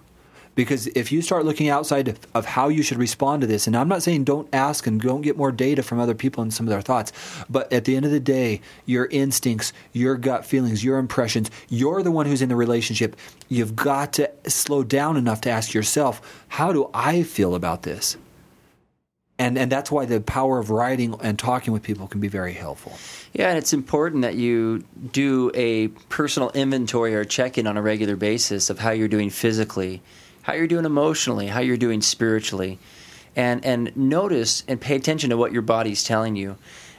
Because 0.59 0.87
if 0.87 1.09
you 1.09 1.21
start 1.21 1.45
looking 1.45 1.69
outside 1.69 2.09
of, 2.09 2.19
of, 2.35 2.45
how 2.45 2.67
you 2.67 2.83
should 2.83 2.97
respond 2.97 3.39
to 3.39 3.47
this, 3.47 3.65
and 3.65 3.77
I'm 3.77 3.87
not 3.87 4.03
saying 4.03 4.25
don't 4.25 4.49
ask 4.51 4.87
and 4.87 4.99
don't 4.99 5.21
get 5.21 5.37
more 5.37 5.53
data 5.53 5.81
from 5.81 6.01
other 6.01 6.13
people 6.13 6.43
and 6.43 6.53
some 6.53 6.65
of 6.65 6.69
their 6.69 6.81
thoughts, 6.81 7.13
but 7.49 7.71
at 7.71 7.85
the 7.85 7.95
end 7.95 8.03
of 8.03 8.11
the 8.11 8.19
day, 8.19 8.59
your 8.85 9.05
instincts, 9.05 9.71
your 9.93 10.17
gut 10.17 10.45
feelings, 10.45 10.83
your 10.83 10.97
impressions, 10.97 11.49
you're 11.69 12.03
the 12.03 12.11
one 12.11 12.25
who's 12.25 12.41
in 12.41 12.49
the 12.49 12.57
relationship. 12.57 13.15
You've 13.47 13.73
got 13.73 14.11
to 14.13 14.29
slow 14.47 14.83
down 14.83 15.15
enough 15.15 15.39
to 15.41 15.49
ask 15.49 15.73
yourself, 15.73 16.43
how 16.49 16.73
do 16.73 16.89
I 16.93 17.23
feel 17.23 17.55
about 17.55 17.83
this? 17.83 18.17
And, 19.37 19.57
and 19.57 19.71
that's 19.71 19.89
why 19.89 20.07
the 20.07 20.19
power 20.19 20.59
of 20.59 20.71
writing 20.71 21.15
and 21.21 21.39
talking 21.39 21.71
with 21.71 21.83
people 21.83 22.05
can 22.07 22.19
be 22.19 22.27
very 22.27 22.51
helpful. 22.51 22.97
Yeah, 23.31 23.47
and 23.47 23.57
it's 23.57 23.71
important 23.71 24.23
that 24.23 24.35
you 24.35 24.83
do 25.13 25.51
a 25.53 25.87
personal 26.09 26.49
inventory 26.49 27.15
or 27.15 27.23
check 27.23 27.57
in 27.57 27.65
on 27.65 27.77
a 27.77 27.81
regular 27.81 28.17
basis 28.17 28.69
of 28.69 28.79
how 28.79 28.91
you're 28.91 29.07
doing 29.07 29.29
physically 29.29 30.01
how 30.49 30.55
you're 30.55 30.65
doing 30.65 30.85
emotionally, 30.85 31.45
how 31.45 31.59
you're 31.59 31.77
doing 31.77 32.01
spiritually, 32.01 32.79
and 33.35 33.63
and 33.63 33.95
notice 33.95 34.63
and 34.67 34.81
pay 34.81 34.95
attention 34.95 35.29
to 35.29 35.37
what 35.37 35.51
your 35.51 35.61
body's 35.61 36.03
telling 36.03 36.35
you. 36.35 36.57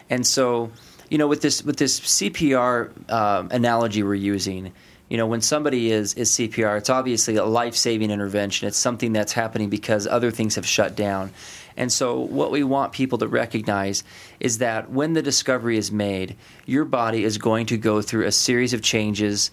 And 0.09 0.25
so, 0.25 0.71
you 1.09 1.19
know, 1.19 1.27
with 1.27 1.43
this 1.43 1.65
with 1.65 1.77
this 1.77 1.99
CPR 1.99 3.11
um, 3.11 3.49
analogy 3.51 4.05
we're 4.05 4.15
using, 4.15 4.73
you 5.09 5.17
know, 5.17 5.27
when 5.27 5.41
somebody 5.41 5.91
is 5.91 6.15
is 6.15 6.31
CPR, 6.31 6.79
it's 6.79 6.91
obviously 6.91 7.35
a 7.35 7.45
life 7.45 7.75
saving 7.75 8.13
intervention. 8.13 8.69
It's 8.69 8.79
something 8.79 9.13
that's 9.13 9.33
happening 9.33 9.69
because 9.69 10.07
other 10.07 10.31
things 10.31 10.55
have 10.55 10.67
shut 10.67 10.95
down. 10.95 11.33
And 11.77 11.91
so, 11.91 12.21
what 12.21 12.53
we 12.53 12.63
want 12.63 12.93
people 12.93 13.19
to 13.19 13.27
recognize 13.27 14.05
is 14.39 14.59
that 14.59 14.93
when 14.93 15.15
the 15.15 15.23
discovery 15.23 15.77
is 15.77 15.91
made, 15.91 16.37
your 16.67 16.85
body 16.85 17.25
is 17.25 17.37
going 17.37 17.67
to 17.67 17.77
go 17.77 18.01
through 18.01 18.27
a 18.27 18.33
series 18.33 18.75
of 18.75 18.83
changes 18.83 19.51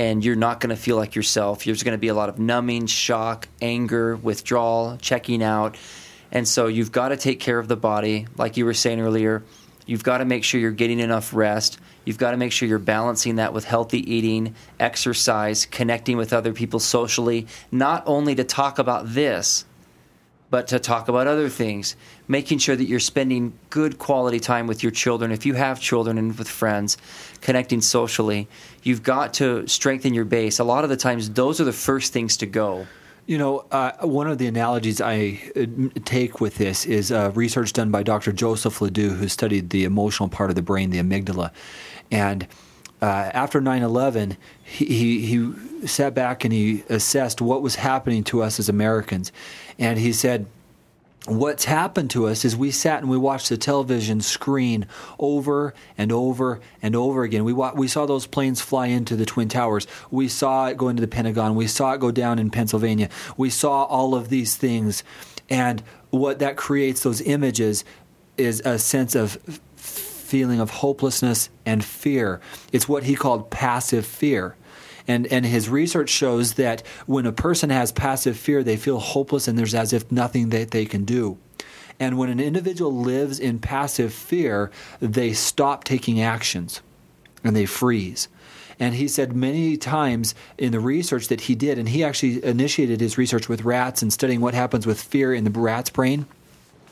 and 0.00 0.24
you're 0.24 0.34
not 0.34 0.60
going 0.60 0.74
to 0.74 0.80
feel 0.80 0.96
like 0.96 1.14
yourself. 1.14 1.64
There's 1.64 1.82
going 1.82 1.92
to 1.92 1.98
be 1.98 2.08
a 2.08 2.14
lot 2.14 2.30
of 2.30 2.38
numbing, 2.38 2.86
shock, 2.86 3.46
anger, 3.60 4.16
withdrawal, 4.16 4.96
checking 4.96 5.42
out. 5.42 5.76
And 6.32 6.48
so 6.48 6.68
you've 6.68 6.90
got 6.90 7.10
to 7.10 7.18
take 7.18 7.38
care 7.38 7.58
of 7.58 7.68
the 7.68 7.76
body, 7.76 8.26
like 8.38 8.56
you 8.56 8.64
were 8.64 8.72
saying 8.72 8.98
earlier. 8.98 9.42
You've 9.84 10.02
got 10.02 10.18
to 10.18 10.24
make 10.24 10.42
sure 10.42 10.58
you're 10.58 10.70
getting 10.70 11.00
enough 11.00 11.34
rest. 11.34 11.78
You've 12.06 12.16
got 12.16 12.30
to 12.30 12.38
make 12.38 12.50
sure 12.50 12.66
you're 12.66 12.78
balancing 12.78 13.36
that 13.36 13.52
with 13.52 13.66
healthy 13.66 14.10
eating, 14.10 14.54
exercise, 14.78 15.66
connecting 15.66 16.16
with 16.16 16.32
other 16.32 16.54
people 16.54 16.80
socially, 16.80 17.46
not 17.70 18.02
only 18.06 18.34
to 18.36 18.44
talk 18.44 18.78
about 18.78 19.12
this, 19.12 19.66
but 20.50 20.66
to 20.68 20.78
talk 20.78 21.08
about 21.08 21.26
other 21.26 21.48
things, 21.48 21.96
making 22.28 22.58
sure 22.58 22.76
that 22.76 22.84
you're 22.84 23.00
spending 23.00 23.52
good 23.70 23.98
quality 23.98 24.40
time 24.40 24.66
with 24.66 24.82
your 24.82 24.92
children. 24.92 25.30
If 25.30 25.46
you 25.46 25.54
have 25.54 25.80
children 25.80 26.18
and 26.18 26.36
with 26.36 26.48
friends, 26.48 26.98
connecting 27.40 27.80
socially, 27.80 28.48
you've 28.82 29.02
got 29.02 29.32
to 29.34 29.66
strengthen 29.68 30.12
your 30.12 30.24
base. 30.24 30.58
A 30.58 30.64
lot 30.64 30.84
of 30.84 30.90
the 30.90 30.96
times, 30.96 31.30
those 31.30 31.60
are 31.60 31.64
the 31.64 31.72
first 31.72 32.12
things 32.12 32.36
to 32.38 32.46
go. 32.46 32.86
You 33.26 33.38
know, 33.38 33.64
uh, 33.70 33.92
one 34.00 34.26
of 34.26 34.38
the 34.38 34.48
analogies 34.48 35.00
I 35.00 35.40
uh, 35.54 35.66
take 36.04 36.40
with 36.40 36.56
this 36.56 36.84
is 36.84 37.12
uh, 37.12 37.30
research 37.34 37.72
done 37.72 37.92
by 37.92 38.02
Dr. 38.02 38.32
Joseph 38.32 38.80
Ledoux, 38.80 39.10
who 39.10 39.28
studied 39.28 39.70
the 39.70 39.84
emotional 39.84 40.28
part 40.28 40.50
of 40.50 40.56
the 40.56 40.62
brain, 40.62 40.90
the 40.90 40.98
amygdala. 40.98 41.52
And 42.10 42.48
uh, 43.02 43.30
after 43.32 43.60
9 43.60 43.82
11, 43.82 44.36
he, 44.62 45.26
he, 45.26 45.52
sat 45.86 46.14
back 46.14 46.44
and 46.44 46.52
he 46.52 46.84
assessed 46.90 47.40
what 47.40 47.62
was 47.62 47.76
happening 47.76 48.22
to 48.22 48.42
us 48.42 48.60
as 48.60 48.68
Americans. 48.68 49.32
And 49.78 49.98
he 49.98 50.12
said, 50.12 50.44
what's 51.26 51.64
happened 51.64 52.10
to 52.10 52.26
us 52.26 52.44
is 52.44 52.56
we 52.56 52.70
sat 52.70 53.00
and 53.00 53.10
we 53.10 53.18
watched 53.18 53.48
the 53.48 53.56
television 53.56 54.20
screen 54.20 54.86
over 55.18 55.74
and 55.98 56.12
over 56.12 56.60
and 56.82 56.96
over 56.96 57.22
again. 57.22 57.44
We 57.44 57.52
wa- 57.52 57.72
we 57.74 57.88
saw 57.88 58.06
those 58.06 58.26
planes 58.26 58.60
fly 58.60 58.86
into 58.86 59.16
the 59.16 59.26
twin 59.26 59.48
towers. 59.48 59.86
We 60.10 60.28
saw 60.28 60.66
it 60.66 60.76
go 60.76 60.88
into 60.88 61.00
the 61.00 61.08
Pentagon. 61.08 61.54
We 61.54 61.66
saw 61.66 61.92
it 61.92 62.00
go 62.00 62.10
down 62.10 62.38
in 62.38 62.50
Pennsylvania. 62.50 63.08
We 63.36 63.50
saw 63.50 63.84
all 63.84 64.14
of 64.14 64.28
these 64.28 64.56
things, 64.56 65.04
and 65.48 65.82
what 66.10 66.38
that 66.38 66.56
creates 66.56 67.02
those 67.02 67.20
images 67.20 67.84
is 68.36 68.60
a 68.64 68.78
sense 68.78 69.14
of 69.14 69.38
feeling 70.30 70.60
of 70.60 70.70
hopelessness 70.70 71.50
and 71.66 71.84
fear. 71.84 72.40
It's 72.72 72.88
what 72.88 73.02
he 73.02 73.16
called 73.16 73.50
passive 73.50 74.06
fear. 74.06 74.54
And, 75.08 75.26
and 75.26 75.44
his 75.44 75.68
research 75.68 76.08
shows 76.08 76.54
that 76.54 76.86
when 77.06 77.26
a 77.26 77.32
person 77.32 77.70
has 77.70 77.90
passive 77.90 78.36
fear, 78.36 78.62
they 78.62 78.76
feel 78.76 79.00
hopeless 79.00 79.48
and 79.48 79.58
there's 79.58 79.74
as 79.74 79.92
if 79.92 80.12
nothing 80.12 80.50
that 80.50 80.70
they 80.70 80.86
can 80.86 81.04
do. 81.04 81.36
And 81.98 82.16
when 82.16 82.30
an 82.30 82.38
individual 82.38 82.94
lives 82.94 83.40
in 83.40 83.58
passive 83.58 84.14
fear, 84.14 84.70
they 85.00 85.32
stop 85.32 85.82
taking 85.82 86.20
actions 86.20 86.80
and 87.42 87.56
they 87.56 87.66
freeze. 87.66 88.28
And 88.78 88.94
he 88.94 89.08
said 89.08 89.34
many 89.34 89.76
times 89.76 90.34
in 90.56 90.70
the 90.70 90.80
research 90.80 91.26
that 91.28 91.42
he 91.42 91.54
did, 91.54 91.76
and 91.76 91.88
he 91.88 92.04
actually 92.04 92.42
initiated 92.42 93.00
his 93.00 93.18
research 93.18 93.48
with 93.48 93.64
rats 93.64 94.00
and 94.00 94.12
studying 94.12 94.40
what 94.40 94.54
happens 94.54 94.86
with 94.86 95.02
fear 95.02 95.34
in 95.34 95.44
the 95.44 95.50
rat's 95.50 95.90
brain 95.90 96.26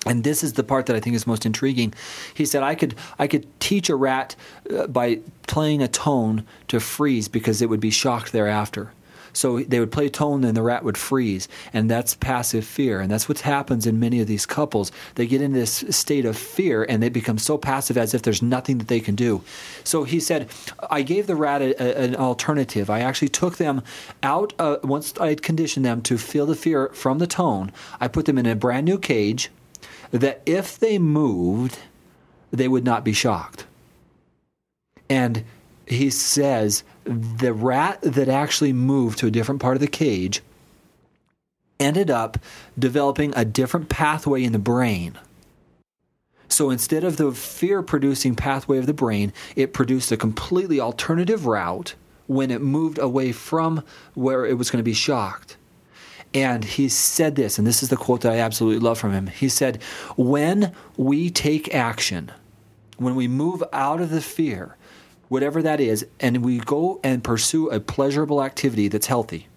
and 0.06 0.24
this 0.24 0.42
is 0.42 0.54
the 0.54 0.64
part 0.64 0.86
that 0.86 0.96
I 0.96 1.00
think 1.00 1.16
is 1.16 1.26
most 1.26 1.46
intriguing. 1.46 1.92
He 2.34 2.46
said 2.46 2.62
I 2.62 2.74
could 2.74 2.94
I 3.18 3.26
could 3.26 3.46
teach 3.60 3.88
a 3.88 3.96
rat 3.96 4.36
uh, 4.74 4.86
by 4.86 5.20
playing 5.46 5.82
a 5.82 5.88
tone 5.88 6.44
to 6.68 6.80
freeze 6.80 7.28
because 7.28 7.62
it 7.62 7.68
would 7.68 7.80
be 7.80 7.90
shocked 7.90 8.32
thereafter. 8.32 8.92
So 9.32 9.60
they 9.60 9.78
would 9.78 9.92
play 9.92 10.06
a 10.06 10.10
tone 10.10 10.42
and 10.42 10.56
the 10.56 10.62
rat 10.62 10.82
would 10.82 10.98
freeze, 10.98 11.48
and 11.72 11.90
that's 11.90 12.14
passive 12.14 12.64
fear, 12.64 13.00
and 13.00 13.10
that's 13.10 13.28
what 13.28 13.40
happens 13.40 13.86
in 13.86 14.00
many 14.00 14.20
of 14.20 14.26
these 14.26 14.46
couples. 14.46 14.90
They 15.14 15.26
get 15.26 15.42
in 15.42 15.52
this 15.52 15.84
state 15.90 16.24
of 16.24 16.36
fear 16.36 16.84
and 16.88 17.02
they 17.02 17.08
become 17.08 17.38
so 17.38 17.56
passive 17.56 17.96
as 17.96 18.14
if 18.14 18.22
there's 18.22 18.42
nothing 18.42 18.78
that 18.78 18.88
they 18.88 19.00
can 19.00 19.14
do. 19.14 19.42
So 19.84 20.04
he 20.04 20.18
said, 20.18 20.48
I 20.90 21.02
gave 21.02 21.26
the 21.26 21.36
rat 21.36 21.62
a, 21.62 21.80
a, 21.80 22.04
an 22.04 22.16
alternative. 22.16 22.90
I 22.90 23.00
actually 23.00 23.28
took 23.28 23.58
them 23.58 23.82
out 24.22 24.54
uh, 24.58 24.78
once 24.82 25.16
I 25.18 25.34
conditioned 25.34 25.84
them 25.84 26.02
to 26.02 26.18
feel 26.18 26.46
the 26.46 26.56
fear 26.56 26.88
from 26.88 27.18
the 27.18 27.26
tone. 27.26 27.70
I 28.00 28.08
put 28.08 28.26
them 28.26 28.38
in 28.38 28.46
a 28.46 28.56
brand 28.56 28.86
new 28.86 28.98
cage 28.98 29.50
that 30.10 30.42
if 30.46 30.78
they 30.78 30.98
moved, 30.98 31.78
they 32.50 32.68
would 32.68 32.84
not 32.84 33.04
be 33.04 33.12
shocked. 33.12 33.66
And 35.08 35.44
he 35.86 36.10
says 36.10 36.84
the 37.04 37.52
rat 37.52 38.00
that 38.02 38.28
actually 38.28 38.72
moved 38.72 39.18
to 39.18 39.26
a 39.26 39.30
different 39.30 39.60
part 39.60 39.76
of 39.76 39.80
the 39.80 39.86
cage 39.86 40.42
ended 41.80 42.10
up 42.10 42.38
developing 42.78 43.32
a 43.36 43.44
different 43.44 43.88
pathway 43.88 44.42
in 44.42 44.52
the 44.52 44.58
brain. 44.58 45.18
So 46.48 46.70
instead 46.70 47.04
of 47.04 47.18
the 47.18 47.32
fear 47.32 47.82
producing 47.82 48.34
pathway 48.34 48.78
of 48.78 48.86
the 48.86 48.94
brain, 48.94 49.32
it 49.54 49.72
produced 49.72 50.10
a 50.10 50.16
completely 50.16 50.80
alternative 50.80 51.46
route 51.46 51.94
when 52.26 52.50
it 52.50 52.60
moved 52.60 52.98
away 52.98 53.32
from 53.32 53.84
where 54.14 54.44
it 54.44 54.54
was 54.54 54.70
going 54.70 54.80
to 54.80 54.84
be 54.84 54.94
shocked. 54.94 55.56
And 56.34 56.64
he 56.64 56.88
said 56.88 57.36
this, 57.36 57.58
and 57.58 57.66
this 57.66 57.82
is 57.82 57.88
the 57.88 57.96
quote 57.96 58.20
that 58.20 58.32
I 58.32 58.38
absolutely 58.38 58.80
love 58.80 58.98
from 58.98 59.12
him. 59.12 59.28
He 59.28 59.48
said, 59.48 59.82
When 60.16 60.72
we 60.96 61.30
take 61.30 61.74
action, 61.74 62.30
when 62.98 63.14
we 63.14 63.28
move 63.28 63.62
out 63.72 64.00
of 64.00 64.10
the 64.10 64.20
fear, 64.20 64.76
whatever 65.28 65.62
that 65.62 65.80
is, 65.80 66.06
and 66.20 66.44
we 66.44 66.58
go 66.58 67.00
and 67.02 67.24
pursue 67.24 67.70
a 67.70 67.80
pleasurable 67.80 68.42
activity 68.42 68.88
that's 68.88 69.06
healthy, 69.06 69.48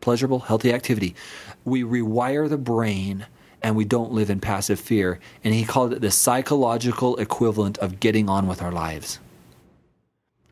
pleasurable, 0.00 0.40
healthy 0.40 0.72
activity, 0.72 1.14
we 1.64 1.82
rewire 1.82 2.48
the 2.48 2.58
brain 2.58 3.26
and 3.62 3.76
we 3.76 3.84
don't 3.84 4.12
live 4.12 4.30
in 4.30 4.40
passive 4.40 4.80
fear. 4.80 5.20
And 5.44 5.52
he 5.52 5.64
called 5.64 5.92
it 5.92 6.00
the 6.00 6.10
psychological 6.10 7.16
equivalent 7.16 7.76
of 7.78 8.00
getting 8.00 8.28
on 8.28 8.46
with 8.46 8.62
our 8.62 8.72
lives. 8.72 9.18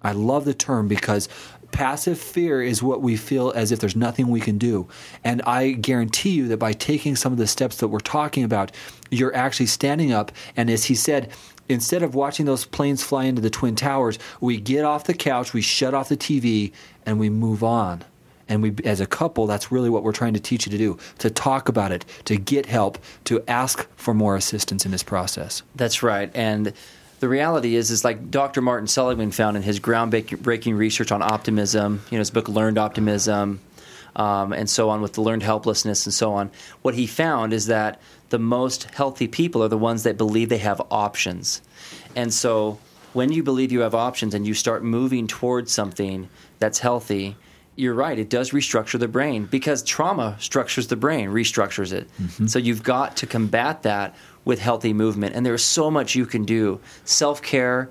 I 0.03 0.13
love 0.13 0.45
the 0.45 0.55
term 0.55 0.89
because 0.89 1.29
passive 1.73 2.19
fear 2.19 2.63
is 2.63 2.83
what 2.83 3.03
we 3.03 3.17
feel 3.17 3.53
as 3.53 3.73
if 3.73 3.81
there's 3.81 3.97
nothing 3.97 4.29
we 4.29 4.41
can 4.41 4.59
do. 4.59 4.89
And 5.25 5.43
I 5.43 5.73
guarantee 5.73 6.31
you 6.31 6.49
that 6.49 6.59
by 6.59 6.73
taking 6.73 7.17
some 7.17 7.33
of 7.33 7.39
the 7.39 7.47
steps 7.47 7.77
that 7.79 7.89
we're 7.89 8.01
talking 8.01 8.45
about, 8.45 8.73
you're 9.11 9.35
actually 9.35 9.67
standing 9.67 10.13
up. 10.13 10.33
And 10.57 10.71
as 10.71 10.85
he 10.85 10.95
said, 10.95 11.31
instead 11.69 12.03
of 12.03 12.15
watching 12.15 12.47
those 12.47 12.65
planes 12.65 13.03
fly 13.03 13.25
into 13.25 13.43
the 13.43 13.51
Twin 13.51 13.77
Towers, 13.77 14.19
we 14.41 14.59
get 14.59 14.85
off 14.85 15.05
the 15.05 15.15
couch, 15.15 15.53
we 15.53 15.63
shut 15.63 15.95
off 15.95 16.09
the 16.09 16.17
TV, 16.17 16.73
and 17.07 17.19
we 17.19 17.31
move 17.31 17.63
on. 17.63 18.05
And 18.51 18.63
we, 18.63 18.75
as 18.85 19.01
a 19.01 19.07
couple, 19.07 19.47
that's 19.47 19.71
really 19.71 19.91
what 19.91 20.03
we're 20.03 20.13
trying 20.13 20.33
to 20.33 20.41
teach 20.41 20.67
you 20.67 20.73
to 20.73 20.79
do 20.79 20.99
to 21.19 21.29
talk 21.29 21.69
about 21.69 21.93
it, 21.93 22.07
to 22.25 22.37
get 22.37 22.65
help, 22.65 22.99
to 23.25 23.45
ask 23.47 23.87
for 23.97 24.15
more 24.15 24.37
assistance 24.37 24.87
in 24.87 24.91
this 24.91 25.03
process. 25.03 25.63
That's 25.75 26.03
right. 26.03 26.31
And 26.35 26.73
the 27.21 27.29
reality 27.29 27.75
is 27.75 27.91
is 27.91 28.05
like 28.05 28.31
Dr. 28.31 28.61
Martin 28.61 28.87
Seligman 28.87 29.31
found 29.31 29.57
in 29.57 29.63
his 29.63 29.81
groundbreaking 29.81 30.77
research 30.77 31.13
on 31.13 31.23
optimism, 31.23 32.03
you 32.11 32.17
know, 32.17 32.21
his 32.21 32.31
book 32.31 32.49
Learned 32.49 32.79
Optimism, 32.79 33.61
um, 34.17 34.53
and 34.53 34.69
so 34.69 34.89
on 34.91 35.01
with 35.01 35.15
the 35.15 35.21
learned 35.21 35.43
helplessness 35.43 36.07
and 36.07 36.15
so 36.15 36.33
on. 36.33 36.51
What 36.83 36.95
he 36.95 37.07
found 37.07 37.53
is 37.53 37.67
that 37.67 38.01
the 38.31 38.39
most 38.39 38.85
healthy 38.91 39.27
people 39.27 39.63
are 39.63 39.69
the 39.69 39.79
ones 39.79 40.03
that 40.05 40.17
believe 40.17 40.49
they 40.49 40.59
have 40.59 40.81
options, 40.91 41.63
and 42.15 42.33
so 42.33 42.79
when 43.13 43.33
you 43.33 43.43
believe 43.43 43.73
you 43.73 43.81
have 43.81 43.95
options 43.95 44.35
and 44.35 44.47
you 44.47 44.55
start 44.55 44.85
moving 44.85 45.27
towards 45.27 45.73
something 45.73 46.29
that's 46.59 46.79
healthy, 46.79 47.37
you're 47.79 47.95
right. 47.95 48.19
It 48.19 48.29
does 48.29 48.51
restructure 48.51 48.99
the 48.99 49.07
brain 49.07 49.45
because 49.45 49.85
trauma 49.85 50.37
structures 50.41 50.89
the 50.89 50.97
brain, 50.97 51.31
restructures 51.31 51.93
it. 51.93 52.09
Mm-hmm. 52.21 52.49
So 52.49 52.59
you've 52.59 52.83
got 52.83 53.17
to 53.19 53.27
combat 53.27 53.85
that 53.85 54.17
with 54.45 54.59
healthy 54.59 54.93
movement. 54.93 55.37
And 55.37 55.47
there's 55.47 55.65
so 55.65 55.89
much 55.89 56.17
you 56.17 56.27
can 56.27 56.45
do. 56.45 56.81
Self 57.05 57.41
care 57.41 57.89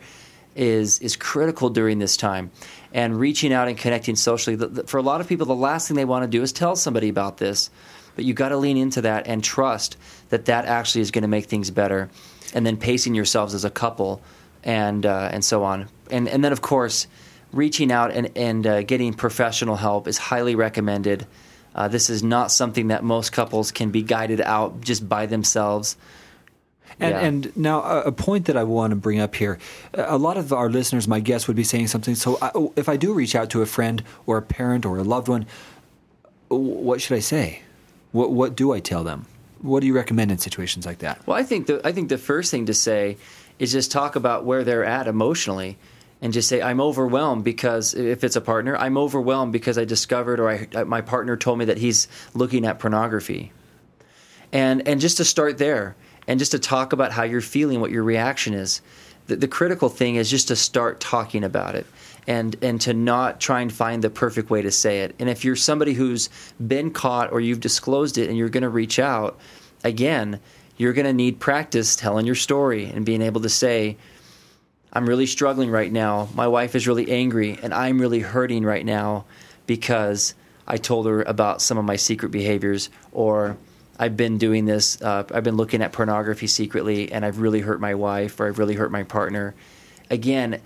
is 0.57 0.99
is 0.99 1.15
critical 1.15 1.69
during 1.69 1.99
this 1.99 2.17
time, 2.17 2.51
and 2.91 3.17
reaching 3.17 3.53
out 3.53 3.69
and 3.69 3.77
connecting 3.77 4.17
socially. 4.17 4.57
The, 4.57 4.67
the, 4.67 4.83
for 4.83 4.97
a 4.97 5.01
lot 5.01 5.21
of 5.21 5.27
people, 5.27 5.45
the 5.45 5.55
last 5.55 5.87
thing 5.87 5.95
they 5.95 6.03
want 6.03 6.23
to 6.23 6.27
do 6.27 6.41
is 6.41 6.51
tell 6.51 6.75
somebody 6.75 7.07
about 7.07 7.37
this. 7.37 7.69
But 8.15 8.25
you've 8.25 8.35
got 8.35 8.49
to 8.49 8.57
lean 8.57 8.77
into 8.77 9.01
that 9.01 9.27
and 9.27 9.43
trust 9.43 9.95
that 10.29 10.45
that 10.45 10.65
actually 10.65 11.01
is 11.01 11.11
going 11.11 11.21
to 11.21 11.27
make 11.27 11.45
things 11.45 11.71
better, 11.71 12.09
and 12.53 12.65
then 12.65 12.75
pacing 12.75 13.15
yourselves 13.15 13.53
as 13.53 13.63
a 13.63 13.69
couple, 13.69 14.21
and 14.63 15.05
uh, 15.05 15.29
and 15.31 15.45
so 15.45 15.63
on. 15.63 15.87
And 16.11 16.27
and 16.27 16.43
then 16.43 16.51
of 16.51 16.61
course, 16.61 17.07
reaching 17.51 17.91
out 17.91 18.11
and 18.11 18.31
and 18.35 18.65
uh, 18.65 18.83
getting 18.83 19.13
professional 19.13 19.75
help 19.75 20.07
is 20.07 20.17
highly 20.17 20.55
recommended. 20.55 21.25
Uh, 21.75 21.87
this 21.87 22.09
is 22.09 22.23
not 22.23 22.51
something 22.51 22.87
that 22.87 23.03
most 23.03 23.31
couples 23.31 23.71
can 23.71 23.91
be 23.91 24.01
guided 24.01 24.41
out 24.41 24.81
just 24.81 25.07
by 25.07 25.27
themselves. 25.27 25.95
And, 26.99 27.11
yeah. 27.11 27.19
and 27.19 27.57
now 27.57 27.83
a 27.83 28.11
point 28.11 28.45
that 28.45 28.57
I 28.57 28.63
want 28.63 28.89
to 28.89 28.95
bring 28.95 29.19
up 29.19 29.35
here, 29.35 29.59
a 29.93 30.17
lot 30.17 30.37
of 30.37 30.51
our 30.51 30.67
listeners, 30.67 31.07
my 31.07 31.19
guess, 31.19 31.47
would 31.47 31.55
be 31.55 31.63
saying 31.63 31.87
something. 31.87 32.15
So 32.15 32.39
I, 32.41 32.51
if 32.75 32.89
I 32.89 32.97
do 32.97 33.13
reach 33.13 33.35
out 33.35 33.51
to 33.51 33.61
a 33.61 33.67
friend 33.67 34.03
or 34.25 34.37
a 34.37 34.41
parent 34.41 34.83
or 34.83 34.97
a 34.97 35.03
loved 35.03 35.27
one, 35.27 35.45
what 36.47 36.99
should 36.99 37.15
I 37.15 37.19
say? 37.19 37.61
What 38.11 38.31
what 38.31 38.55
do 38.55 38.71
I 38.71 38.79
tell 38.79 39.03
them? 39.03 39.27
What 39.61 39.81
do 39.81 39.87
you 39.87 39.93
recommend 39.93 40.31
in 40.31 40.39
situations 40.39 40.85
like 40.85 40.99
that? 40.99 41.25
Well, 41.27 41.37
I 41.37 41.43
think 41.43 41.67
the 41.67 41.81
I 41.85 41.91
think 41.91 42.09
the 42.09 42.17
first 42.17 42.49
thing 42.49 42.65
to 42.65 42.73
say 42.73 43.17
is 43.59 43.71
just 43.71 43.91
talk 43.91 44.15
about 44.15 44.45
where 44.45 44.63
they're 44.63 44.85
at 44.85 45.07
emotionally 45.07 45.77
and 46.21 46.33
just 46.33 46.47
say 46.47 46.61
i'm 46.61 46.81
overwhelmed 46.81 47.43
because 47.43 47.93
if 47.93 48.23
it's 48.23 48.35
a 48.35 48.41
partner 48.41 48.75
i'm 48.77 48.97
overwhelmed 48.97 49.51
because 49.51 49.77
i 49.77 49.85
discovered 49.85 50.39
or 50.39 50.49
I, 50.49 50.83
my 50.83 51.01
partner 51.01 51.37
told 51.37 51.59
me 51.59 51.65
that 51.65 51.77
he's 51.77 52.07
looking 52.33 52.65
at 52.65 52.79
pornography 52.79 53.51
and 54.51 54.87
and 54.87 55.01
just 55.01 55.17
to 55.17 55.25
start 55.25 55.57
there 55.57 55.95
and 56.27 56.39
just 56.39 56.51
to 56.51 56.59
talk 56.59 56.93
about 56.93 57.11
how 57.11 57.23
you're 57.23 57.41
feeling, 57.41 57.79
what 57.79 57.91
your 57.91 58.03
reaction 58.03 58.53
is. 58.53 58.81
The, 59.27 59.37
the 59.37 59.47
critical 59.47 59.89
thing 59.89 60.15
is 60.15 60.29
just 60.29 60.49
to 60.49 60.55
start 60.55 60.99
talking 60.99 61.43
about 61.43 61.75
it 61.75 61.85
and 62.27 62.55
and 62.61 62.79
to 62.81 62.93
not 62.93 63.39
try 63.39 63.61
and 63.61 63.71
find 63.71 64.03
the 64.03 64.09
perfect 64.09 64.49
way 64.49 64.61
to 64.61 64.71
say 64.71 65.01
it. 65.01 65.15
And 65.19 65.29
if 65.29 65.43
you're 65.43 65.55
somebody 65.55 65.93
who's 65.93 66.29
been 66.65 66.91
caught 66.91 67.31
or 67.31 67.39
you've 67.39 67.59
disclosed 67.59 68.17
it 68.17 68.29
and 68.29 68.37
you're 68.37 68.49
going 68.49 68.63
to 68.63 68.69
reach 68.69 68.99
out, 68.99 69.37
again, 69.83 70.39
you're 70.77 70.93
going 70.93 71.05
to 71.05 71.13
need 71.13 71.39
practice 71.39 71.95
telling 71.95 72.25
your 72.25 72.35
story 72.35 72.85
and 72.85 73.05
being 73.05 73.21
able 73.21 73.41
to 73.41 73.49
say, 73.49 73.97
I'm 74.93 75.05
really 75.05 75.25
struggling 75.25 75.69
right 75.69 75.91
now. 75.91 76.29
My 76.33 76.47
wife 76.47 76.75
is 76.75 76.87
really 76.87 77.11
angry 77.11 77.59
and 77.61 77.73
I'm 77.73 77.99
really 77.99 78.19
hurting 78.19 78.63
right 78.63 78.85
now 78.85 79.25
because 79.65 80.33
I 80.67 80.77
told 80.77 81.05
her 81.05 81.21
about 81.23 81.61
some 81.61 81.77
of 81.77 81.85
my 81.85 81.95
secret 81.95 82.29
behaviors 82.29 82.89
or 83.11 83.57
I've 83.99 84.17
been 84.17 84.37
doing 84.37 84.65
this. 84.65 85.01
Uh, 85.01 85.23
I've 85.33 85.43
been 85.43 85.57
looking 85.57 85.81
at 85.81 85.91
pornography 85.91 86.47
secretly, 86.47 87.11
and 87.11 87.25
I've 87.25 87.39
really 87.39 87.61
hurt 87.61 87.79
my 87.81 87.95
wife 87.95 88.39
or 88.39 88.47
I've 88.47 88.59
really 88.59 88.75
hurt 88.75 88.91
my 88.91 89.03
partner. 89.03 89.55
Again, 90.09 90.61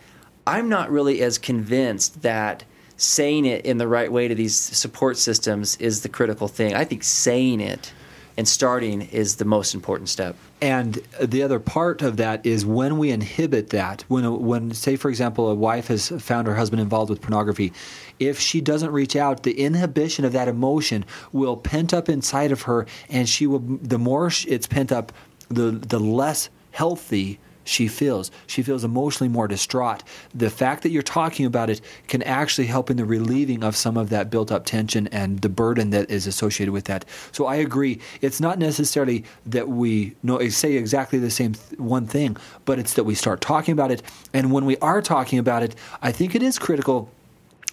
I'm 0.45 0.69
not 0.69 0.91
really 0.91 1.21
as 1.21 1.37
convinced 1.37 2.23
that 2.23 2.63
saying 2.97 3.45
it 3.45 3.65
in 3.65 3.77
the 3.77 3.87
right 3.87 4.11
way 4.11 4.27
to 4.27 4.35
these 4.35 4.55
support 4.55 5.17
systems 5.17 5.75
is 5.77 6.01
the 6.01 6.09
critical 6.09 6.47
thing. 6.47 6.75
I 6.75 6.83
think 6.83 7.03
saying 7.03 7.61
it 7.61 7.93
and 8.37 8.47
starting 8.47 9.01
is 9.01 9.35
the 9.35 9.45
most 9.45 9.73
important 9.73 10.09
step. 10.09 10.35
And 10.61 11.01
the 11.19 11.43
other 11.43 11.59
part 11.59 12.01
of 12.01 12.17
that 12.17 12.45
is 12.45 12.65
when 12.65 12.97
we 12.97 13.11
inhibit 13.11 13.69
that, 13.71 14.03
when, 14.07 14.41
when 14.41 14.73
say, 14.73 14.95
for 14.95 15.09
example, 15.09 15.49
a 15.49 15.55
wife 15.55 15.87
has 15.87 16.09
found 16.09 16.47
her 16.47 16.55
husband 16.55 16.81
involved 16.81 17.09
with 17.09 17.21
pornography, 17.21 17.73
if 18.19 18.39
she 18.39 18.61
doesn't 18.61 18.91
reach 18.91 19.15
out, 19.15 19.43
the 19.43 19.59
inhibition 19.59 20.25
of 20.25 20.33
that 20.33 20.47
emotion 20.47 21.05
will 21.31 21.57
pent 21.57 21.93
up 21.93 22.09
inside 22.09 22.51
of 22.51 22.63
her, 22.63 22.85
and 23.09 23.27
she 23.27 23.47
will, 23.47 23.59
the 23.59 23.97
more 23.97 24.31
it's 24.47 24.67
pent 24.67 24.91
up, 24.91 25.11
the, 25.49 25.71
the 25.71 25.99
less 25.99 26.49
healthy 26.71 27.39
she 27.63 27.87
feels. 27.87 28.31
She 28.47 28.63
feels 28.63 28.83
emotionally 28.83 29.29
more 29.29 29.47
distraught. 29.47 30.03
The 30.33 30.49
fact 30.49 30.83
that 30.83 30.89
you're 30.89 31.01
talking 31.01 31.45
about 31.45 31.69
it 31.69 31.81
can 32.07 32.21
actually 32.23 32.67
help 32.67 32.89
in 32.89 32.97
the 32.97 33.05
relieving 33.05 33.63
of 33.63 33.75
some 33.75 33.97
of 33.97 34.09
that 34.09 34.29
built 34.29 34.51
up 34.51 34.65
tension 34.65 35.07
and 35.07 35.39
the 35.39 35.49
burden 35.49 35.91
that 35.91 36.09
is 36.09 36.27
associated 36.27 36.71
with 36.71 36.85
that. 36.85 37.05
So 37.31 37.45
I 37.45 37.55
agree. 37.55 37.99
It's 38.21 38.39
not 38.39 38.59
necessarily 38.59 39.23
that 39.45 39.69
we 39.69 40.15
know, 40.23 40.47
say 40.49 40.73
exactly 40.73 41.19
the 41.19 41.31
same 41.31 41.53
th- 41.53 41.79
one 41.79 42.05
thing, 42.05 42.37
but 42.65 42.79
it's 42.79 42.93
that 42.95 43.03
we 43.03 43.15
start 43.15 43.41
talking 43.41 43.73
about 43.73 43.91
it. 43.91 44.01
And 44.33 44.51
when 44.51 44.65
we 44.65 44.77
are 44.77 45.01
talking 45.01 45.39
about 45.39 45.63
it, 45.63 45.75
I 46.01 46.11
think 46.11 46.35
it 46.35 46.43
is 46.43 46.57
critical 46.59 47.09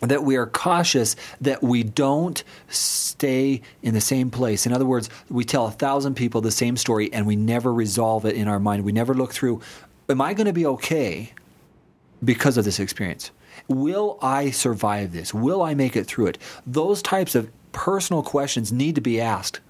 that 0.01 0.22
we 0.22 0.36
are 0.36 0.46
cautious 0.46 1.16
that 1.40 1.62
we 1.62 1.82
don't 1.82 2.44
stay 2.68 3.62
in 3.82 3.94
the 3.94 4.01
same 4.01 4.30
place. 4.30 4.66
In 4.66 4.72
other 4.72 4.86
words, 4.86 5.11
we 5.28 5.44
tell 5.44 5.66
a 5.66 5.70
thousand 5.70 6.14
people 6.14 6.40
the 6.40 6.51
same 6.51 6.76
story 6.76 7.12
and 7.12 7.26
we 7.26 7.36
never 7.36 7.72
resolve 7.72 8.24
it 8.24 8.36
in 8.36 8.49
our 8.49 8.61
mind. 8.61 8.84
We 8.84 8.92
never 8.92 9.14
look 9.14 9.32
through, 9.32 9.61
am 10.09 10.20
I 10.20 10.34
going 10.34 10.46
to 10.46 10.53
be 10.53 10.66
okay 10.66 11.32
because 12.24 12.57
of 12.57 12.64
this 12.64 12.78
experience? 12.78 13.30
Will 13.66 14.18
I 14.22 14.51
survive 14.51 15.12
this? 15.12 15.34
Will 15.34 15.62
I 15.62 15.74
make 15.74 15.96
it 15.96 16.07
through 16.07 16.28
it? 16.28 16.38
Those 16.66 17.03
types 17.03 17.34
of 17.34 17.51
personal 17.72 18.22
questions 18.22 18.72
need 18.72 18.94
to 18.94 19.01
be 19.01 19.20
asked. 19.20 19.61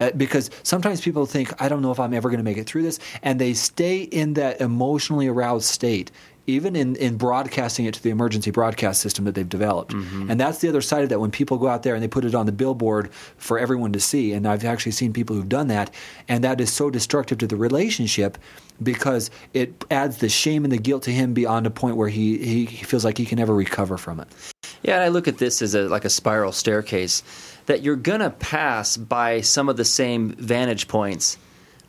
Uh, 0.00 0.10
because 0.16 0.50
sometimes 0.64 1.00
people 1.00 1.26
think, 1.26 1.52
I 1.62 1.68
don't 1.68 1.80
know 1.80 1.92
if 1.92 2.00
I'm 2.00 2.12
ever 2.12 2.28
going 2.28 2.38
to 2.38 2.44
make 2.44 2.56
it 2.56 2.66
through 2.66 2.82
this, 2.82 2.98
and 3.22 3.40
they 3.40 3.54
stay 3.54 4.02
in 4.02 4.34
that 4.34 4.60
emotionally 4.60 5.28
aroused 5.28 5.66
state 5.66 6.10
even 6.46 6.74
in, 6.74 6.96
in 6.96 7.16
broadcasting 7.16 7.86
it 7.86 7.94
to 7.94 8.02
the 8.02 8.10
emergency 8.10 8.50
broadcast 8.50 9.00
system 9.00 9.24
that 9.24 9.34
they've 9.34 9.48
developed. 9.48 9.92
Mm-hmm. 9.92 10.30
And 10.30 10.40
that's 10.40 10.58
the 10.58 10.68
other 10.68 10.80
side 10.80 11.04
of 11.04 11.08
that 11.10 11.20
when 11.20 11.30
people 11.30 11.56
go 11.56 11.68
out 11.68 11.84
there 11.84 11.94
and 11.94 12.02
they 12.02 12.08
put 12.08 12.24
it 12.24 12.34
on 12.34 12.46
the 12.46 12.52
billboard 12.52 13.12
for 13.36 13.58
everyone 13.58 13.92
to 13.92 14.00
see. 14.00 14.32
And 14.32 14.46
I've 14.46 14.64
actually 14.64 14.92
seen 14.92 15.12
people 15.12 15.36
who've 15.36 15.48
done 15.48 15.68
that. 15.68 15.92
And 16.28 16.42
that 16.42 16.60
is 16.60 16.72
so 16.72 16.90
destructive 16.90 17.38
to 17.38 17.46
the 17.46 17.56
relationship 17.56 18.38
because 18.82 19.30
it 19.54 19.84
adds 19.90 20.18
the 20.18 20.28
shame 20.28 20.64
and 20.64 20.72
the 20.72 20.78
guilt 20.78 21.04
to 21.04 21.12
him 21.12 21.32
beyond 21.32 21.66
a 21.66 21.70
point 21.70 21.96
where 21.96 22.08
he, 22.08 22.38
he, 22.38 22.66
feels 22.66 23.04
like 23.04 23.18
he 23.18 23.26
can 23.26 23.38
never 23.38 23.54
recover 23.54 23.96
from 23.96 24.18
it. 24.18 24.28
Yeah, 24.82 24.94
and 24.94 25.04
I 25.04 25.08
look 25.08 25.28
at 25.28 25.38
this 25.38 25.62
as 25.62 25.76
a, 25.76 25.82
like 25.82 26.04
a 26.04 26.10
spiral 26.10 26.50
staircase 26.50 27.22
that 27.66 27.82
you're 27.82 27.94
going 27.94 28.20
to 28.20 28.30
pass 28.30 28.96
by 28.96 29.42
some 29.42 29.68
of 29.68 29.76
the 29.76 29.84
same 29.84 30.30
vantage 30.32 30.88
points 30.88 31.38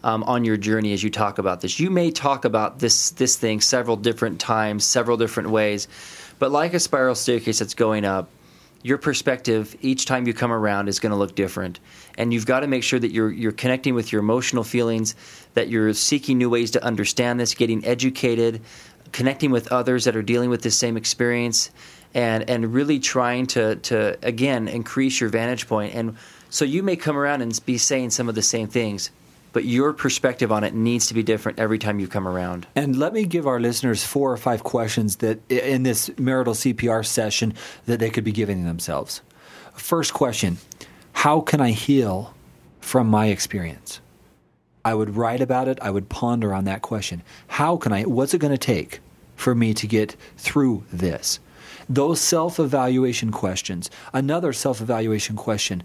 um, 0.04 0.24
on 0.24 0.44
your 0.44 0.58
journey 0.58 0.94
as 0.94 1.02
you 1.04 1.10
talk 1.10 1.38
about 1.38 1.62
this. 1.62 1.80
You 1.80 1.90
may 1.90 2.12
talk 2.12 2.46
about 2.46 2.80
this 2.80 3.12
this 3.12 3.36
thing 3.36 3.62
several 3.62 3.96
different 3.96 4.40
times, 4.40 4.84
several 4.84 5.18
different 5.18 5.50
ways, 5.50 5.88
but 6.40 6.52
like 6.52 6.74
a 6.74 6.80
spiral 6.80 7.16
staircase 7.16 7.60
that's 7.60 7.74
going 7.74 8.06
up, 8.06 8.30
your 8.84 8.98
perspective 8.98 9.76
each 9.82 10.06
time 10.06 10.28
you 10.28 10.34
come 10.34 10.52
around 10.52 10.90
is 10.90 11.00
going 11.00 11.12
to 11.12 11.18
look 11.18 11.36
different, 11.36 11.80
and 12.18 12.34
you've 12.34 12.46
got 12.46 12.62
to 12.62 12.68
make 12.68 12.84
sure 12.84 13.00
that 13.00 13.12
you're 13.12 13.32
you're 13.32 13.54
connecting 13.54 13.96
with 13.96 14.12
your 14.12 14.20
emotional 14.20 14.64
feelings, 14.64 15.16
that 15.54 15.70
you're 15.70 15.94
seeking 15.94 16.38
new 16.38 16.50
ways 16.50 16.72
to 16.72 16.84
understand 16.84 17.40
this, 17.40 17.56
getting 17.56 17.86
educated, 17.86 18.62
connecting 19.14 19.52
with 19.52 19.72
others 19.72 20.04
that 20.04 20.16
are 20.16 20.22
dealing 20.24 20.50
with 20.50 20.62
the 20.64 20.72
same 20.72 20.98
experience, 20.98 21.72
and 22.14 22.50
and 22.50 22.74
really 22.74 23.00
trying 23.00 23.48
to 23.48 23.78
to 23.78 24.18
again 24.22 24.68
increase 24.68 25.22
your 25.22 25.30
vantage 25.30 25.68
point 25.68 25.96
and. 25.96 26.18
So 26.50 26.66
you 26.66 26.84
may 26.84 26.98
come 26.98 27.18
around 27.18 27.42
and 27.42 27.60
be 27.66 27.80
saying 27.80 28.12
some 28.12 28.30
of 28.30 28.36
the 28.36 28.44
same 28.44 28.68
things, 28.68 29.10
but 29.54 29.66
your 29.66 29.94
perspective 29.94 30.52
on 30.52 30.64
it 30.64 30.74
needs 30.74 31.08
to 31.08 31.14
be 31.14 31.24
different 31.24 31.60
every 31.60 31.78
time 31.78 32.00
you 32.00 32.08
come 32.08 32.28
around. 32.28 32.68
And 32.76 32.98
let 32.98 33.14
me 33.14 33.26
give 33.26 33.48
our 33.48 33.60
listeners 33.60 34.04
four 34.04 34.32
or 34.32 34.38
five 34.38 34.64
questions 34.64 35.18
that 35.18 35.40
in 35.50 35.84
this 35.84 36.12
marital 36.18 36.54
CPR 36.56 37.06
session 37.06 37.54
that 37.86 38.00
they 38.00 38.10
could 38.10 38.24
be 38.24 38.32
giving 38.32 38.66
themselves. 38.66 39.22
First 39.76 40.14
question 40.14 40.58
How 41.14 41.40
can 41.40 41.62
I 41.62 41.72
heal 41.72 42.34
from 42.82 43.08
my 43.08 43.28
experience? 43.28 44.02
I 44.84 44.94
would 44.96 45.16
write 45.16 45.40
about 45.40 45.68
it, 45.68 45.80
I 45.82 45.92
would 45.92 46.10
ponder 46.10 46.54
on 46.54 46.66
that 46.66 46.82
question. 46.82 47.22
How 47.48 47.78
can 47.78 47.94
I, 47.94 48.04
what's 48.04 48.34
it 48.34 48.40
going 48.40 48.52
to 48.52 48.58
take 48.58 49.00
for 49.36 49.56
me 49.56 49.74
to 49.76 49.88
get 49.88 50.18
through 50.36 50.84
this? 50.92 51.40
Those 51.88 52.20
self 52.20 52.60
evaluation 52.60 53.32
questions. 53.32 53.90
Another 54.14 54.52
self 54.52 54.82
evaluation 54.82 55.36
question 55.36 55.84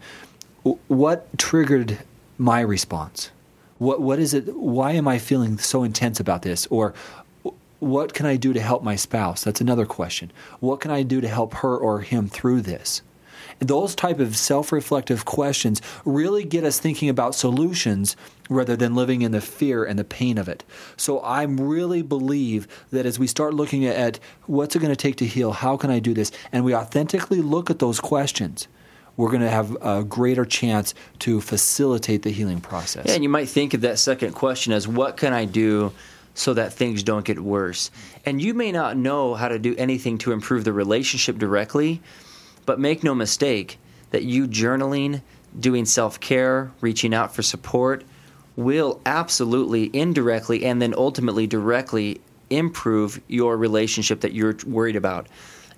What 0.63 1.39
triggered 1.39 1.99
my 2.39 2.61
response? 2.61 3.31
What 3.79 4.01
what 4.01 4.19
is 4.19 4.35
it? 4.35 4.55
Why 4.55 4.93
am 4.93 5.09
I 5.09 5.19
feeling 5.19 5.59
so 5.59 5.83
intense 5.83 6.21
about 6.21 6.43
this? 6.43 6.67
Or 6.67 6.95
what 7.81 8.13
can 8.13 8.27
I 8.27 8.37
do 8.37 8.53
to 8.53 8.61
help 8.61 8.83
my 8.83 8.97
spouse? 8.97 9.45
That's 9.45 9.61
another 9.61 9.87
question. 9.87 10.33
What 10.61 10.81
can 10.81 10.91
I 10.91 11.03
do 11.03 11.21
to 11.21 11.29
help 11.29 11.55
her 11.55 11.77
or 11.77 12.01
him 12.01 12.29
through 12.29 12.63
this? 12.63 13.03
those 13.61 13.95
type 13.95 14.21
of 14.21 14.37
self-reflective 14.37 15.25
questions 15.25 15.83
really 16.05 16.45
get 16.45 16.65
us 16.65 16.79
thinking 16.79 17.09
about 17.09 17.35
solutions 17.35 18.17
rather 18.49 18.77
than 18.77 18.95
living 18.95 19.23
in 19.23 19.33
the 19.33 19.41
fear 19.41 19.85
and 19.85 19.99
the 19.99 20.05
pain 20.05 20.39
of 20.39 20.49
it. 20.49 20.65
So 20.97 21.19
I 21.21 21.43
really 21.43 22.03
believe 22.03 22.69
that 22.91 23.07
as 23.07 23.19
we 23.19 23.27
start 23.27 23.55
looking 23.55 23.85
at 23.85 24.19
what's 24.47 24.77
it 24.77 24.79
going 24.79 24.93
to 24.93 24.97
take 24.97 25.17
to 25.17 25.27
heal, 25.27 25.53
how 25.53 25.77
can 25.77 25.91
I 25.91 25.99
do 25.99 26.15
this, 26.15 26.31
and 26.53 26.65
we 26.65 26.75
authentically 26.75 27.43
look 27.43 27.71
at 27.71 27.79
those 27.79 28.01
questions, 28.01 28.69
we're 29.19 29.31
going 29.31 29.43
to 29.43 29.51
have 29.51 29.77
a 29.83 30.05
greater 30.05 30.47
chance 30.47 30.95
to 31.19 31.41
facilitate 31.43 32.23
the 32.23 32.31
healing 32.31 32.61
process. 32.61 33.05
Yeah, 33.07 33.15
and 33.15 33.23
you 33.23 33.29
might 33.29 33.49
think 33.49 33.75
of 33.75 33.83
that 33.83 33.99
second 33.99 34.33
question 34.33 34.73
as 34.73 34.89
what 34.89 35.17
can 35.19 35.35
I 35.35 35.45
do 35.45 35.93
so 36.35 36.55
that 36.55 36.73
things 36.73 37.03
don't 37.03 37.25
get 37.25 37.41
worse? 37.41 37.91
And 38.25 38.41
you 38.41 38.55
may 38.55 38.71
not 38.71 38.97
know 38.97 39.35
how 39.35 39.49
to 39.49 39.59
do 39.59 39.75
anything 39.77 40.19
to 40.19 40.31
improve 40.31 40.63
the 40.63 40.73
relationship 40.73 41.37
directly, 41.37 42.01
but 42.65 42.79
make 42.79 43.03
no 43.03 43.13
mistake 43.13 43.79
that 44.11 44.23
you 44.23 44.47
journaling, 44.47 45.21
doing 45.59 45.85
self 45.85 46.21
care, 46.21 46.71
reaching 46.81 47.13
out 47.13 47.35
for 47.35 47.43
support 47.43 48.05
will 48.55 49.01
absolutely 49.07 49.89
indirectly 49.93 50.65
and 50.65 50.83
then 50.83 50.93
ultimately 50.97 51.47
directly 51.47 52.21
improve 52.51 53.21
your 53.29 53.57
relationship 53.57 54.21
that 54.21 54.33
you're 54.33 54.57
worried 54.67 54.97
about. 54.97 55.29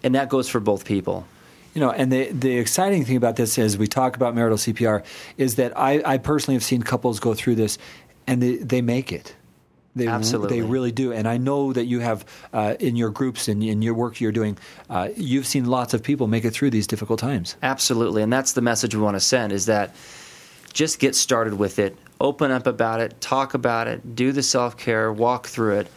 And 0.02 0.14
that 0.14 0.28
goes 0.28 0.48
for 0.48 0.60
both 0.60 0.84
people. 0.84 1.26
You 1.74 1.80
know, 1.80 1.90
and 1.90 2.10
the 2.10 2.30
the 2.32 2.58
exciting 2.58 3.04
thing 3.04 3.16
about 3.16 3.36
this 3.36 3.58
as 3.58 3.78
we 3.78 3.86
talk 3.86 4.16
about 4.16 4.34
marital 4.34 4.58
CPR 4.58 5.04
is 5.36 5.56
that 5.56 5.76
I, 5.78 6.02
I 6.04 6.18
personally 6.18 6.56
have 6.56 6.64
seen 6.64 6.82
couples 6.82 7.20
go 7.20 7.34
through 7.34 7.54
this 7.54 7.78
and 8.26 8.42
they, 8.42 8.56
they 8.56 8.82
make 8.82 9.12
it. 9.12 9.34
They, 9.96 10.06
Absolutely. 10.06 10.60
They 10.60 10.66
really 10.66 10.92
do. 10.92 11.12
And 11.12 11.26
I 11.26 11.36
know 11.36 11.72
that 11.72 11.86
you 11.86 11.98
have, 11.98 12.24
uh, 12.52 12.76
in 12.78 12.94
your 12.94 13.10
groups 13.10 13.48
and 13.48 13.62
in 13.62 13.82
your 13.82 13.94
work 13.94 14.20
you're 14.20 14.30
doing, 14.30 14.56
uh, 14.88 15.08
you've 15.16 15.46
seen 15.46 15.64
lots 15.64 15.94
of 15.94 16.02
people 16.02 16.28
make 16.28 16.44
it 16.44 16.52
through 16.52 16.70
these 16.70 16.86
difficult 16.86 17.18
times. 17.18 17.56
Absolutely. 17.62 18.22
And 18.22 18.32
that's 18.32 18.52
the 18.52 18.60
message 18.60 18.94
we 18.94 19.02
want 19.02 19.16
to 19.16 19.20
send 19.20 19.52
is 19.52 19.66
that 19.66 19.94
just 20.72 21.00
get 21.00 21.16
started 21.16 21.54
with 21.54 21.80
it, 21.80 21.96
open 22.20 22.52
up 22.52 22.68
about 22.68 23.00
it, 23.00 23.20
talk 23.20 23.54
about 23.54 23.88
it, 23.88 24.14
do 24.14 24.30
the 24.30 24.42
self 24.42 24.76
care, 24.76 25.12
walk 25.12 25.48
through 25.48 25.80
it. 25.80 25.88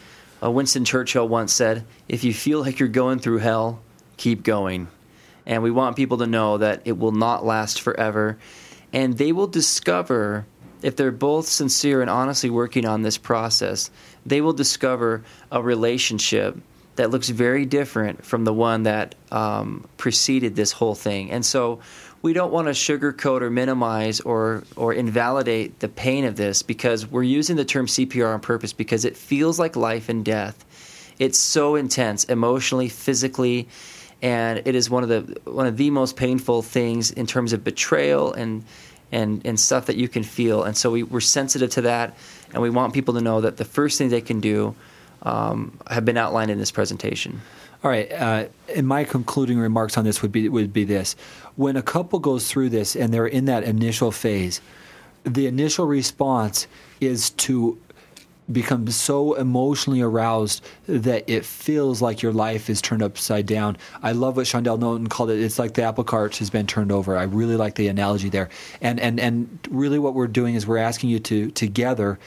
Uh, 0.42 0.50
Winston 0.50 0.84
Churchill 0.84 1.28
once 1.28 1.52
said, 1.52 1.84
if 2.08 2.24
you 2.24 2.34
feel 2.34 2.60
like 2.60 2.80
you're 2.80 2.88
going 2.88 3.20
through 3.20 3.38
hell, 3.38 3.80
keep 4.16 4.42
going. 4.42 4.88
And 5.46 5.62
we 5.62 5.70
want 5.70 5.96
people 5.96 6.18
to 6.18 6.26
know 6.26 6.58
that 6.58 6.82
it 6.84 6.98
will 6.98 7.12
not 7.12 7.44
last 7.44 7.80
forever. 7.80 8.38
And 8.92 9.16
they 9.18 9.32
will 9.32 9.46
discover, 9.46 10.46
if 10.82 10.96
they're 10.96 11.10
both 11.10 11.46
sincere 11.46 12.00
and 12.00 12.10
honestly 12.10 12.50
working 12.50 12.86
on 12.86 13.02
this 13.02 13.18
process, 13.18 13.90
they 14.24 14.40
will 14.40 14.52
discover 14.52 15.24
a 15.50 15.62
relationship 15.62 16.56
that 16.96 17.10
looks 17.10 17.28
very 17.28 17.66
different 17.66 18.24
from 18.24 18.44
the 18.44 18.52
one 18.52 18.84
that 18.84 19.14
um, 19.32 19.86
preceded 19.96 20.54
this 20.54 20.72
whole 20.72 20.94
thing. 20.94 21.30
And 21.30 21.44
so 21.44 21.80
we 22.22 22.32
don't 22.32 22.52
want 22.52 22.68
to 22.68 22.72
sugarcoat 22.72 23.42
or 23.42 23.50
minimize 23.50 24.20
or, 24.20 24.62
or 24.76 24.94
invalidate 24.94 25.80
the 25.80 25.88
pain 25.88 26.24
of 26.24 26.36
this 26.36 26.62
because 26.62 27.06
we're 27.06 27.22
using 27.22 27.56
the 27.56 27.64
term 27.64 27.86
CPR 27.86 28.32
on 28.32 28.40
purpose 28.40 28.72
because 28.72 29.04
it 29.04 29.16
feels 29.16 29.58
like 29.58 29.76
life 29.76 30.08
and 30.08 30.24
death. 30.24 30.64
It's 31.18 31.38
so 31.38 31.74
intense 31.76 32.24
emotionally, 32.24 32.88
physically, 32.88 33.68
and 34.24 34.62
it 34.64 34.74
is 34.74 34.88
one 34.88 35.02
of 35.02 35.10
the 35.10 35.50
one 35.50 35.66
of 35.66 35.76
the 35.76 35.90
most 35.90 36.16
painful 36.16 36.62
things 36.62 37.10
in 37.10 37.26
terms 37.26 37.52
of 37.52 37.62
betrayal 37.62 38.32
and 38.32 38.64
and 39.12 39.42
and 39.44 39.60
stuff 39.60 39.86
that 39.86 39.96
you 39.96 40.08
can 40.08 40.24
feel. 40.24 40.64
And 40.64 40.74
so 40.76 40.90
we, 40.90 41.02
we're 41.02 41.20
sensitive 41.20 41.70
to 41.72 41.82
that, 41.82 42.16
and 42.52 42.62
we 42.62 42.70
want 42.70 42.94
people 42.94 43.14
to 43.14 43.20
know 43.20 43.42
that 43.42 43.58
the 43.58 43.66
first 43.66 43.98
thing 43.98 44.08
they 44.08 44.22
can 44.22 44.40
do 44.40 44.74
um, 45.22 45.78
have 45.88 46.06
been 46.06 46.16
outlined 46.16 46.50
in 46.50 46.58
this 46.58 46.72
presentation. 46.72 47.42
All 47.84 47.90
right. 47.90 48.10
Uh, 48.10 48.46
and 48.74 48.88
my 48.88 49.04
concluding 49.04 49.58
remarks 49.58 49.98
on 49.98 50.04
this 50.04 50.22
would 50.22 50.32
be 50.32 50.48
would 50.48 50.72
be 50.72 50.84
this: 50.84 51.16
when 51.56 51.76
a 51.76 51.82
couple 51.82 52.18
goes 52.18 52.50
through 52.50 52.70
this 52.70 52.96
and 52.96 53.12
they're 53.12 53.26
in 53.26 53.44
that 53.44 53.62
initial 53.62 54.10
phase, 54.10 54.62
the 55.24 55.46
initial 55.46 55.86
response 55.86 56.66
is 56.98 57.28
to 57.30 57.78
become 58.52 58.86
so 58.88 59.34
emotionally 59.34 60.00
aroused 60.02 60.64
that 60.86 61.24
it 61.28 61.44
feels 61.44 62.02
like 62.02 62.22
your 62.22 62.32
life 62.32 62.68
is 62.68 62.82
turned 62.82 63.02
upside 63.02 63.46
down. 63.46 63.76
I 64.02 64.12
love 64.12 64.36
what 64.36 64.46
Shondell 64.46 64.78
Noten 64.78 65.08
called 65.08 65.30
it. 65.30 65.40
It's 65.40 65.58
like 65.58 65.74
the 65.74 65.82
apple 65.82 66.04
cart 66.04 66.36
has 66.36 66.50
been 66.50 66.66
turned 66.66 66.92
over. 66.92 67.16
I 67.16 67.22
really 67.24 67.56
like 67.56 67.76
the 67.76 67.88
analogy 67.88 68.28
there. 68.28 68.50
And 68.80 69.00
and 69.00 69.18
and 69.18 69.58
really, 69.70 69.98
what 69.98 70.14
we're 70.14 70.26
doing 70.26 70.54
is 70.54 70.66
we're 70.66 70.78
asking 70.78 71.10
you 71.10 71.18
to 71.20 71.50
together. 71.52 72.18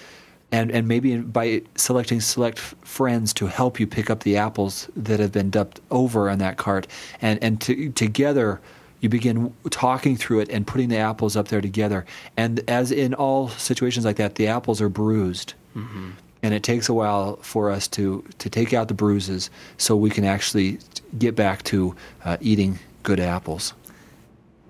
And, 0.49 0.71
and 0.71 0.87
maybe 0.87 1.17
by 1.17 1.63
selecting 1.75 2.21
select 2.21 2.57
friends 2.57 3.33
to 3.33 3.47
help 3.47 3.81
you 3.81 3.85
pick 3.85 4.09
up 4.09 4.23
the 4.23 4.37
apples 4.37 4.89
that 4.95 5.19
have 5.19 5.33
been 5.33 5.49
dumped 5.49 5.81
over 5.91 6.29
on 6.29 6.37
that 6.39 6.55
cart, 6.55 6.87
and 7.21 7.37
and 7.43 7.59
to, 7.61 7.89
together 7.89 8.61
you 9.01 9.09
begin 9.09 9.53
talking 9.69 10.15
through 10.15 10.39
it 10.39 10.49
and 10.49 10.65
putting 10.65 10.89
the 10.89 10.97
apples 10.97 11.35
up 11.35 11.49
there 11.49 11.61
together. 11.61 12.05
And 12.35 12.61
as 12.69 12.91
in 12.91 13.13
all 13.13 13.49
situations 13.49 14.05
like 14.05 14.15
that, 14.15 14.35
the 14.35 14.47
apples 14.47 14.81
are 14.81 14.89
bruised. 14.89 15.53
Mm-hmm. 15.77 16.09
And 16.43 16.53
it 16.53 16.63
takes 16.63 16.89
a 16.89 16.93
while 16.93 17.37
for 17.37 17.71
us 17.71 17.87
to, 17.89 18.23
to 18.39 18.49
take 18.49 18.73
out 18.73 18.87
the 18.87 18.93
bruises 18.93 19.49
so 19.77 19.95
we 19.95 20.09
can 20.09 20.23
actually 20.23 20.79
get 21.17 21.35
back 21.35 21.63
to 21.63 21.95
uh, 22.25 22.37
eating 22.41 22.79
good 23.03 23.19
apples. 23.19 23.73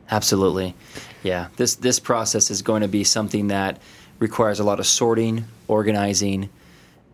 Absolutely. 0.10 0.76
Yeah. 1.24 1.47
This, 1.58 1.76
this 1.76 1.99
process 1.99 2.51
is 2.51 2.62
going 2.62 2.82
to 2.82 2.88
be 2.88 3.03
something 3.03 3.47
that 3.47 3.82
requires 4.20 4.60
a 4.60 4.64
lot 4.64 4.80
of 4.80 4.88
sorting, 4.88 5.45
organizing, 5.68 6.49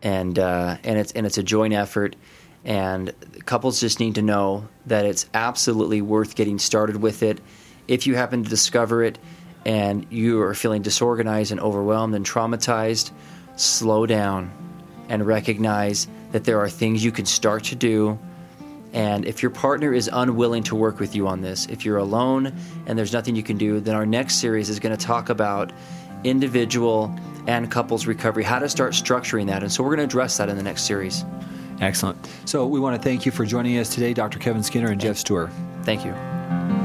and, 0.02 0.38
uh, 0.38 0.78
and, 0.84 1.00
it's, 1.00 1.12
and 1.14 1.26
it's 1.26 1.38
a 1.38 1.44
joint 1.44 1.74
effort. 1.74 2.16
And 2.64 3.14
couples 3.46 3.80
just 3.80 4.00
need 4.00 4.16
to 4.16 4.22
know 4.22 4.68
that 4.86 5.06
it's 5.06 5.28
absolutely 5.34 6.02
worth 6.02 6.36
getting 6.36 6.60
started 6.60 6.98
with 6.98 7.24
it. 7.24 7.42
If 7.88 8.08
you 8.08 8.16
happen 8.16 8.44
to 8.44 8.50
discover 8.50 9.04
it 9.04 9.18
and 9.66 10.06
you 10.10 10.42
are 10.42 10.54
feeling 10.54 10.82
disorganized 10.82 11.52
and 11.52 11.60
overwhelmed 11.60 12.16
and 12.16 12.26
traumatized, 12.26 13.12
slow 13.56 14.06
down 14.06 14.52
and 15.10 15.26
recognize 15.26 16.08
that 16.32 16.44
there 16.44 16.60
are 16.60 16.70
things 16.70 17.04
you 17.04 17.12
can 17.12 17.26
start 17.26 17.64
to 17.66 17.76
do. 17.76 18.18
And 18.94 19.26
if 19.26 19.42
your 19.42 19.52
partner 19.52 19.94
is 19.94 20.10
unwilling 20.12 20.64
to 20.64 20.76
work 20.76 21.00
with 21.00 21.16
you 21.16 21.28
on 21.28 21.42
this, 21.42 21.66
if 21.68 21.84
you're 21.86 21.98
alone 21.98 22.54
and 22.86 22.98
there's 22.98 23.14
nothing 23.14 23.36
you 23.36 23.44
can 23.44 23.58
do, 23.58 23.80
then 23.80 23.96
our 23.96 24.06
next 24.06 24.36
series 24.36 24.70
is 24.70 24.80
going 24.80 24.96
to 24.96 25.06
talk 25.06 25.30
about 25.30 25.72
individual 26.24 27.14
and 27.48 27.70
couples 27.70 28.06
recovery, 28.06 28.44
how 28.44 28.60
to 28.60 28.70
start 28.70 28.94
structuring 28.94 29.48
that. 29.48 29.64
And 29.64 29.72
so 29.72 29.84
we're 29.84 29.96
going 29.96 30.08
to 30.08 30.12
address 30.12 30.38
that 30.38 30.50
in 30.50 30.58
the 30.58 30.64
next 30.64 30.84
series. 30.84 31.26
Excellent. 31.82 32.18
So 32.46 32.66
we 32.66 32.80
want 32.80 32.96
to 32.96 33.02
thank 33.02 33.26
you 33.26 33.32
for 33.32 33.46
joining 33.46 33.78
us 33.78 33.94
today, 33.94 34.14
Dr. 34.14 34.40
Kevin 34.40 34.64
Skinner 34.64 34.92
and 34.92 35.02
Geoff 35.02 35.18
Steurer. 35.18 35.50
Thank 35.84 36.06
you. 36.06 36.83